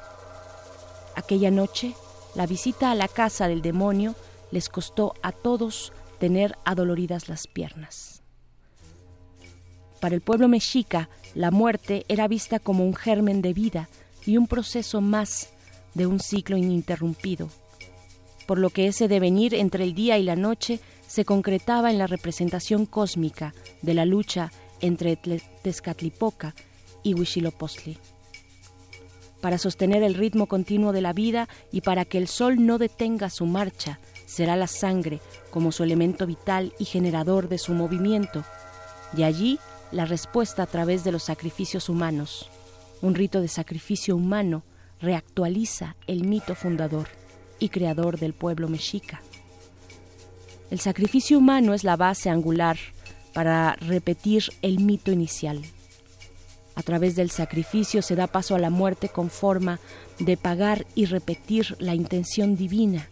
[1.15, 1.93] Aquella noche,
[2.35, 4.15] la visita a la casa del demonio
[4.51, 5.91] les costó a todos
[6.21, 8.21] tener adoloridas las piernas.
[9.99, 13.89] Para el pueblo mexica, la muerte era vista como un germen de vida
[14.23, 15.49] y un proceso más
[15.95, 17.49] de un ciclo ininterrumpido,
[18.45, 22.05] por lo que ese devenir entre el día y la noche se concretaba en la
[22.05, 26.53] representación cósmica de la lucha entre Tezcatlipoca
[27.01, 27.97] y Huitzilopochtli.
[29.41, 33.31] Para sostener el ritmo continuo de la vida y para que el sol no detenga
[33.31, 33.99] su marcha,
[34.31, 38.45] será la sangre como su elemento vital y generador de su movimiento,
[39.15, 39.59] y allí
[39.91, 42.49] la respuesta a través de los sacrificios humanos.
[43.01, 44.63] Un rito de sacrificio humano
[45.01, 47.09] reactualiza el mito fundador
[47.59, 49.21] y creador del pueblo mexica.
[50.69, 52.77] El sacrificio humano es la base angular
[53.33, 55.61] para repetir el mito inicial.
[56.75, 59.81] A través del sacrificio se da paso a la muerte con forma
[60.19, 63.09] de pagar y repetir la intención divina.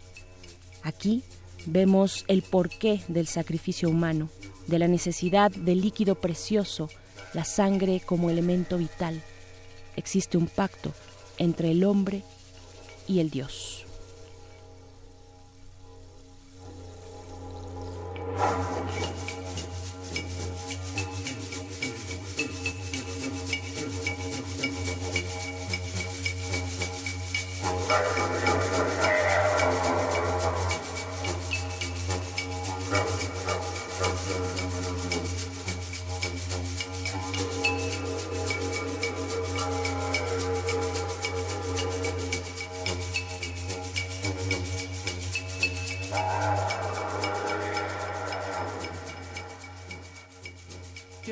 [0.82, 1.22] Aquí
[1.66, 4.30] vemos el porqué del sacrificio humano,
[4.66, 6.88] de la necesidad del líquido precioso,
[7.34, 9.22] la sangre como elemento vital.
[9.96, 10.92] Existe un pacto
[11.38, 12.22] entre el hombre
[13.06, 13.86] y el Dios.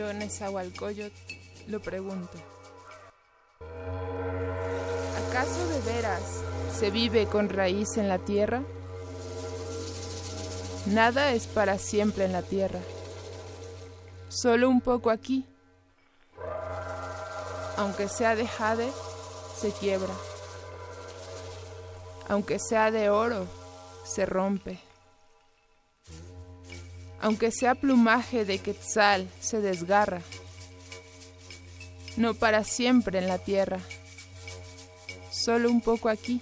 [0.08, 1.14] Yo, Nezahualcóyotl,
[1.66, 2.38] lo pregunto.
[5.28, 6.22] ¿Acaso de veras
[6.74, 8.62] se vive con raíz en la tierra?
[10.86, 12.80] Nada es para siempre en la tierra,
[14.30, 15.44] solo un poco aquí.
[17.76, 18.90] Aunque sea de jade,
[19.60, 20.14] se quiebra.
[22.30, 23.46] Aunque sea de oro,
[24.06, 24.87] se rompe.
[27.20, 30.22] Aunque sea plumaje de quetzal, se desgarra.
[32.16, 33.78] No para siempre en la tierra,
[35.30, 36.40] solo un poco aquí.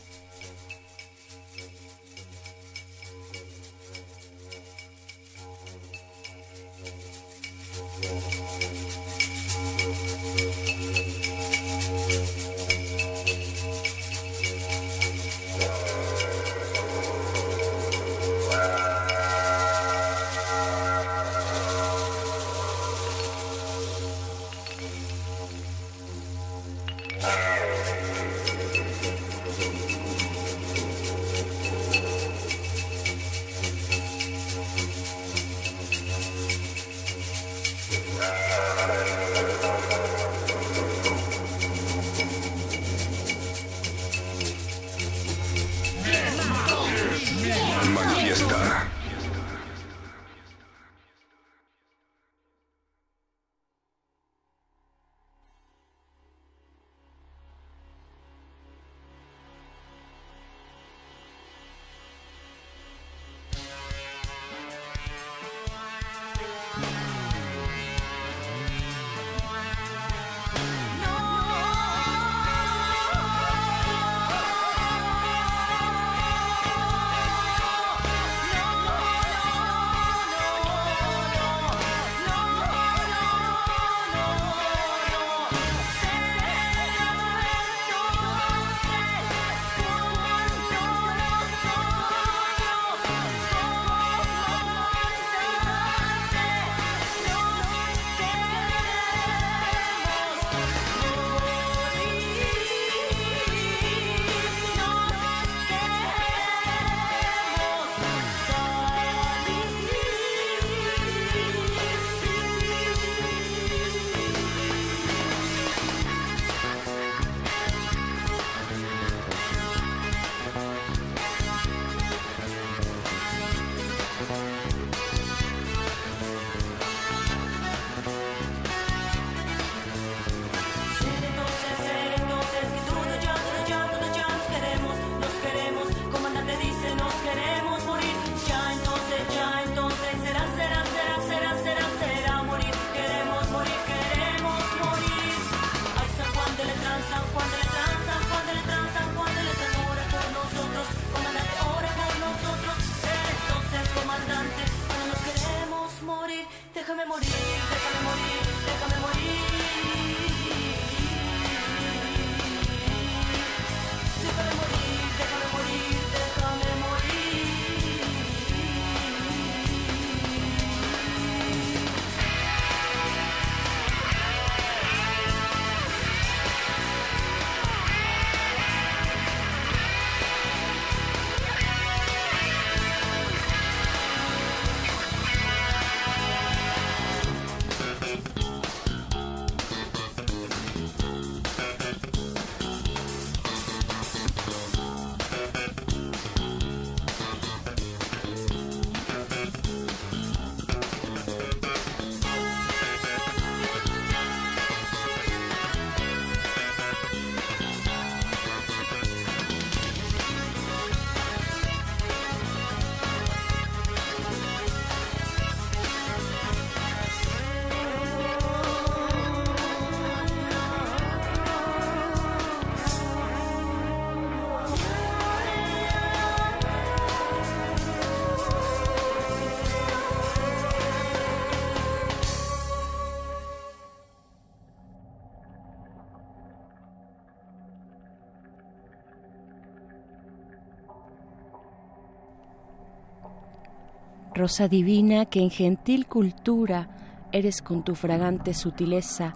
[244.47, 246.89] Divina que en gentil cultura
[247.33, 249.35] eres con tu fragante sutileza,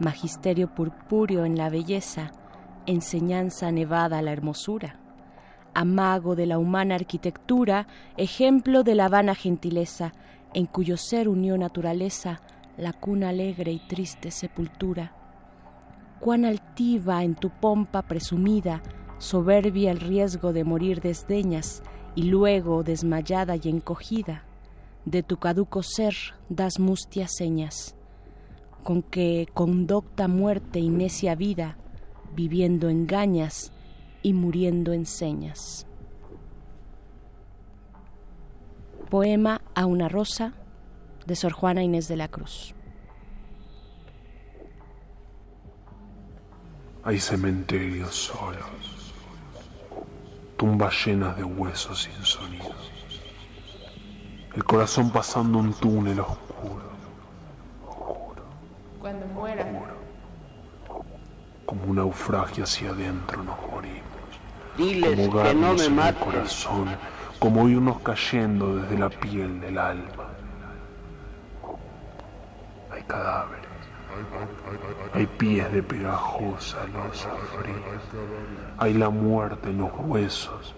[0.00, 2.32] magisterio purpúreo en la belleza,
[2.84, 4.98] enseñanza nevada a la hermosura.
[5.74, 7.86] Amago de la humana arquitectura,
[8.16, 10.12] ejemplo de la vana gentileza,
[10.54, 12.40] en cuyo ser unió naturaleza,
[12.76, 15.12] la cuna alegre y triste sepultura.
[16.18, 18.82] Cuán altiva en tu pompa presumida,
[19.18, 21.80] soberbia el riesgo de morir desdeñas,
[22.16, 24.47] y luego, desmayada y encogida,
[25.10, 26.14] de tu caduco ser
[26.48, 27.96] das mustias señas,
[28.82, 31.78] con que conducta muerte y necia vida,
[32.34, 33.72] viviendo engañas
[34.22, 35.86] y muriendo enseñas.
[39.08, 40.52] Poema a una rosa
[41.26, 42.74] de Sor Juana Inés de la Cruz.
[47.04, 49.14] Hay cementerios solos,
[50.58, 52.74] tumbas llenas de huesos sin sonido,
[54.58, 56.82] el corazón pasando un túnel oscuro,
[58.98, 59.64] Cuando muera,
[61.64, 64.02] como un naufragio hacia adentro nos morimos,
[64.76, 66.88] Diles como que no me en el corazón,
[67.38, 70.26] como irnos cayendo desde la piel del alma.
[72.90, 73.64] Hay cadáveres.
[75.14, 77.30] Hay pies de pegajosa losa
[77.60, 78.00] fría.
[78.78, 80.74] Hay la muerte en los huesos,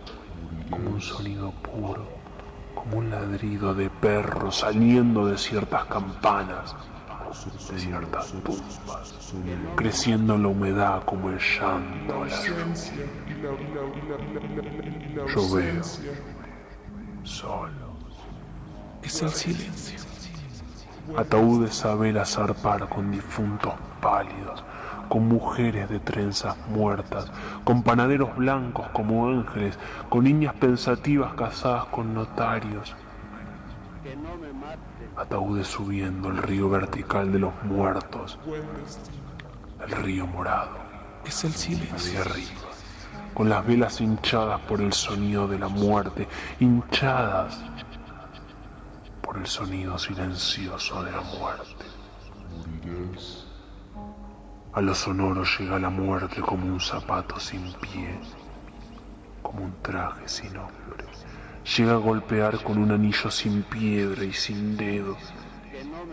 [0.70, 2.19] como un sonido puro,
[2.90, 6.74] como un ladrido de perro saliendo de ciertas campanas,
[7.70, 9.32] de ciertas tumbas,
[9.76, 12.24] creciendo en la humedad como el llanto.
[12.24, 12.36] la
[15.26, 15.82] Yo veo.
[17.22, 17.70] Solo.
[19.02, 20.00] es el silencio.
[21.16, 24.64] Ataúdes a vela zarpar con difuntos pálidos,
[25.10, 27.26] con mujeres de trenzas muertas,
[27.64, 29.76] con panaderos blancos como ángeles,
[30.08, 32.94] con niñas pensativas casadas con notarios.
[35.16, 38.38] Ataúdes subiendo el río vertical de los muertos,
[39.84, 40.78] el río morado,
[41.24, 41.96] es el silencio.
[41.96, 42.70] hacia arriba,
[43.34, 46.28] con las velas hinchadas por el sonido de la muerte,
[46.60, 47.60] hinchadas
[49.20, 51.84] por el sonido silencioso de la muerte.
[54.72, 58.20] A lo sonoro llega la muerte como un zapato sin pie,
[59.42, 61.06] como un traje sin hombre.
[61.76, 65.18] Llega a golpear con un anillo sin piedra y sin dedos.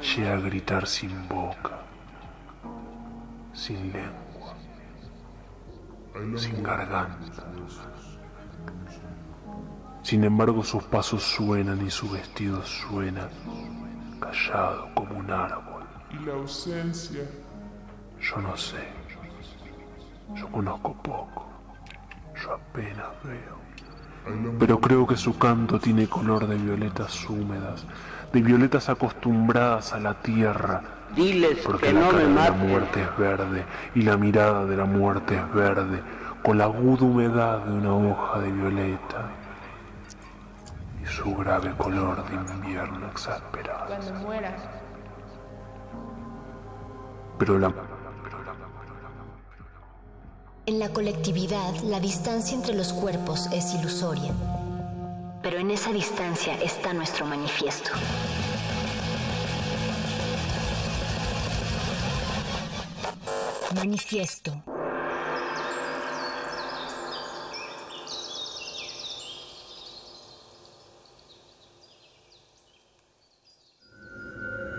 [0.02, 1.82] Llega a gritar sin boca,
[3.54, 4.56] sin lengua,
[6.36, 7.46] sin garganta.
[10.02, 13.30] Sin embargo sus pasos suenan y su vestido suena,
[14.20, 15.84] callado como un árbol.
[16.10, 17.22] Y la ausencia
[18.22, 18.78] Yo no sé.
[20.36, 21.46] Yo conozco poco.
[22.42, 23.58] Yo apenas veo.
[24.60, 27.86] Pero creo que su canto tiene color de violetas húmedas,
[28.34, 30.82] de violetas acostumbradas a la tierra.
[31.16, 32.68] Diles Porque que la no cara me de la maten.
[32.68, 33.66] muerte es verde
[33.96, 36.02] y la mirada de la muerte es verde,
[36.44, 39.30] con la aguda humedad de una hoja de violeta
[41.02, 43.86] y su grave color de invierno exasperado.
[43.88, 44.56] cuando muera,
[47.40, 47.72] Pero la
[50.68, 54.34] En la colectividad, la distancia entre los cuerpos es ilusoria.
[55.42, 57.92] Pero en esa distancia está nuestro manifiesto.
[63.76, 64.52] Manifiesto.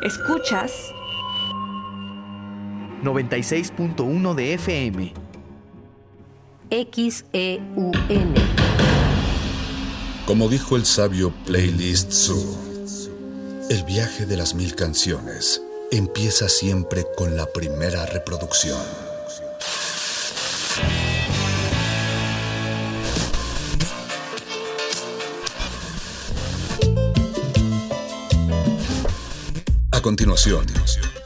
[0.03, 0.93] Escuchas
[3.03, 5.28] 96.1 de FM.
[6.71, 8.35] XEUN.
[10.27, 12.59] Como dijo el sabio Playlist Zoo,
[13.71, 18.79] el viaje de las mil canciones empieza siempre con la primera reproducción.
[29.91, 30.67] A continuación,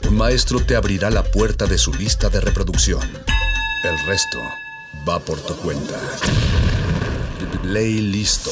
[0.08, 3.02] un maestro te abrirá la puerta de su lista de reproducción.
[3.84, 4.38] El resto
[5.08, 5.98] va por tu cuenta.
[7.62, 8.50] Play listo.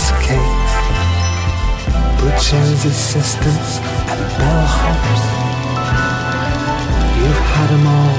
[0.00, 0.64] escape.
[2.20, 3.70] Butchers, assistants,
[4.10, 5.22] and bellhops.
[7.16, 8.18] You've had them all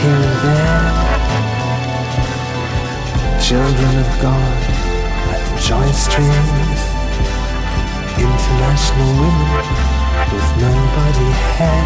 [0.00, 0.84] here and there.
[3.48, 4.58] Children of God
[5.34, 6.80] at the joy strings.
[8.26, 9.50] International women
[10.32, 11.84] with nobody hair.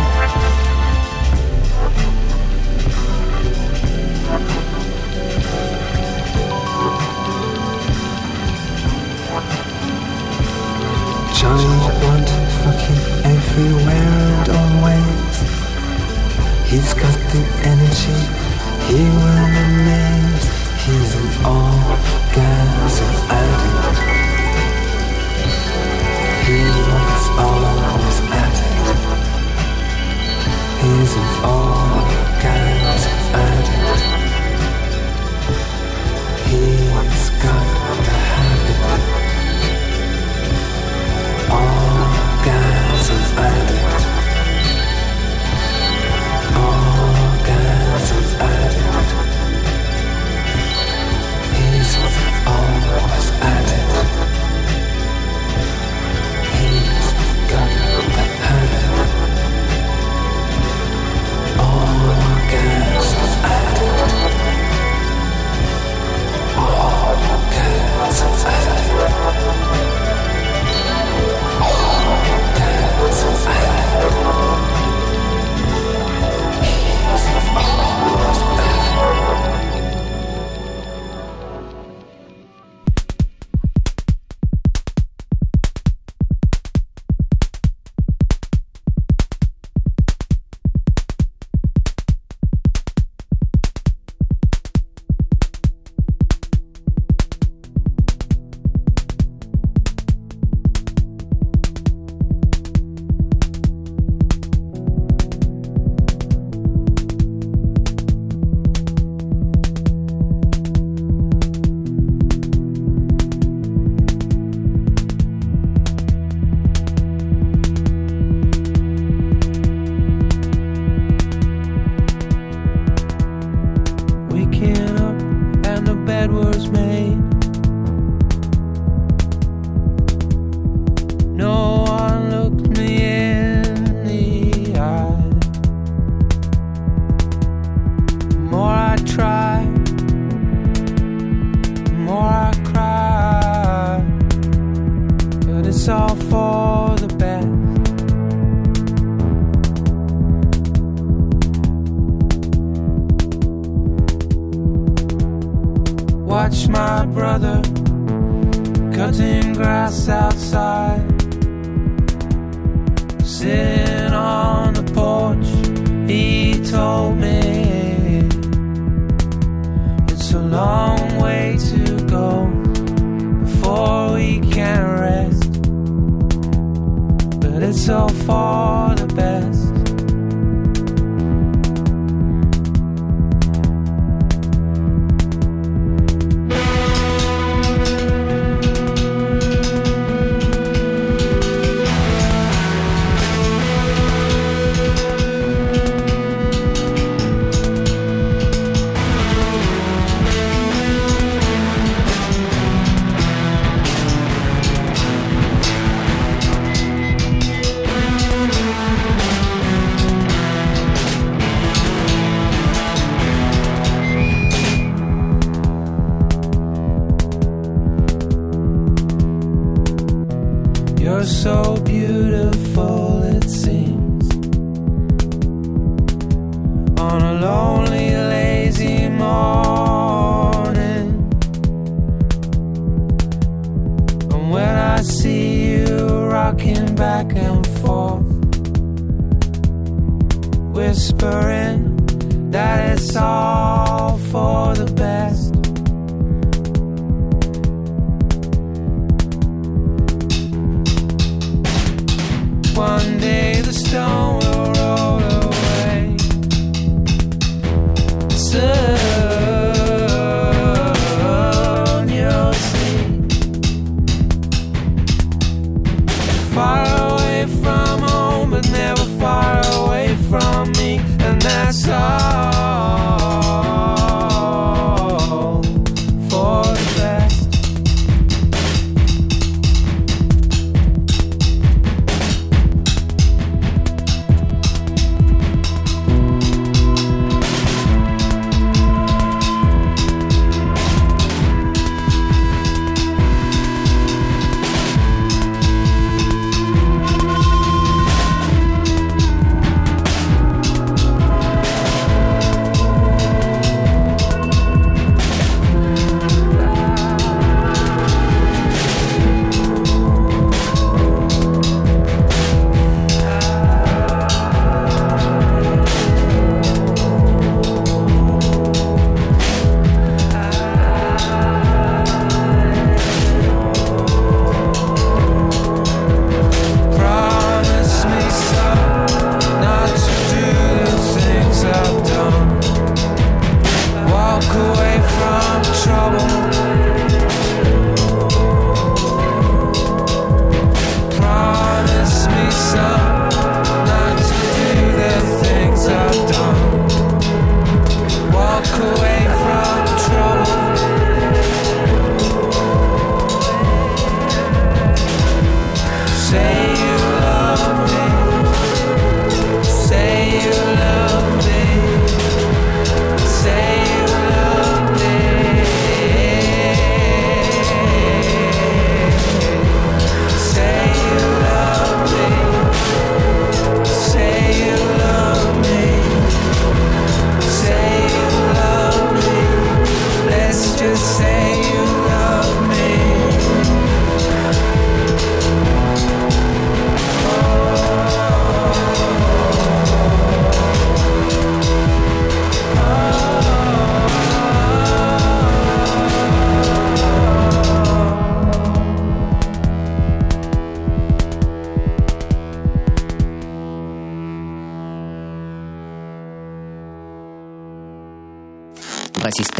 [11.38, 12.28] giant want
[12.62, 15.36] fucking everywhere and always.
[16.68, 18.20] He's got the energy,
[18.88, 20.46] he will amaze.
[20.82, 23.98] He's an orgasm addict.
[26.46, 26.58] He
[26.90, 28.98] He's always at it.
[30.82, 31.77] He's an orgasm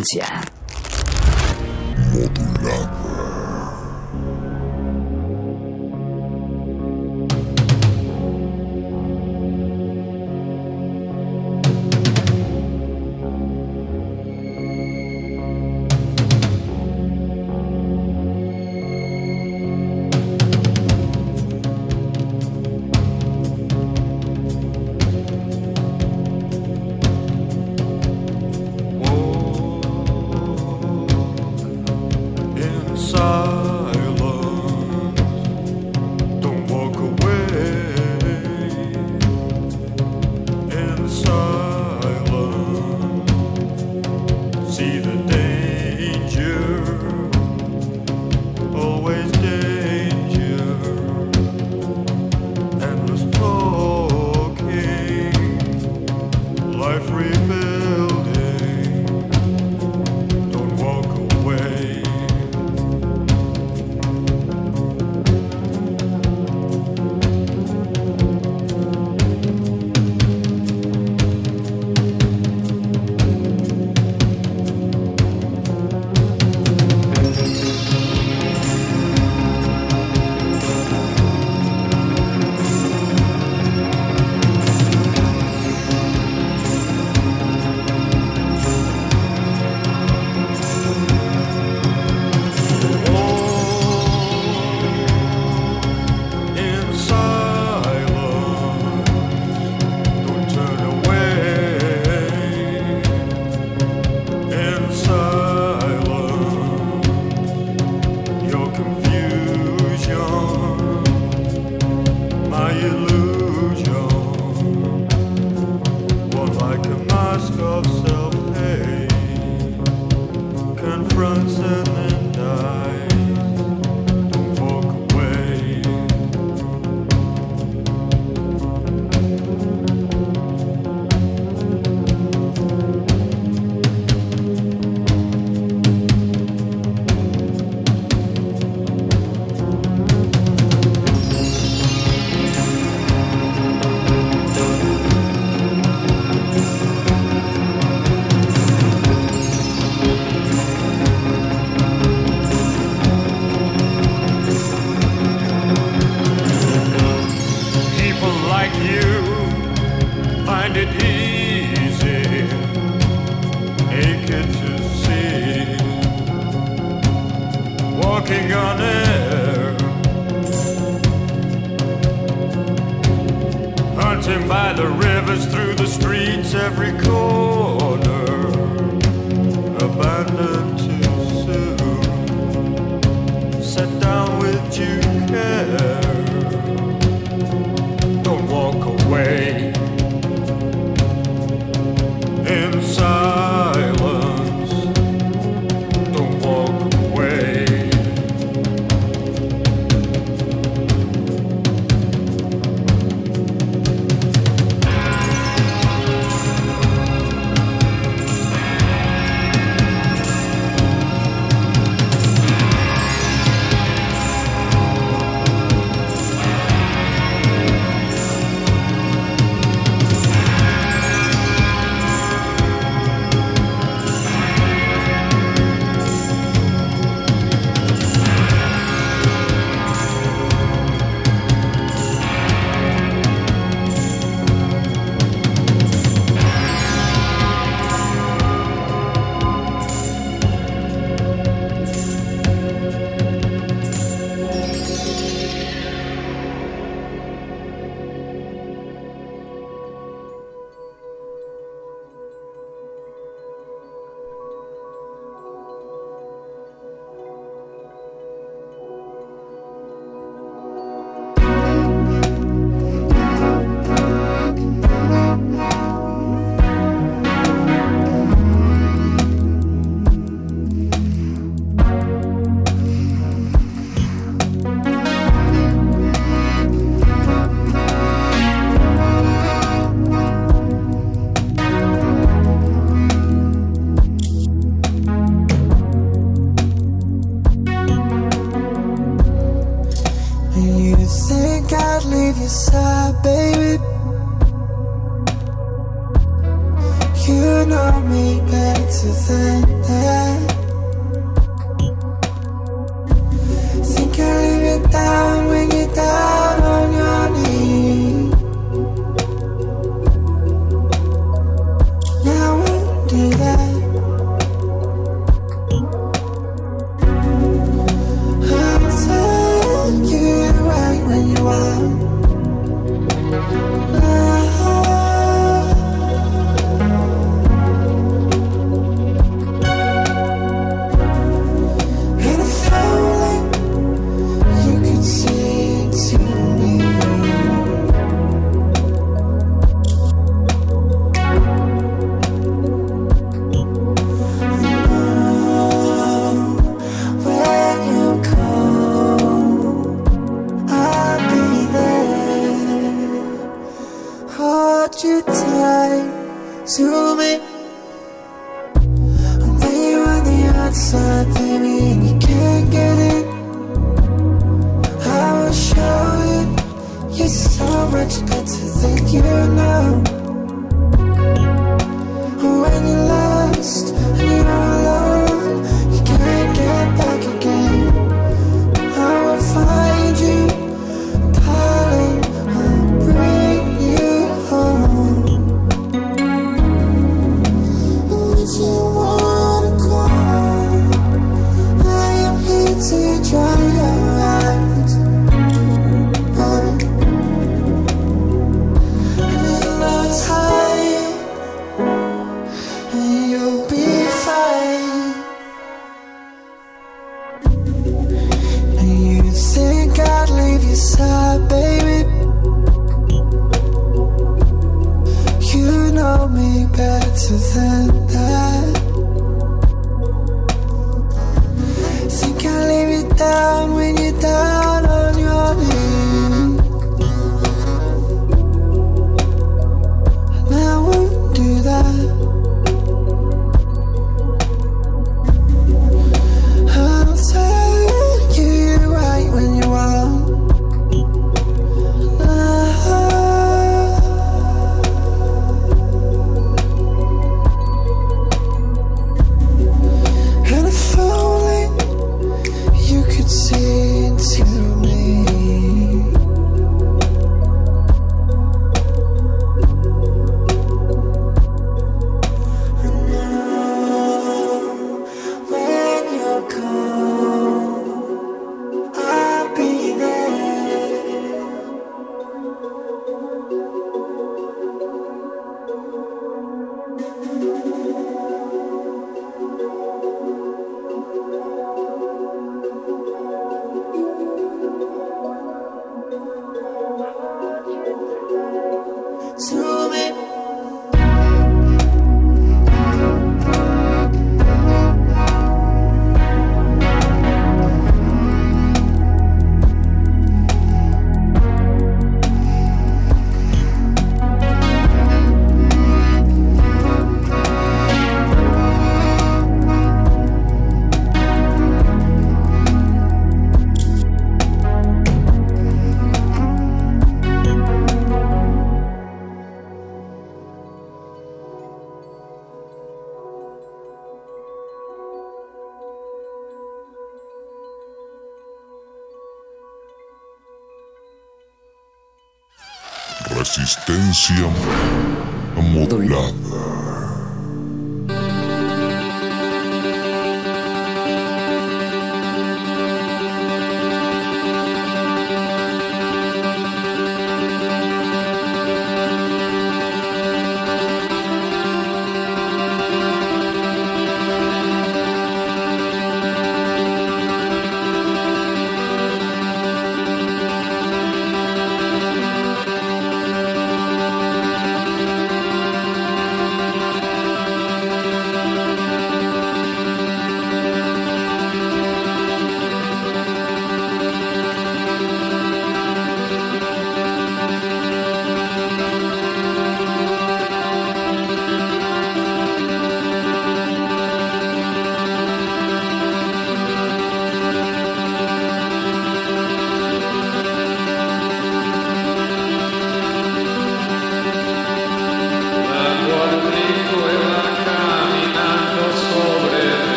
[0.00, 0.49] Resistencia.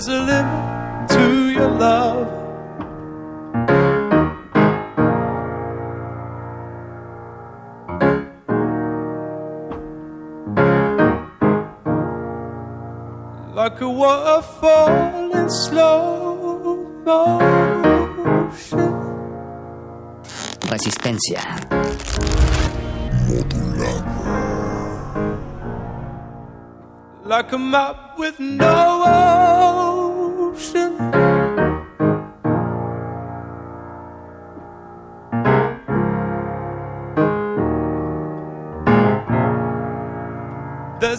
[0.00, 2.26] There's a limit to your love.
[13.54, 18.00] Like a waterfall in slow motion.
[20.72, 21.44] Resistencia.
[27.26, 29.39] Like a map with no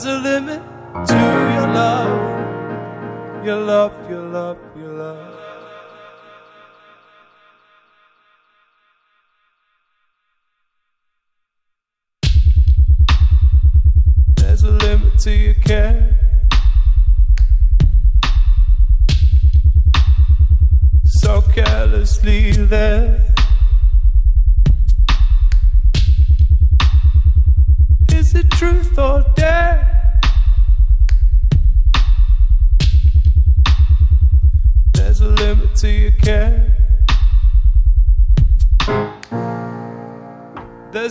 [0.04, 0.62] There's a limit
[1.06, 5.36] to your love, your love, your love, your love.
[14.38, 16.18] There's a limit to your care.
[21.06, 23.31] So carelessly there.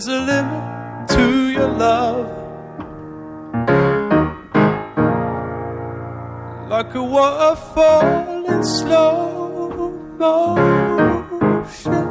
[0.03, 2.25] There's a limit to your love.
[6.67, 12.07] Like a waterfall in slow motion.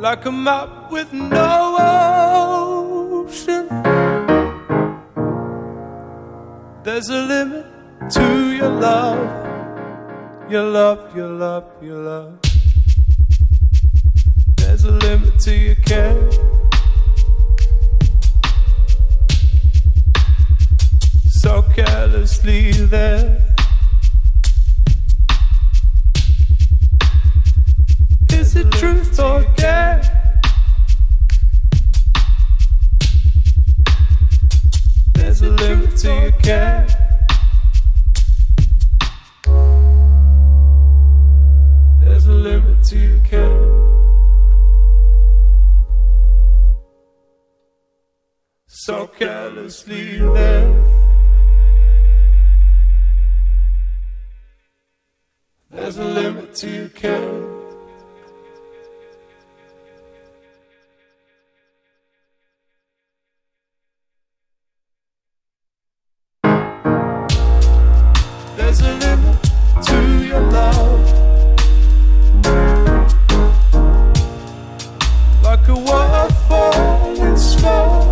[0.00, 1.76] Like a map with no
[3.26, 3.66] ocean.
[6.84, 7.66] There's a limit
[8.10, 9.18] to your love.
[10.48, 12.45] Your love, your love, your love.
[14.86, 16.30] A limit to your care.
[21.28, 23.40] So carelessly there.
[28.30, 30.02] Is it truth or dare?
[35.14, 36.86] There's a limit to your care.
[42.00, 43.55] There's a limit to your care.
[48.86, 50.84] So carelessly there.
[55.72, 57.42] There's a limit to your care.
[68.56, 69.38] There's a limit
[69.82, 71.00] to your love.
[75.42, 78.05] Like a waterfall in slow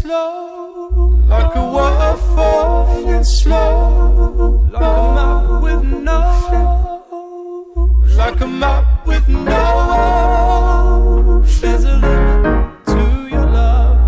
[0.00, 1.14] slow.
[1.26, 4.68] Like a waterfall in slow.
[4.72, 6.79] Like a map with no.
[9.06, 9.60] With no.
[11.60, 13.98] There's a limit to your love.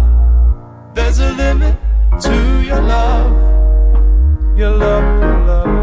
[0.94, 1.76] There's a limit
[2.20, 2.42] to.
[2.62, 3.32] Your love,
[4.56, 5.81] your love, your love.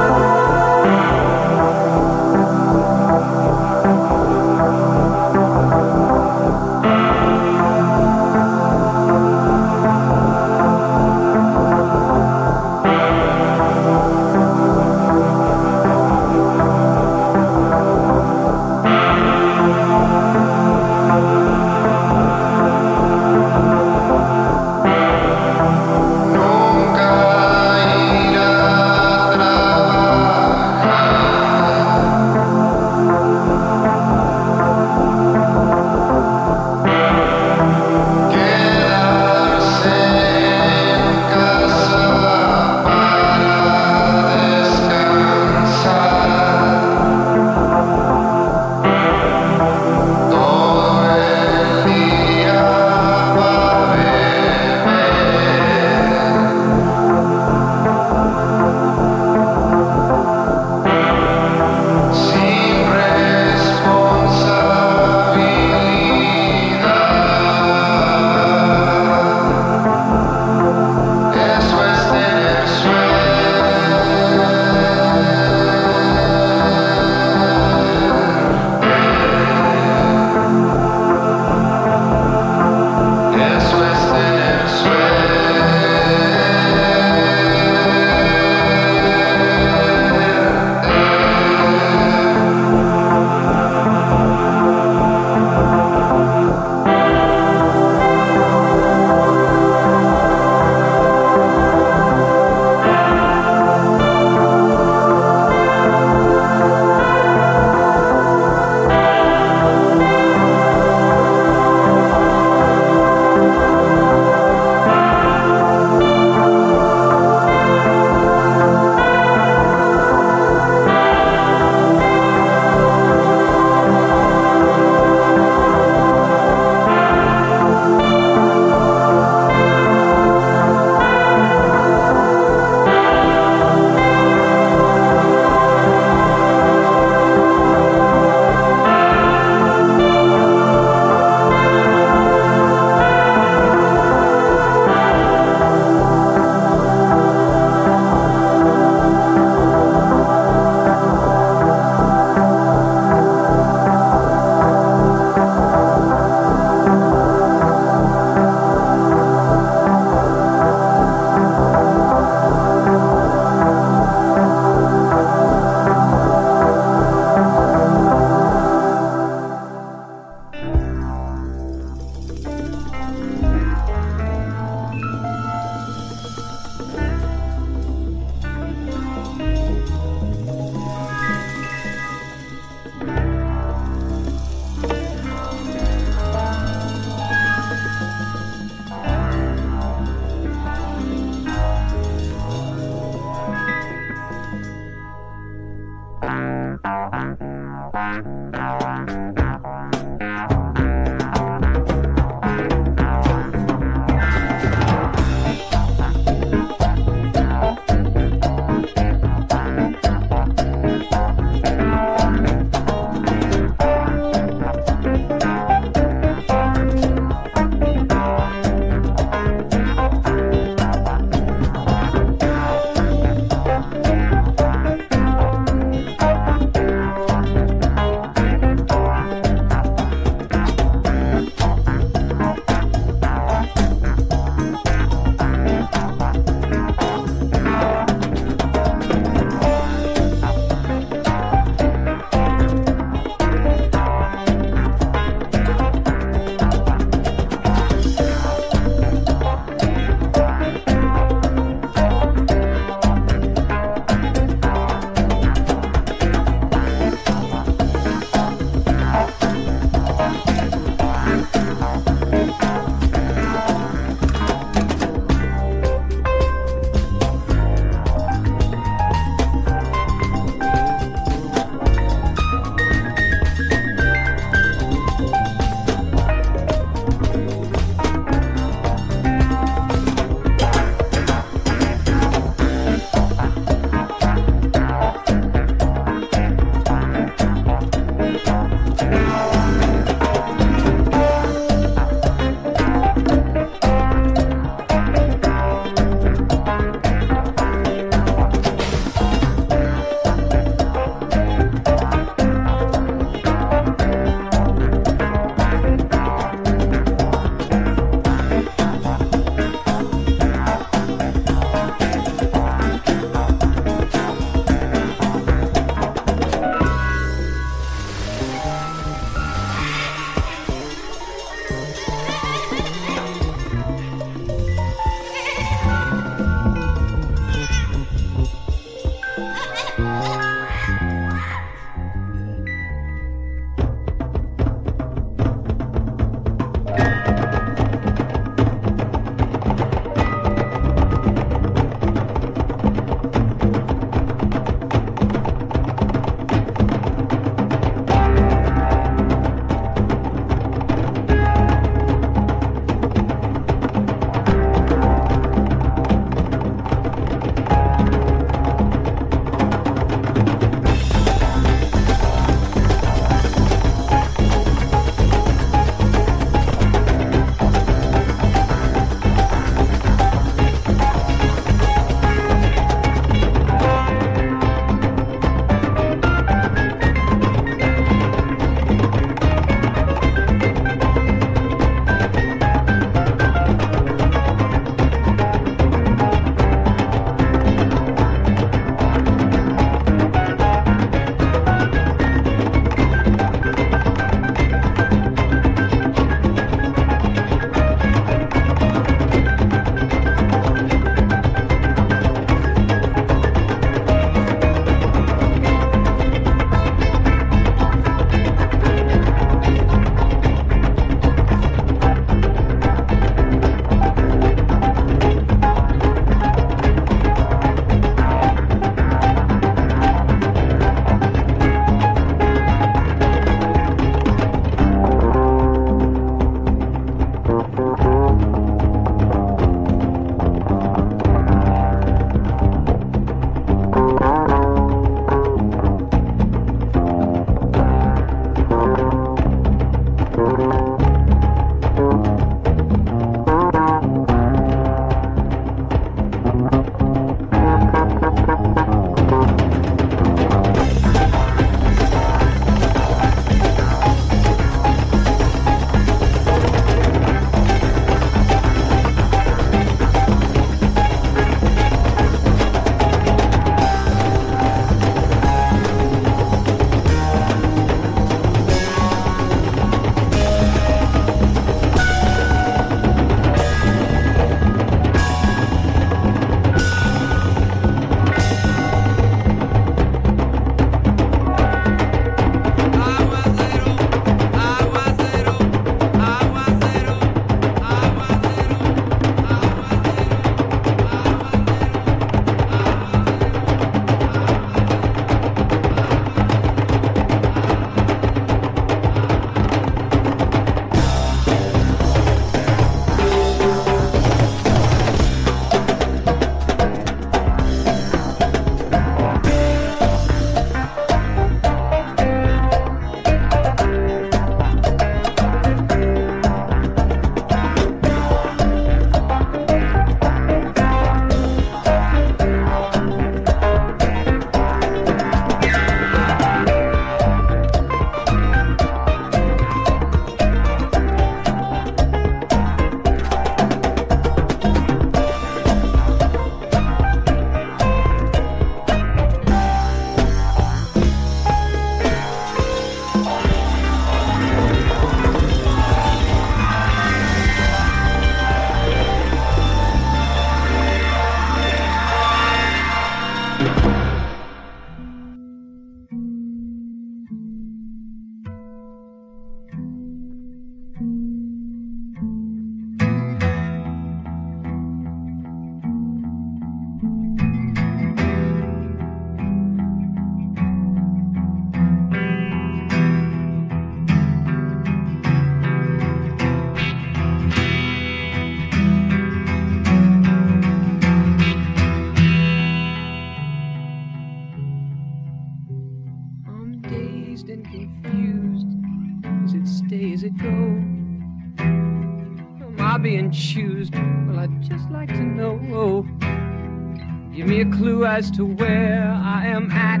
[598.06, 600.00] As to where I am at.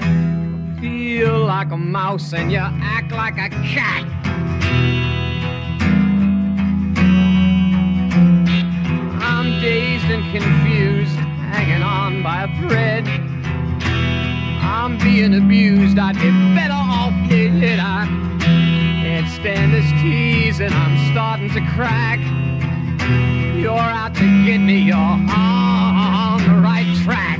[0.00, 4.04] I feel like a mouse and you act like a cat.
[9.22, 11.16] I'm dazed and confused,
[11.52, 13.06] hanging on by a thread.
[14.62, 17.80] I'm being abused, I'd be better off dead.
[17.80, 18.06] I
[19.02, 22.20] can't stand this tease and I'm starting to crack.
[23.60, 25.26] You're out to get me, you're on
[26.42, 27.39] the right track.